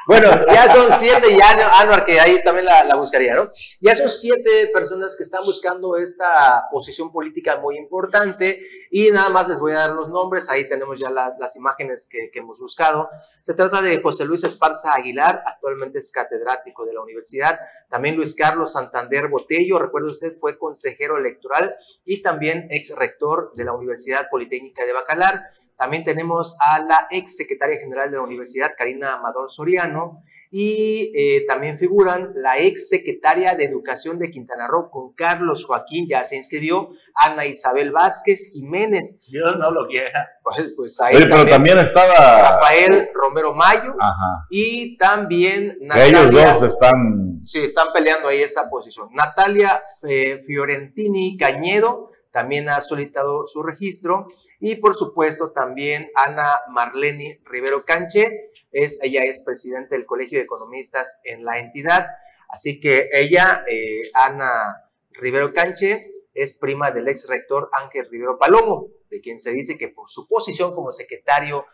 Bueno, 0.07 0.29
ya 0.45 0.69
son 0.69 0.91
siete, 0.99 1.31
y 1.31 1.39
Anuar, 1.41 2.05
que 2.05 2.19
ahí 2.19 2.43
también 2.43 2.65
la, 2.65 2.95
buscaría, 2.95 3.33
¿no? 3.33 3.49
Ya 3.81 3.95
son 3.95 4.09
siete 4.09 4.69
personas 4.73 5.15
que 5.17 5.23
están 5.23 5.43
buscando 5.43 5.97
esta 5.97 6.65
posición 6.71 7.11
política 7.11 7.57
muy 7.57 7.77
importante 7.77 8.61
y 8.91 9.09
nada 9.09 9.29
más 9.29 9.47
les 9.47 9.57
voy 9.57 9.71
a 9.71 9.79
dar 9.79 9.91
los 9.91 10.09
nombres, 10.09 10.49
ahí 10.49 10.69
tenemos 10.69 10.99
ya 10.99 11.09
las 11.09 11.55
imágenes 11.55 12.07
que, 12.09 12.29
que, 12.31 12.39
hemos 12.39 12.59
buscado. 12.59 13.09
Se 13.41 13.53
trata 13.53 13.81
de 13.81 14.01
José 14.01 14.25
Luis 14.25 14.43
Esparza 14.43 14.93
Aguilar, 14.93 15.41
actualmente 15.45 15.99
es 15.99 16.11
catedrático 16.11 16.85
de 16.85 16.93
la 16.93 17.01
universidad, 17.01 17.59
también 17.89 18.15
Luis 18.15 18.35
Carlos 18.35 18.73
Santander 18.73 19.27
Botello, 19.27 19.79
recuerde 19.79 20.09
usted, 20.09 20.37
fue 20.37 20.57
consejero 20.57 21.17
electoral 21.17 21.75
y 22.03 22.21
también 22.21 22.67
ex 22.69 22.95
rector 22.95 23.53
de 23.55 23.63
la 23.63 23.73
Universidad 23.73 24.29
Politécnica 24.29 24.85
de 24.85 24.93
Bacalar. 24.93 25.41
También 25.77 26.03
tenemos 26.03 26.55
a 26.59 26.79
la 26.79 27.07
ex 27.11 27.35
secretaria 27.37 27.79
general 27.79 28.09
de 28.11 28.17
la 28.17 28.23
universidad, 28.23 28.71
Karina 28.77 29.15
Amador 29.15 29.49
Soriano, 29.51 30.23
y 30.57 31.11
eh, 31.13 31.43
también 31.47 31.77
figuran 31.77 32.31
la 32.35 32.57
ex 32.59 32.87
secretaria 32.87 33.55
de 33.55 33.65
Educación 33.65 34.19
de 34.19 34.31
Quintana 34.31 34.67
Roo 34.67 34.89
con 34.89 35.11
Carlos 35.13 35.65
Joaquín, 35.65 36.07
ya 36.07 36.23
se 36.23 36.37
inscribió, 36.37 36.91
Ana 37.13 37.45
Isabel 37.45 37.91
Vázquez 37.91 38.51
Jiménez. 38.53 39.19
Dios 39.27 39.57
no 39.59 39.69
lo 39.71 39.85
quiera. 39.87 40.29
Pues, 40.41 40.73
pues 40.77 41.01
ahí 41.01 41.15
pero, 41.15 41.29
también, 41.29 41.45
pero 41.45 41.57
también 41.57 41.77
estaba 41.79 42.51
Rafael 42.51 43.09
Romero 43.13 43.53
Mayo 43.53 43.95
Ajá. 43.99 44.45
y 44.49 44.95
también 44.97 45.75
Natalia. 45.81 46.21
Ellos 46.21 46.31
dos 46.31 46.71
están. 46.71 47.41
Sí, 47.43 47.59
están 47.59 47.87
peleando 47.93 48.29
ahí 48.29 48.41
esta 48.41 48.69
posición. 48.69 49.09
Natalia 49.11 49.81
eh, 50.03 50.41
Fiorentini 50.45 51.35
Cañedo 51.37 52.11
también 52.35 52.67
ha 52.67 52.81
solicitado 52.81 53.47
su 53.47 53.63
registro. 53.63 54.27
Y 54.59 54.75
por 54.75 54.93
supuesto 54.93 55.51
también 55.51 56.11
Ana 56.15 56.59
Marlene 56.69 57.39
Rivero 57.45 57.85
Canche, 57.85 58.51
es, 58.73 58.99
ella 59.01 59.23
es 59.23 59.39
presidente 59.39 59.95
del 59.95 60.05
Colegio 60.05 60.37
de 60.37 60.43
Economistas 60.43 61.21
en 61.23 61.45
la 61.45 61.59
entidad, 61.59 62.07
así 62.49 62.81
que 62.81 63.09
ella, 63.13 63.63
eh, 63.69 64.01
Ana 64.13 64.91
Rivero 65.11 65.53
Canche, 65.53 66.11
es 66.33 66.57
prima 66.57 66.91
del 66.91 67.07
ex 67.07 67.29
rector 67.29 67.69
Ángel 67.71 68.09
Rivero 68.11 68.37
Palomo, 68.37 68.89
de 69.09 69.21
quien 69.21 69.39
se 69.39 69.51
dice 69.51 69.77
que 69.77 69.87
por 69.87 70.09
su 70.09 70.27
posición 70.27 70.75
como 70.75 70.91
secretario 70.91 71.65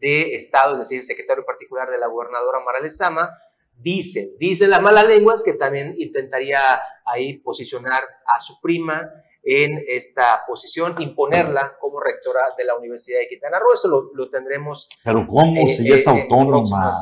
de 0.00 0.34
Estado, 0.34 0.74
es 0.74 0.80
decir, 0.80 1.02
secretario 1.02 1.46
particular 1.46 1.90
de 1.90 1.96
la 1.96 2.08
gobernadora 2.08 2.60
Mara 2.60 2.80
Lezama, 2.80 3.30
dice, 3.78 4.36
dice 4.38 4.68
las 4.68 4.82
malas 4.82 5.06
lenguas 5.06 5.42
que 5.42 5.54
también 5.54 5.94
intentaría 5.96 6.60
ahí 7.06 7.38
posicionar 7.38 8.04
a 8.26 8.38
su 8.38 8.60
prima 8.60 9.10
en 9.42 9.78
esta 9.88 10.42
posición, 10.46 10.94
imponerla 11.00 11.76
como 11.80 12.00
rectora 12.00 12.40
de 12.56 12.64
la 12.64 12.76
Universidad 12.76 13.20
de 13.20 13.28
Quintana 13.28 13.58
Roo. 13.58 13.72
Eso 13.74 13.88
lo, 13.88 14.10
lo 14.14 14.30
tendremos. 14.30 14.88
Pero 15.04 15.26
¿cómo 15.26 15.62
eh, 15.68 15.72
si 15.72 15.90
es 15.92 16.06
eh, 16.06 16.10
autónoma? 16.10 16.92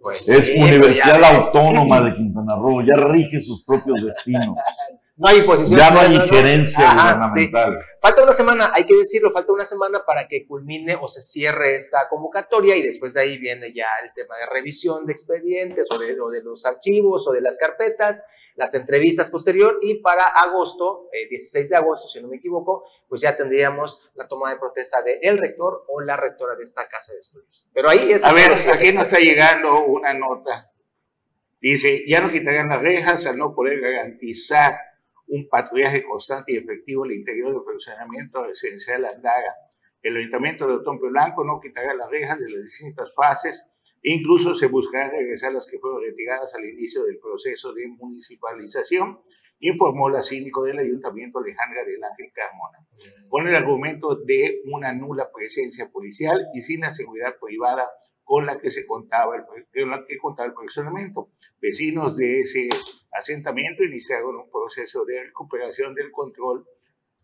Pues 0.00 0.28
es 0.28 0.46
sí, 0.46 0.62
Universidad 0.62 1.12
pero 1.14 1.22
ya- 1.22 1.36
Autónoma 1.38 2.00
de 2.02 2.14
Quintana 2.16 2.56
Roo, 2.56 2.82
ya 2.82 2.94
rige 3.02 3.40
sus 3.40 3.64
propios 3.64 4.04
destinos. 4.04 4.56
No 5.18 5.28
hay 5.30 5.40
posición. 5.44 5.80
Ya 5.80 5.90
no 5.90 6.00
hay 6.00 6.14
injerencia 6.14 6.92
gubernamental. 6.92 7.74
Falta 8.02 8.22
una 8.22 8.34
semana, 8.34 8.70
hay 8.74 8.84
que 8.84 8.94
decirlo, 8.94 9.30
falta 9.30 9.50
una 9.50 9.64
semana 9.64 10.02
para 10.06 10.28
que 10.28 10.46
culmine 10.46 10.94
o 11.00 11.08
se 11.08 11.22
cierre 11.22 11.76
esta 11.76 12.06
convocatoria 12.10 12.76
y 12.76 12.82
después 12.82 13.14
de 13.14 13.22
ahí 13.22 13.38
viene 13.38 13.72
ya 13.74 13.86
el 14.04 14.12
tema 14.14 14.36
de 14.36 14.44
revisión 14.44 15.06
de 15.06 15.12
expedientes 15.14 15.86
o 15.90 15.98
de, 15.98 16.20
o 16.20 16.28
de 16.28 16.42
los 16.42 16.66
archivos 16.66 17.26
o 17.26 17.32
de 17.32 17.40
las 17.40 17.56
carpetas, 17.56 18.26
las 18.56 18.74
entrevistas 18.74 19.30
posterior 19.30 19.78
y 19.82 20.00
para 20.00 20.24
agosto, 20.24 21.08
eh, 21.12 21.28
16 21.28 21.68
de 21.68 21.76
agosto, 21.76 22.08
si 22.08 22.20
no 22.20 22.28
me 22.28 22.36
equivoco, 22.36 22.84
pues 23.08 23.20
ya 23.20 23.36
tendríamos 23.36 24.10
la 24.14 24.26
toma 24.26 24.50
de 24.50 24.58
protesta 24.58 25.02
del 25.02 25.18
el 25.22 25.38
rector 25.38 25.84
o 25.88 26.00
la 26.00 26.16
rectora 26.16 26.56
de 26.56 26.64
esta 26.64 26.88
casa 26.88 27.12
de 27.12 27.20
estudios. 27.20 27.68
Pero 27.72 27.90
ahí 27.90 28.12
está. 28.12 28.30
A 28.30 28.32
ver, 28.32 28.52
aquí 28.52 28.92
nos 28.92 29.04
está 29.04 29.18
llegando 29.18 29.84
una 29.84 30.14
nota. 30.14 30.72
Dice, 31.60 32.04
ya 32.06 32.20
no 32.20 32.30
quitarán 32.30 32.68
las 32.68 32.82
rejas 32.82 33.26
al 33.26 33.38
no 33.38 33.54
poder 33.54 33.80
garantizar 33.80 34.74
un 35.28 35.48
patrullaje 35.48 36.02
constante 36.04 36.52
y 36.52 36.58
efectivo 36.58 37.04
al 37.04 37.12
interior 37.12 37.52
del 37.52 37.62
funcionamiento 37.62 38.44
residencial 38.44 39.04
Andaga. 39.04 39.54
El 40.02 40.16
Ayuntamiento 40.16 40.66
de 40.66 40.74
Otompe 40.74 41.08
Blanco 41.08 41.44
no 41.44 41.60
quitará 41.60 41.92
las 41.94 42.08
rejas 42.08 42.38
de 42.38 42.50
las 42.50 42.62
distintas 42.64 43.12
fases 43.14 43.64
incluso 44.12 44.54
se 44.54 44.68
buscará 44.68 45.10
regresar 45.10 45.52
las 45.52 45.66
que 45.66 45.78
fueron 45.78 46.00
retiradas 46.00 46.54
al 46.54 46.64
inicio 46.64 47.04
del 47.04 47.18
proceso 47.18 47.72
de 47.72 47.88
municipalización, 47.88 49.20
informó 49.58 50.08
la 50.08 50.22
síndico 50.22 50.62
del 50.62 50.78
Ayuntamiento 50.78 51.40
Alejandra 51.40 51.84
del 51.84 52.02
Ángel 52.04 52.30
Carmona. 52.32 52.86
Con 53.28 53.48
el 53.48 53.54
argumento 53.56 54.14
de 54.14 54.60
una 54.66 54.92
nula 54.92 55.30
presencia 55.34 55.90
policial 55.90 56.46
y 56.54 56.62
sin 56.62 56.80
la 56.80 56.92
seguridad 56.92 57.34
privada 57.40 57.90
con 58.22 58.46
la 58.46 58.60
que 58.60 58.70
se 58.70 58.86
contaba 58.86 59.36
el, 59.36 59.42
con 59.44 59.90
la 59.90 60.04
que 60.06 60.18
contaba 60.18 60.48
el 60.48 60.54
funcionamiento. 60.54 61.30
Vecinos 61.60 62.16
de 62.16 62.40
ese 62.40 62.68
asentamiento 63.12 63.82
iniciaron 63.82 64.36
un 64.36 64.50
proceso 64.50 65.04
de 65.04 65.24
recuperación 65.24 65.94
del 65.94 66.12
control 66.12 66.64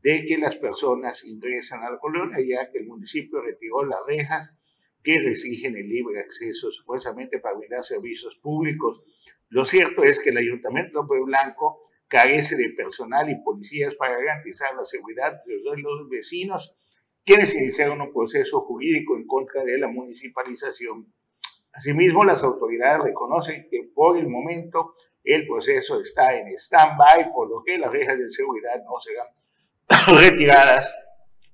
de 0.02 0.24
que 0.24 0.36
las 0.36 0.56
personas 0.56 1.24
ingresan 1.24 1.82
a 1.82 1.90
la 1.90 1.98
colonia, 1.98 2.38
ya 2.40 2.70
que 2.72 2.78
el 2.78 2.86
municipio 2.86 3.40
retiró 3.40 3.84
las 3.84 4.00
rejas 4.06 4.50
que 5.02 5.18
restringen 5.18 5.76
el 5.76 5.88
libre 5.88 6.20
acceso 6.20 6.70
supuestamente 6.70 7.38
para 7.38 7.56
brindar 7.56 7.82
servicios 7.82 8.36
públicos. 8.36 9.02
Lo 9.48 9.64
cierto 9.64 10.02
es 10.02 10.22
que 10.22 10.30
el 10.30 10.38
Ayuntamiento 10.38 11.02
de 11.02 11.20
Blanco 11.20 11.90
carece 12.08 12.56
de 12.56 12.70
personal 12.70 13.30
y 13.30 13.42
policías 13.42 13.94
para 13.94 14.16
garantizar 14.18 14.74
la 14.74 14.84
seguridad 14.84 15.42
de 15.44 15.60
los 15.62 16.08
vecinos 16.08 16.76
quienes 17.24 17.54
iniciaron 17.54 18.00
un 18.00 18.12
proceso 18.12 18.60
jurídico 18.62 19.16
en 19.16 19.26
contra 19.26 19.64
de 19.64 19.78
la 19.78 19.88
municipalización. 19.88 21.06
Asimismo, 21.72 22.24
las 22.24 22.42
autoridades 22.42 23.04
reconocen 23.04 23.68
que 23.70 23.90
por 23.94 24.18
el 24.18 24.28
momento 24.28 24.94
el 25.24 25.46
proceso 25.46 26.00
está 26.00 26.36
en 26.36 26.48
stand-by, 26.48 27.32
por 27.32 27.48
lo 27.48 27.62
que 27.62 27.78
las 27.78 27.92
rejas 27.92 28.18
de 28.18 28.28
seguridad 28.28 28.82
no 28.84 28.98
serán 28.98 30.18
retiradas 30.20 30.92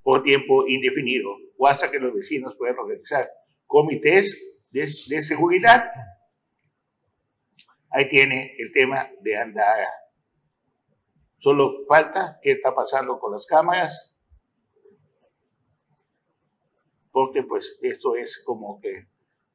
por 0.03 0.23
tiempo 0.23 0.67
indefinido 0.67 1.37
o 1.59 1.67
hasta 1.67 1.91
que 1.91 1.99
los 1.99 2.15
vecinos 2.15 2.55
puedan 2.57 2.79
organizar 2.79 3.29
comités 3.67 4.57
de, 4.71 4.81
de 4.81 5.23
seguridad. 5.23 5.91
Ahí 7.91 8.09
tiene 8.09 8.55
el 8.59 8.71
tema 8.73 9.11
de 9.21 9.37
Andara. 9.37 9.89
Solo 11.39 11.85
falta 11.87 12.39
qué 12.41 12.53
está 12.53 12.75
pasando 12.75 13.19
con 13.19 13.33
las 13.33 13.47
cámaras, 13.47 14.15
porque 17.11 17.43
pues 17.43 17.79
esto 17.83 18.17
es 18.17 18.43
como 18.45 18.81
que 18.81 19.09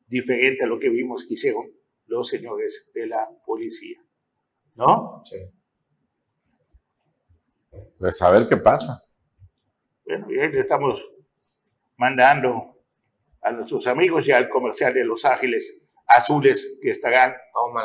diferente 0.07 0.63
a 0.63 0.67
lo 0.67 0.79
que 0.79 0.89
vimos 0.89 1.25
que 1.27 1.35
hicieron 1.35 1.71
los 2.07 2.27
señores 2.27 2.89
de 2.93 3.07
la 3.07 3.29
policía. 3.45 3.99
¿No? 4.75 5.23
Sí. 5.25 5.37
Pues 7.97 8.21
a 8.21 8.31
ver 8.31 8.47
qué 8.49 8.57
pasa. 8.57 9.03
Bueno, 10.05 10.29
y 10.31 10.39
ahí 10.39 10.51
le 10.51 10.61
estamos 10.61 11.01
mandando 12.03 12.83
a 13.41 13.51
nuestros 13.51 13.87
amigos 13.87 14.25
ya 14.25 14.35
al 14.35 14.49
comercial 14.49 14.93
de 14.93 15.05
Los 15.05 15.23
Ángeles 15.23 15.81
Azules 16.05 16.77
que 16.81 16.89
estarán 16.89 17.33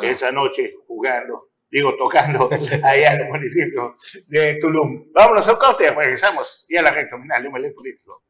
esa 0.01 0.29
noche 0.29 0.73
jugando, 0.85 1.51
digo, 1.71 1.95
tocando 1.95 2.49
allá 2.83 3.13
en 3.13 3.21
el 3.21 3.29
municipio 3.29 3.95
de 4.27 4.55
Tulum. 4.59 5.09
Vámonos 5.13 5.47
a 5.47 5.53
un 5.53 5.57
corte, 5.57 5.89
regresamos 5.89 6.65
y 6.67 6.75
a 6.75 6.81
la 6.81 6.91
recta 6.91 7.17
final 7.17 7.43
de 7.43 7.71
Político. 7.71 8.21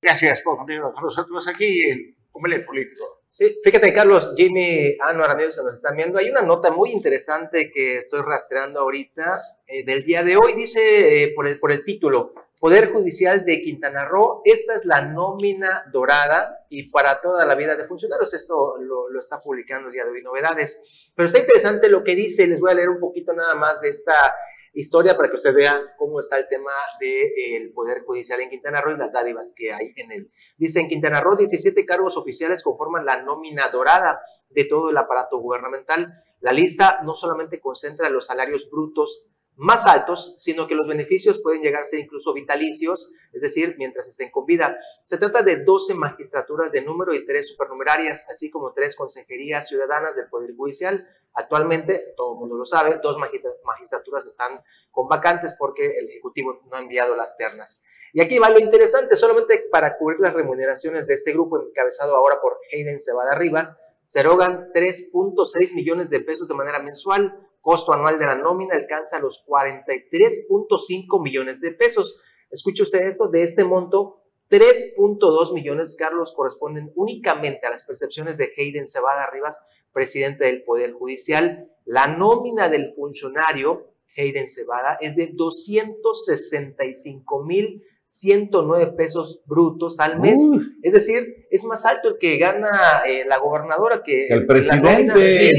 Gracias 0.00 0.40
por 0.42 0.58
continuar 0.58 0.92
con 0.92 1.02
nosotros 1.02 1.48
aquí 1.48 1.90
en 1.90 2.16
Omelet 2.30 2.64
Político. 2.64 3.17
Sí, 3.38 3.60
fíjate, 3.62 3.94
Carlos, 3.94 4.34
Jimmy, 4.36 4.96
Anuar, 4.98 5.30
amigos 5.30 5.54
que 5.54 5.62
nos 5.62 5.74
están 5.74 5.94
viendo, 5.94 6.18
hay 6.18 6.28
una 6.28 6.42
nota 6.42 6.72
muy 6.72 6.90
interesante 6.90 7.70
que 7.70 7.98
estoy 7.98 8.22
rastreando 8.22 8.80
ahorita 8.80 9.40
eh, 9.64 9.84
del 9.84 10.04
día 10.04 10.24
de 10.24 10.36
hoy. 10.36 10.54
Dice 10.54 11.22
eh, 11.22 11.32
por, 11.36 11.46
el, 11.46 11.60
por 11.60 11.70
el 11.70 11.84
título, 11.84 12.34
Poder 12.58 12.90
Judicial 12.90 13.44
de 13.44 13.60
Quintana 13.62 14.06
Roo, 14.06 14.42
esta 14.44 14.74
es 14.74 14.84
la 14.84 15.02
nómina 15.02 15.84
dorada 15.92 16.66
y 16.68 16.90
para 16.90 17.20
toda 17.20 17.46
la 17.46 17.54
vida 17.54 17.76
de 17.76 17.86
funcionarios. 17.86 18.34
Esto 18.34 18.76
lo, 18.80 19.08
lo 19.08 19.20
está 19.20 19.40
publicando 19.40 19.86
el 19.86 19.94
día 19.94 20.04
de 20.04 20.10
hoy, 20.10 20.22
novedades. 20.24 21.12
Pero 21.14 21.28
está 21.28 21.38
interesante 21.38 21.88
lo 21.88 22.02
que 22.02 22.16
dice, 22.16 22.44
les 22.48 22.58
voy 22.58 22.72
a 22.72 22.74
leer 22.74 22.88
un 22.88 22.98
poquito 22.98 23.34
nada 23.34 23.54
más 23.54 23.80
de 23.80 23.90
esta 23.90 24.34
historia 24.78 25.16
para 25.16 25.28
que 25.28 25.34
usted 25.34 25.54
vea 25.54 25.94
cómo 25.96 26.20
está 26.20 26.38
el 26.38 26.46
tema 26.48 26.70
del 27.00 27.72
Poder 27.72 28.02
Judicial 28.04 28.40
en 28.40 28.48
Quintana 28.48 28.80
Roo 28.80 28.94
y 28.94 28.98
las 28.98 29.12
dádivas 29.12 29.52
que 29.56 29.72
hay 29.72 29.92
en 29.96 30.12
él. 30.12 30.30
Dice, 30.56 30.78
en 30.78 30.88
Quintana 30.88 31.20
Roo, 31.20 31.36
17 31.36 31.84
cargos 31.84 32.16
oficiales 32.16 32.62
conforman 32.62 33.04
la 33.04 33.22
nómina 33.22 33.68
dorada 33.70 34.20
de 34.50 34.64
todo 34.64 34.90
el 34.90 34.96
aparato 34.96 35.38
gubernamental. 35.38 36.22
La 36.40 36.52
lista 36.52 37.00
no 37.02 37.14
solamente 37.14 37.60
concentra 37.60 38.08
los 38.08 38.26
salarios 38.26 38.70
brutos 38.70 39.28
más 39.56 39.88
altos, 39.88 40.36
sino 40.38 40.68
que 40.68 40.76
los 40.76 40.86
beneficios 40.86 41.40
pueden 41.42 41.60
llegar 41.60 41.82
a 41.82 41.84
ser 41.84 41.98
incluso 41.98 42.32
vitalicios, 42.32 43.12
es 43.32 43.42
decir, 43.42 43.74
mientras 43.76 44.06
estén 44.06 44.30
con 44.30 44.46
vida. 44.46 44.78
Se 45.04 45.18
trata 45.18 45.42
de 45.42 45.64
12 45.64 45.94
magistraturas 45.94 46.70
de 46.70 46.82
número 46.82 47.12
y 47.12 47.26
3 47.26 47.50
supernumerarias, 47.50 48.28
así 48.30 48.50
como 48.52 48.72
3 48.72 48.94
consejerías 48.94 49.66
ciudadanas 49.66 50.14
del 50.14 50.28
Poder 50.28 50.54
Judicial, 50.54 51.08
Actualmente, 51.38 52.14
todo 52.16 52.32
el 52.32 52.40
mundo 52.40 52.56
lo 52.56 52.64
sabe, 52.64 52.98
dos 53.00 53.16
magistraturas 53.16 54.26
están 54.26 54.60
con 54.90 55.06
vacantes 55.06 55.54
porque 55.56 55.86
el 55.86 56.08
Ejecutivo 56.08 56.62
no 56.68 56.76
ha 56.76 56.80
enviado 56.80 57.14
las 57.14 57.36
ternas. 57.36 57.84
Y 58.12 58.20
aquí 58.20 58.40
va 58.40 58.50
lo 58.50 58.58
interesante, 58.58 59.14
solamente 59.14 59.66
para 59.70 59.96
cubrir 59.96 60.18
las 60.18 60.34
remuneraciones 60.34 61.06
de 61.06 61.14
este 61.14 61.32
grupo 61.32 61.62
encabezado 61.62 62.16
ahora 62.16 62.40
por 62.40 62.58
Hayden 62.72 62.98
Cebada 62.98 63.36
Rivas, 63.36 63.80
se 64.04 64.18
erogan 64.18 64.72
3.6 64.72 65.74
millones 65.76 66.10
de 66.10 66.18
pesos 66.18 66.48
de 66.48 66.54
manera 66.54 66.80
mensual, 66.80 67.38
costo 67.60 67.92
anual 67.92 68.18
de 68.18 68.26
la 68.26 68.34
nómina 68.34 68.74
alcanza 68.74 69.20
los 69.20 69.46
43.5 69.46 71.22
millones 71.22 71.60
de 71.60 71.70
pesos. 71.70 72.20
Escuche 72.50 72.82
usted 72.82 73.02
esto, 73.02 73.28
de 73.28 73.44
este 73.44 73.62
monto, 73.62 74.24
3.2 74.50 75.52
millones, 75.52 75.94
Carlos, 75.96 76.32
corresponden 76.34 76.90
únicamente 76.96 77.66
a 77.66 77.70
las 77.70 77.84
percepciones 77.84 78.38
de 78.38 78.50
Hayden 78.56 78.88
Cebada 78.88 79.28
Rivas, 79.30 79.64
presidente 79.92 80.44
del 80.44 80.62
Poder 80.64 80.92
Judicial. 80.92 81.70
La 81.84 82.06
nómina 82.06 82.68
del 82.68 82.92
funcionario, 82.94 83.94
Hayden 84.16 84.46
Cebada, 84.48 84.96
es 85.00 85.16
de 85.16 85.30
265 85.32 87.44
mil 87.44 87.82
109 88.08 88.94
pesos 88.96 89.42
brutos 89.46 90.00
al 90.00 90.18
mes. 90.18 90.40
Es 90.82 90.94
decir, 90.94 91.46
es 91.50 91.64
más 91.64 91.84
alto 91.84 92.08
el 92.08 92.18
que 92.18 92.38
gana 92.38 92.70
eh, 93.06 93.24
la 93.26 93.38
gobernadora 93.38 94.02
que 94.02 94.28
el 94.28 94.46
presidente. 94.46 95.52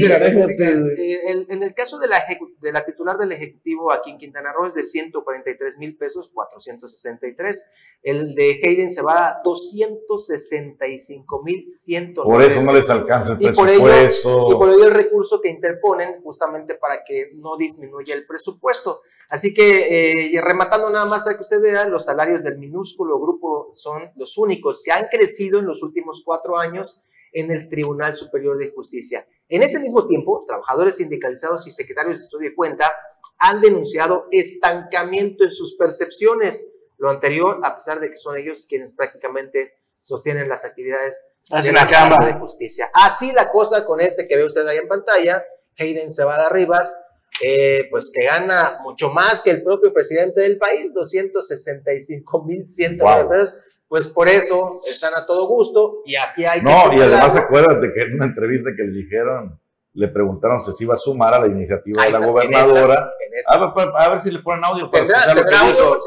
Eh, 1.00 1.46
en 1.48 1.62
el 1.62 1.74
caso 1.74 1.98
de 1.98 2.08
la, 2.08 2.24
de 2.60 2.72
la 2.72 2.84
titular 2.84 3.16
del 3.18 3.32
Ejecutivo 3.32 3.92
aquí 3.92 4.10
en 4.10 4.18
Quintana 4.18 4.52
Roo 4.52 4.66
es 4.66 4.74
de 4.74 4.82
143 4.82 5.78
mil 5.78 5.96
pesos, 5.96 6.30
463. 6.32 7.70
El 8.02 8.34
de 8.34 8.60
Hayden 8.62 8.90
se 8.90 9.02
va 9.02 9.28
a 9.28 9.40
265 9.44 11.42
mil 11.42 11.70
109. 11.70 12.30
Por 12.30 12.42
eso 12.42 12.62
no 12.62 12.72
les 12.72 12.90
alcanza 12.90 13.32
el 13.32 13.38
presupuesto. 13.38 14.48
y 14.50 14.54
por 14.54 14.70
ello 14.70 14.84
el 14.84 14.94
recurso 14.94 15.40
que 15.40 15.50
interponen 15.50 16.20
justamente 16.22 16.74
para 16.74 17.04
que 17.06 17.30
no 17.34 17.56
disminuya 17.56 18.14
el 18.14 18.26
presupuesto. 18.26 19.02
Así 19.30 19.54
que, 19.54 20.32
eh, 20.34 20.40
rematando 20.42 20.90
nada 20.90 21.06
más 21.06 21.22
para 21.22 21.36
que 21.36 21.42
usted 21.42 21.60
vea, 21.60 21.86
los 21.86 22.04
salarios 22.04 22.42
del 22.42 22.58
minúsculo 22.58 23.18
grupo 23.20 23.70
son 23.74 24.10
los 24.16 24.36
únicos 24.36 24.82
que 24.84 24.90
han 24.90 25.06
crecido 25.06 25.60
en 25.60 25.66
los 25.66 25.84
últimos 25.84 26.22
cuatro 26.24 26.58
años 26.58 27.04
en 27.32 27.52
el 27.52 27.68
Tribunal 27.68 28.12
Superior 28.14 28.58
de 28.58 28.72
Justicia. 28.72 29.24
En 29.48 29.62
ese 29.62 29.78
mismo 29.78 30.08
tiempo, 30.08 30.44
trabajadores 30.48 30.96
sindicalizados 30.96 31.64
y 31.68 31.70
secretarios 31.70 32.18
de 32.18 32.24
estudio 32.24 32.50
de 32.50 32.56
cuenta 32.56 32.92
han 33.38 33.60
denunciado 33.60 34.26
estancamiento 34.32 35.44
en 35.44 35.52
sus 35.52 35.76
percepciones. 35.76 36.76
Lo 36.98 37.08
anterior, 37.08 37.60
a 37.62 37.76
pesar 37.76 38.00
de 38.00 38.10
que 38.10 38.16
son 38.16 38.36
ellos 38.36 38.66
quienes 38.68 38.92
prácticamente 38.92 39.74
sostienen 40.02 40.48
las 40.48 40.64
actividades 40.64 41.32
de 41.62 41.72
la, 41.72 41.86
Cámara 41.86 42.26
de 42.26 42.34
Justicia. 42.34 42.90
Así 42.92 43.32
la 43.32 43.50
cosa 43.50 43.84
con 43.84 44.00
este 44.00 44.26
que 44.26 44.36
ve 44.36 44.44
usted 44.44 44.66
ahí 44.66 44.78
en 44.78 44.88
pantalla, 44.88 45.44
Hayden 45.78 46.12
Cebada 46.12 46.48
Rivas, 46.48 47.09
eh, 47.42 47.88
pues 47.90 48.12
que 48.14 48.24
gana 48.24 48.78
mucho 48.82 49.10
más 49.10 49.42
que 49.42 49.50
el 49.50 49.62
propio 49.62 49.92
presidente 49.92 50.40
del 50.40 50.58
país, 50.58 50.92
265 50.92 52.44
mil 52.44 52.66
109 52.66 53.28
pesos. 53.28 53.58
Pues 53.88 54.06
por 54.06 54.28
eso 54.28 54.80
están 54.86 55.14
a 55.14 55.26
todo 55.26 55.48
gusto 55.48 56.02
y 56.04 56.14
aquí 56.14 56.44
hay... 56.44 56.62
No, 56.62 56.92
y 56.92 57.00
además 57.00 57.34
acuérdate 57.34 57.92
que 57.92 58.02
en 58.04 58.14
una 58.14 58.26
entrevista 58.26 58.70
que 58.76 58.84
le 58.84 58.92
dijeron, 58.92 59.60
le 59.94 60.08
preguntaron 60.08 60.60
si 60.60 60.72
se 60.72 60.84
iba 60.84 60.94
a 60.94 60.96
sumar 60.96 61.34
a 61.34 61.40
la 61.40 61.46
iniciativa 61.46 62.04
de 62.04 62.10
la 62.10 62.24
gobernadora. 62.24 63.10
A, 63.48 64.08
ver, 64.08 64.20
si 64.20 64.30
le 64.30 64.38
ponen 64.40 64.64
audio 64.64 64.90
para 64.90 65.04
escuchar 65.04 65.36
lo 65.36 65.44
que 65.44 65.54
audio, 65.54 65.98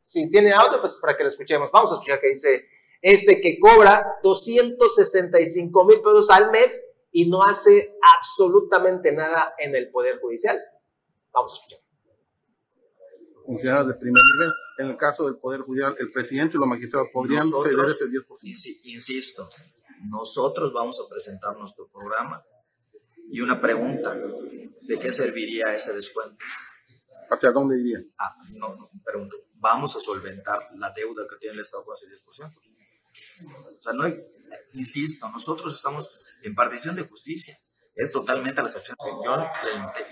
Si 0.00 0.30
tiene 0.30 0.52
audio, 0.52 0.80
pues 0.80 0.98
para 1.00 1.16
que 1.16 1.24
lo 1.24 1.28
escuchemos. 1.28 1.70
Vamos 1.70 1.92
a 1.92 1.94
escuchar 1.96 2.20
que 2.20 2.28
dice 2.28 2.64
este 3.02 3.40
que 3.40 3.58
cobra 3.58 4.18
265 4.22 5.84
mil 5.84 6.00
pesos 6.00 6.30
al 6.30 6.50
mes 6.50 6.89
y 7.12 7.28
no 7.28 7.42
hace 7.42 7.96
absolutamente 8.18 9.12
nada 9.12 9.54
en 9.58 9.74
el 9.74 9.90
Poder 9.90 10.20
Judicial. 10.20 10.58
Vamos 11.32 11.52
a 11.52 11.56
escuchar. 11.56 11.80
Funcionarios 13.44 13.88
de 13.88 13.94
primer 13.94 14.22
nivel. 14.34 14.52
En 14.78 14.86
el 14.86 14.96
caso 14.96 15.26
del 15.26 15.38
Poder 15.38 15.60
Judicial, 15.60 15.94
el 15.98 16.10
presidente 16.12 16.56
y 16.56 16.60
los 16.60 16.68
magistrados 16.68 17.08
podrían 17.12 17.48
ceder 17.48 17.84
ese 17.84 18.06
10%. 18.06 18.80
Insisto, 18.84 19.48
nosotros 20.08 20.72
vamos 20.72 21.00
a 21.00 21.12
presentar 21.12 21.56
nuestro 21.56 21.88
programa 21.88 22.42
y 23.30 23.40
una 23.40 23.60
pregunta, 23.60 24.16
¿de 24.82 24.98
qué 24.98 25.12
serviría 25.12 25.74
ese 25.74 25.92
descuento? 25.92 26.36
¿Hacia 27.30 27.52
dónde 27.52 27.78
iría? 27.78 28.00
Ah, 28.18 28.34
no, 28.54 28.74
no, 28.74 28.90
pregunto, 29.04 29.36
¿vamos 29.58 29.94
a 29.94 30.00
solventar 30.00 30.68
la 30.76 30.90
deuda 30.90 31.26
que 31.28 31.36
tiene 31.36 31.54
el 31.54 31.60
Estado 31.60 31.84
con 31.84 31.94
ese 31.96 32.06
10%? 32.06 32.54
O 33.78 33.80
sea, 33.80 33.92
no 33.92 34.04
hay, 34.04 34.18
insisto, 34.72 35.28
nosotros 35.30 35.74
estamos 35.74 36.10
impartición 36.44 36.96
de 36.96 37.02
justicia 37.02 37.58
es 37.94 38.12
totalmente 38.12 38.60
a 38.60 38.64
las 38.64 38.76
acciones. 38.76 38.98
Yo 39.24 39.50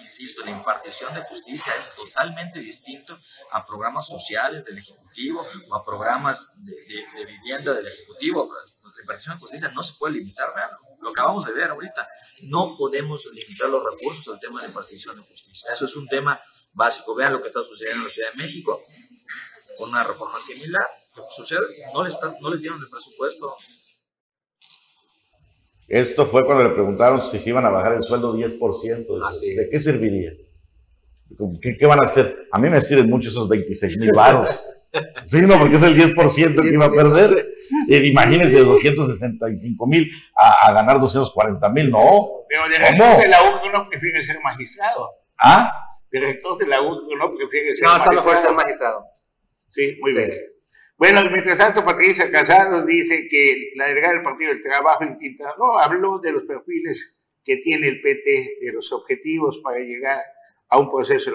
insisto, 0.02 0.44
la 0.44 0.50
impartición 0.50 1.14
de 1.14 1.22
justicia 1.22 1.72
es 1.76 1.94
totalmente 1.94 2.58
distinto 2.58 3.18
a 3.52 3.64
programas 3.64 4.06
sociales 4.06 4.64
del 4.64 4.78
Ejecutivo 4.78 5.46
o 5.70 5.74
a 5.74 5.84
programas 5.84 6.52
de, 6.56 7.24
vivienda 7.24 7.72
del 7.72 7.86
Ejecutivo. 7.86 8.52
La 8.82 9.00
impartición 9.00 9.36
de 9.36 9.40
justicia 9.40 9.68
no 9.68 9.82
se 9.82 9.94
puede 9.94 10.14
limitar, 10.14 10.48
lo 11.00 11.12
que 11.12 11.20
acabamos 11.20 11.46
de 11.46 11.52
ver 11.52 11.70
ahorita. 11.70 12.08
No 12.42 12.76
podemos 12.76 13.24
limitar 13.32 13.68
los 13.70 13.82
recursos 13.82 14.34
al 14.34 14.40
tema 14.40 14.60
de 14.60 14.66
la 14.66 14.68
impartición 14.70 15.16
de 15.16 15.22
justicia. 15.22 15.72
Eso 15.72 15.84
es 15.84 15.96
un 15.96 16.08
tema 16.08 16.38
básico. 16.72 17.14
Vean 17.14 17.32
lo 17.32 17.40
que 17.40 17.46
está 17.46 17.62
sucediendo 17.62 18.02
en 18.02 18.08
la 18.08 18.12
Ciudad 18.12 18.32
de 18.32 18.42
México 18.42 18.82
con 19.78 19.90
una 19.90 20.04
reforma 20.04 20.38
similar. 20.40 20.86
Lo 21.16 21.24
sucede, 21.30 21.60
no 21.94 22.04
les 22.50 22.60
dieron 22.60 22.80
el 22.80 22.88
presupuesto 22.88 23.56
esto 25.89 26.26
fue 26.26 26.45
cuando 26.45 26.64
le 26.64 26.70
preguntaron 26.70 27.22
si 27.22 27.39
se 27.39 27.49
iban 27.51 27.64
a 27.64 27.70
bajar 27.70 27.95
el 27.95 28.03
sueldo 28.03 28.36
10%. 28.36 29.07
Ah, 29.24 29.30
¿De 29.41 29.68
qué 29.70 29.78
serviría? 29.78 30.32
¿Qué, 31.61 31.86
van 31.86 32.01
a 32.01 32.05
hacer? 32.05 32.47
A 32.53 32.59
mí 32.59 32.68
me 32.68 32.80
sirven 32.80 33.09
mucho 33.09 33.30
esos 33.30 33.49
26 33.49 33.99
mil 33.99 34.11
baros. 34.14 34.49
sí, 35.24 35.41
no, 35.43 35.59
porque 35.59 35.76
es 35.76 35.82
el 35.82 35.97
10% 35.97 36.62
que 36.62 36.68
iba 36.68 36.86
a 36.86 36.91
perder. 36.91 37.47
Eh, 37.89 38.07
imagínense, 38.07 38.57
de 38.57 38.64
265 38.64 39.86
mil 39.86 40.11
a, 40.36 40.72
ganar 40.72 41.01
240 41.01 41.68
mil, 41.70 41.91
no. 41.91 42.45
Pero 42.49 42.64
el 42.66 42.72
director 42.72 43.18
de 43.18 43.28
la 43.28 43.43
U 43.43 43.72
no 43.72 43.89
prefiere 43.89 44.22
ser 44.22 44.41
magistrado. 44.43 45.11
¿Ah? 45.39 45.72
Director 46.11 46.59
de 46.59 46.66
la 46.66 46.82
U 46.82 47.14
no 47.16 47.30
prefiere 47.30 47.74
ser 47.74 47.86
magistrado. 47.86 47.99
No, 47.99 48.05
está 48.05 48.11
mejor 48.14 48.39
ser 48.39 48.53
magistrado. 48.53 49.05
Sí, 49.70 49.97
muy 50.01 50.14
bien. 50.14 50.30
Bueno, 50.99 51.22
mientras 51.30 51.57
tanto, 51.57 51.84
Patricia 51.84 52.28
Casados 52.28 52.84
dice 52.84 53.28
que 53.30 53.70
la 53.76 53.86
delegada 53.86 54.14
del 54.14 54.24
Partido 54.24 54.51
del 54.53 54.64
Trabajo 54.64 55.05
en 55.05 55.16
Quintana 55.16 55.55
Roo 55.57 55.78
habló 55.78 56.18
de 56.18 56.32
los 56.32 56.42
perfiles 56.42 57.22
que 57.44 57.59
tiene 57.59 57.86
el 57.86 58.03
PT, 58.03 58.57
de 58.61 58.72
los 58.72 58.92
objetivos 58.92 59.61
para 59.62 59.78
llegar 59.78 60.20
a 60.68 60.76
un 60.76 60.90
proceso 60.90 61.30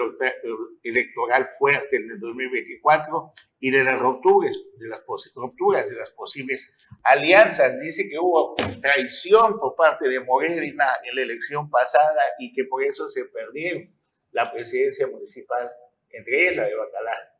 electoral 0.82 1.48
fuerte 1.58 1.96
en 1.96 2.10
el 2.10 2.20
2024 2.20 3.32
y 3.60 3.70
de 3.70 3.84
las 3.84 3.98
rupturas, 3.98 4.54
de 4.76 4.86
las 4.86 5.00
rupturas, 5.34 5.88
de 5.88 5.96
las 5.96 6.10
posibles 6.10 6.76
alianzas. 7.02 7.80
Dice 7.80 8.06
que 8.10 8.18
hubo 8.18 8.54
traición 8.82 9.58
por 9.58 9.74
parte 9.76 10.10
de 10.10 10.20
Morena 10.20 10.88
en 11.04 11.16
la 11.16 11.22
elección 11.22 11.70
pasada 11.70 12.20
y 12.38 12.52
que 12.52 12.64
por 12.64 12.84
eso 12.84 13.08
se 13.08 13.24
perdieron 13.24 13.90
la 14.32 14.52
presidencia 14.52 15.06
municipal, 15.06 15.70
entre 16.10 16.42
ellas 16.42 16.56
la 16.56 16.64
de 16.64 16.74
Bacalar. 16.74 17.33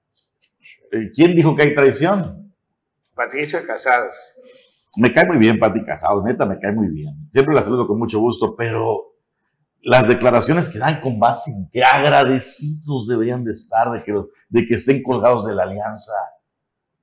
Eh, 0.93 1.11
¿Quién 1.14 1.35
dijo 1.35 1.55
que 1.55 1.62
hay 1.62 1.74
traición? 1.74 2.53
Patricia 3.14 3.66
Casados. 3.66 4.16
Me 4.97 5.12
cae 5.12 5.26
muy 5.26 5.39
bien 5.39 5.59
Pati 5.59 5.85
Casados, 5.85 6.22
neta, 6.24 6.47
me 6.47 6.59
cae 6.59 6.72
muy 6.72 6.89
bien. 6.89 7.28
Siempre 7.30 7.55
la 7.55 7.62
saludo 7.62 7.87
con 7.87 7.99
mucho 7.99 8.20
gusto, 8.20 8.55
pero 8.57 9.14
las 9.82 10.09
declaraciones 10.09 10.68
que 10.68 10.78
dan 10.78 11.01
con 11.01 11.18
base 11.18 11.51
en 11.51 11.68
que 11.70 11.85
agradecidos 11.85 13.07
deberían 13.07 13.45
de 13.45 13.53
estar 13.53 13.91
de 13.91 14.03
que, 14.03 14.14
de 14.49 14.66
que 14.66 14.74
estén 14.74 15.03
colgados 15.03 15.47
de 15.47 15.55
la 15.55 15.64
alianza. 15.64 16.12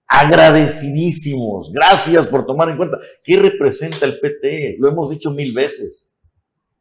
Agradecidísimos. 0.08 1.72
Gracias 1.72 2.28
por 2.28 2.46
tomar 2.46 2.70
en 2.70 2.78
cuenta. 2.78 2.98
¿Qué 3.24 3.38
representa 3.38 4.06
el 4.06 4.20
PT? 4.20 4.78
Lo 4.80 4.90
hemos 4.90 5.10
dicho 5.10 5.32
mil 5.32 5.54
veces. 5.54 6.10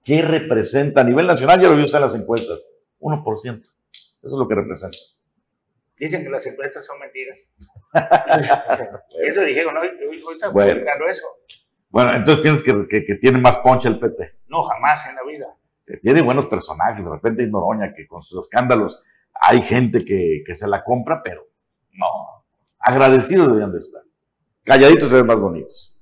¿Qué 0.03 0.23
representa? 0.23 1.03
A 1.03 1.05
nivel 1.05 1.27
nacional 1.27 1.61
ya 1.61 1.69
lo 1.69 1.77
vio 1.77 1.85
usted 1.85 1.99
en 1.99 2.05
las 2.05 2.15
encuestas. 2.15 2.67
1%. 2.99 3.63
Eso 3.63 3.71
es 4.23 4.33
lo 4.33 4.49
que 4.49 4.55
representa. 4.55 4.99
Dicen 6.01 6.25
que 6.25 6.31
las 6.31 6.47
encuestas 6.47 6.87
son 6.87 6.99
mentiras. 6.99 7.39
eso 9.23 9.43
dijeron, 9.43 9.75
¿no? 9.75 9.81
Hoy, 9.81 10.23
están 10.35 10.51
bueno. 10.51 11.07
eso. 11.07 11.27
Bueno, 11.91 12.15
entonces 12.15 12.41
piensas 12.43 12.65
que, 12.89 13.05
que, 13.05 13.15
tiene 13.17 13.39
más 13.39 13.59
ponche 13.59 13.87
el 13.87 14.01
PT. 14.01 14.39
No, 14.47 14.63
jamás 14.63 15.07
en 15.07 15.17
la 15.17 15.23
vida. 15.25 15.55
Tiene 16.01 16.23
buenos 16.23 16.47
personajes, 16.47 17.05
de 17.05 17.11
repente 17.11 17.43
hay 17.43 17.51
Noroña 17.51 17.93
que 17.93 18.07
con 18.07 18.23
sus 18.23 18.47
escándalos 18.47 19.03
hay 19.35 19.61
gente 19.61 20.03
que, 20.03 20.43
que 20.47 20.55
se 20.55 20.67
la 20.67 20.83
compra, 20.83 21.21
pero 21.23 21.47
no. 21.93 22.47
Agradecidos 22.79 23.49
deberían 23.49 23.73
de 23.73 23.79
estar. 23.79 24.03
Calladitos 24.65 25.11
se 25.11 25.17
ven 25.17 25.27
más 25.27 25.39
bonitos. 25.39 26.01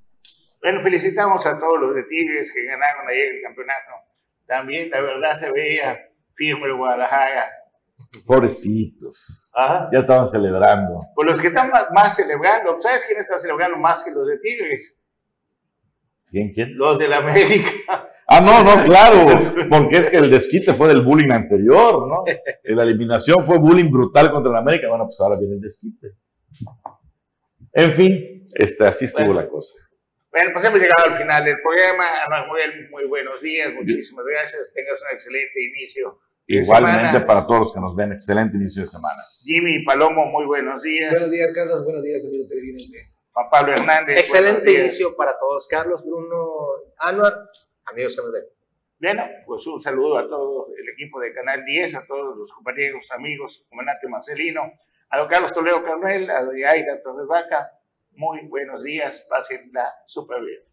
Bueno, 0.62 0.80
felicitamos 0.84 1.44
a 1.44 1.58
todos 1.58 1.80
los 1.80 1.96
de 1.96 2.04
Tigres 2.04 2.52
que 2.52 2.64
ganaron 2.66 3.08
ayer 3.08 3.34
el 3.34 3.42
campeonato. 3.42 3.90
También, 4.46 4.90
la 4.90 5.00
verdad, 5.00 5.38
se 5.38 5.50
veía 5.50 5.98
firme 6.36 6.66
el 6.66 6.76
Guadalajara 6.76 7.57
Pobrecitos. 8.26 9.50
Ya 9.92 10.00
estaban 10.00 10.28
celebrando. 10.28 11.00
Pues 11.14 11.30
los 11.30 11.40
que 11.40 11.48
están 11.48 11.70
más, 11.70 12.16
celebrando, 12.16 12.80
¿sabes 12.80 13.04
quién 13.06 13.20
está 13.20 13.38
celebrando 13.38 13.76
más 13.76 14.02
que 14.02 14.10
los 14.10 14.26
de 14.26 14.38
Tigres? 14.38 14.98
¿Quién, 16.26 16.52
quién? 16.52 16.76
Los 16.76 16.98
de 16.98 17.08
la 17.08 17.18
América. 17.18 17.70
Ah, 18.30 18.42
no, 18.42 18.62
no, 18.62 18.84
claro, 18.84 19.24
porque 19.70 19.96
es 19.96 20.08
que 20.08 20.18
el 20.18 20.30
desquite 20.30 20.74
fue 20.74 20.88
del 20.88 21.00
bullying 21.00 21.30
anterior, 21.30 22.06
¿no? 22.06 22.24
La 22.64 22.82
eliminación 22.82 23.46
fue 23.46 23.56
bullying 23.56 23.90
brutal 23.90 24.30
contra 24.30 24.52
la 24.52 24.58
América, 24.58 24.86
bueno, 24.90 25.06
pues 25.06 25.18
ahora 25.20 25.38
viene 25.38 25.54
el 25.54 25.62
desquite. 25.62 26.08
En 27.72 27.92
fin, 27.92 28.48
este, 28.52 28.86
así 28.86 29.06
estuvo 29.06 29.32
la 29.32 29.48
cosa. 29.48 29.88
Bueno, 30.30 30.50
pues 30.52 30.64
hemos 30.66 30.78
llegado 30.78 31.10
al 31.10 31.16
final 31.16 31.42
del 31.42 31.56
programa. 31.62 32.04
Manuel, 32.28 32.90
muy 32.90 33.06
buenos 33.06 33.40
días, 33.40 33.72
muchísimas 33.72 34.26
gracias. 34.26 34.70
Tengas 34.74 35.00
un 35.00 35.14
excelente 35.14 35.64
inicio. 35.64 36.20
Igualmente 36.50 36.98
semana. 36.98 37.26
para 37.26 37.46
todos 37.46 37.60
los 37.60 37.72
que 37.74 37.80
nos 37.80 37.94
ven, 37.94 38.12
excelente 38.12 38.56
inicio 38.56 38.80
de 38.80 38.88
semana. 38.88 39.22
Jimmy 39.44 39.84
Palomo, 39.84 40.24
muy 40.24 40.46
buenos 40.46 40.82
días. 40.82 41.10
Buenos 41.10 41.30
días, 41.30 41.52
Carlos. 41.54 41.84
Buenos 41.84 42.02
días, 42.02 42.26
amigo 42.26 42.48
televidente. 42.48 43.12
Juan 43.32 43.50
Pablo 43.50 43.72
Hernández. 43.74 44.18
Excelente 44.18 44.72
inicio 44.72 45.14
para 45.14 45.36
todos. 45.36 45.68
Carlos, 45.68 46.02
Bruno, 46.02 46.54
Anuar, 46.96 47.50
amigos 47.84 48.16
que 48.16 48.22
nos 48.22 48.32
ven. 48.32 48.44
Bueno, 48.98 49.24
pues 49.44 49.66
un 49.66 49.78
saludo 49.78 50.16
a 50.16 50.26
todo 50.26 50.68
el 50.74 50.88
equipo 50.88 51.20
de 51.20 51.34
Canal 51.34 51.66
10, 51.66 51.94
a 51.96 52.06
todos 52.06 52.34
los 52.38 52.50
compañeros, 52.50 53.06
amigos, 53.12 53.66
comandante 53.68 54.08
Marcelino, 54.08 54.72
a 55.10 55.18
don 55.18 55.28
Carlos 55.28 55.52
Toledo 55.52 55.84
Carnel, 55.84 56.30
a 56.30 56.44
doña 56.44 56.70
Aida 56.70 57.02
Torres 57.02 57.26
Vaca. 57.26 57.72
Muy 58.12 58.40
buenos 58.48 58.82
días, 58.82 59.26
pásenla 59.28 59.94
súper 60.06 60.40
bien. 60.40 60.67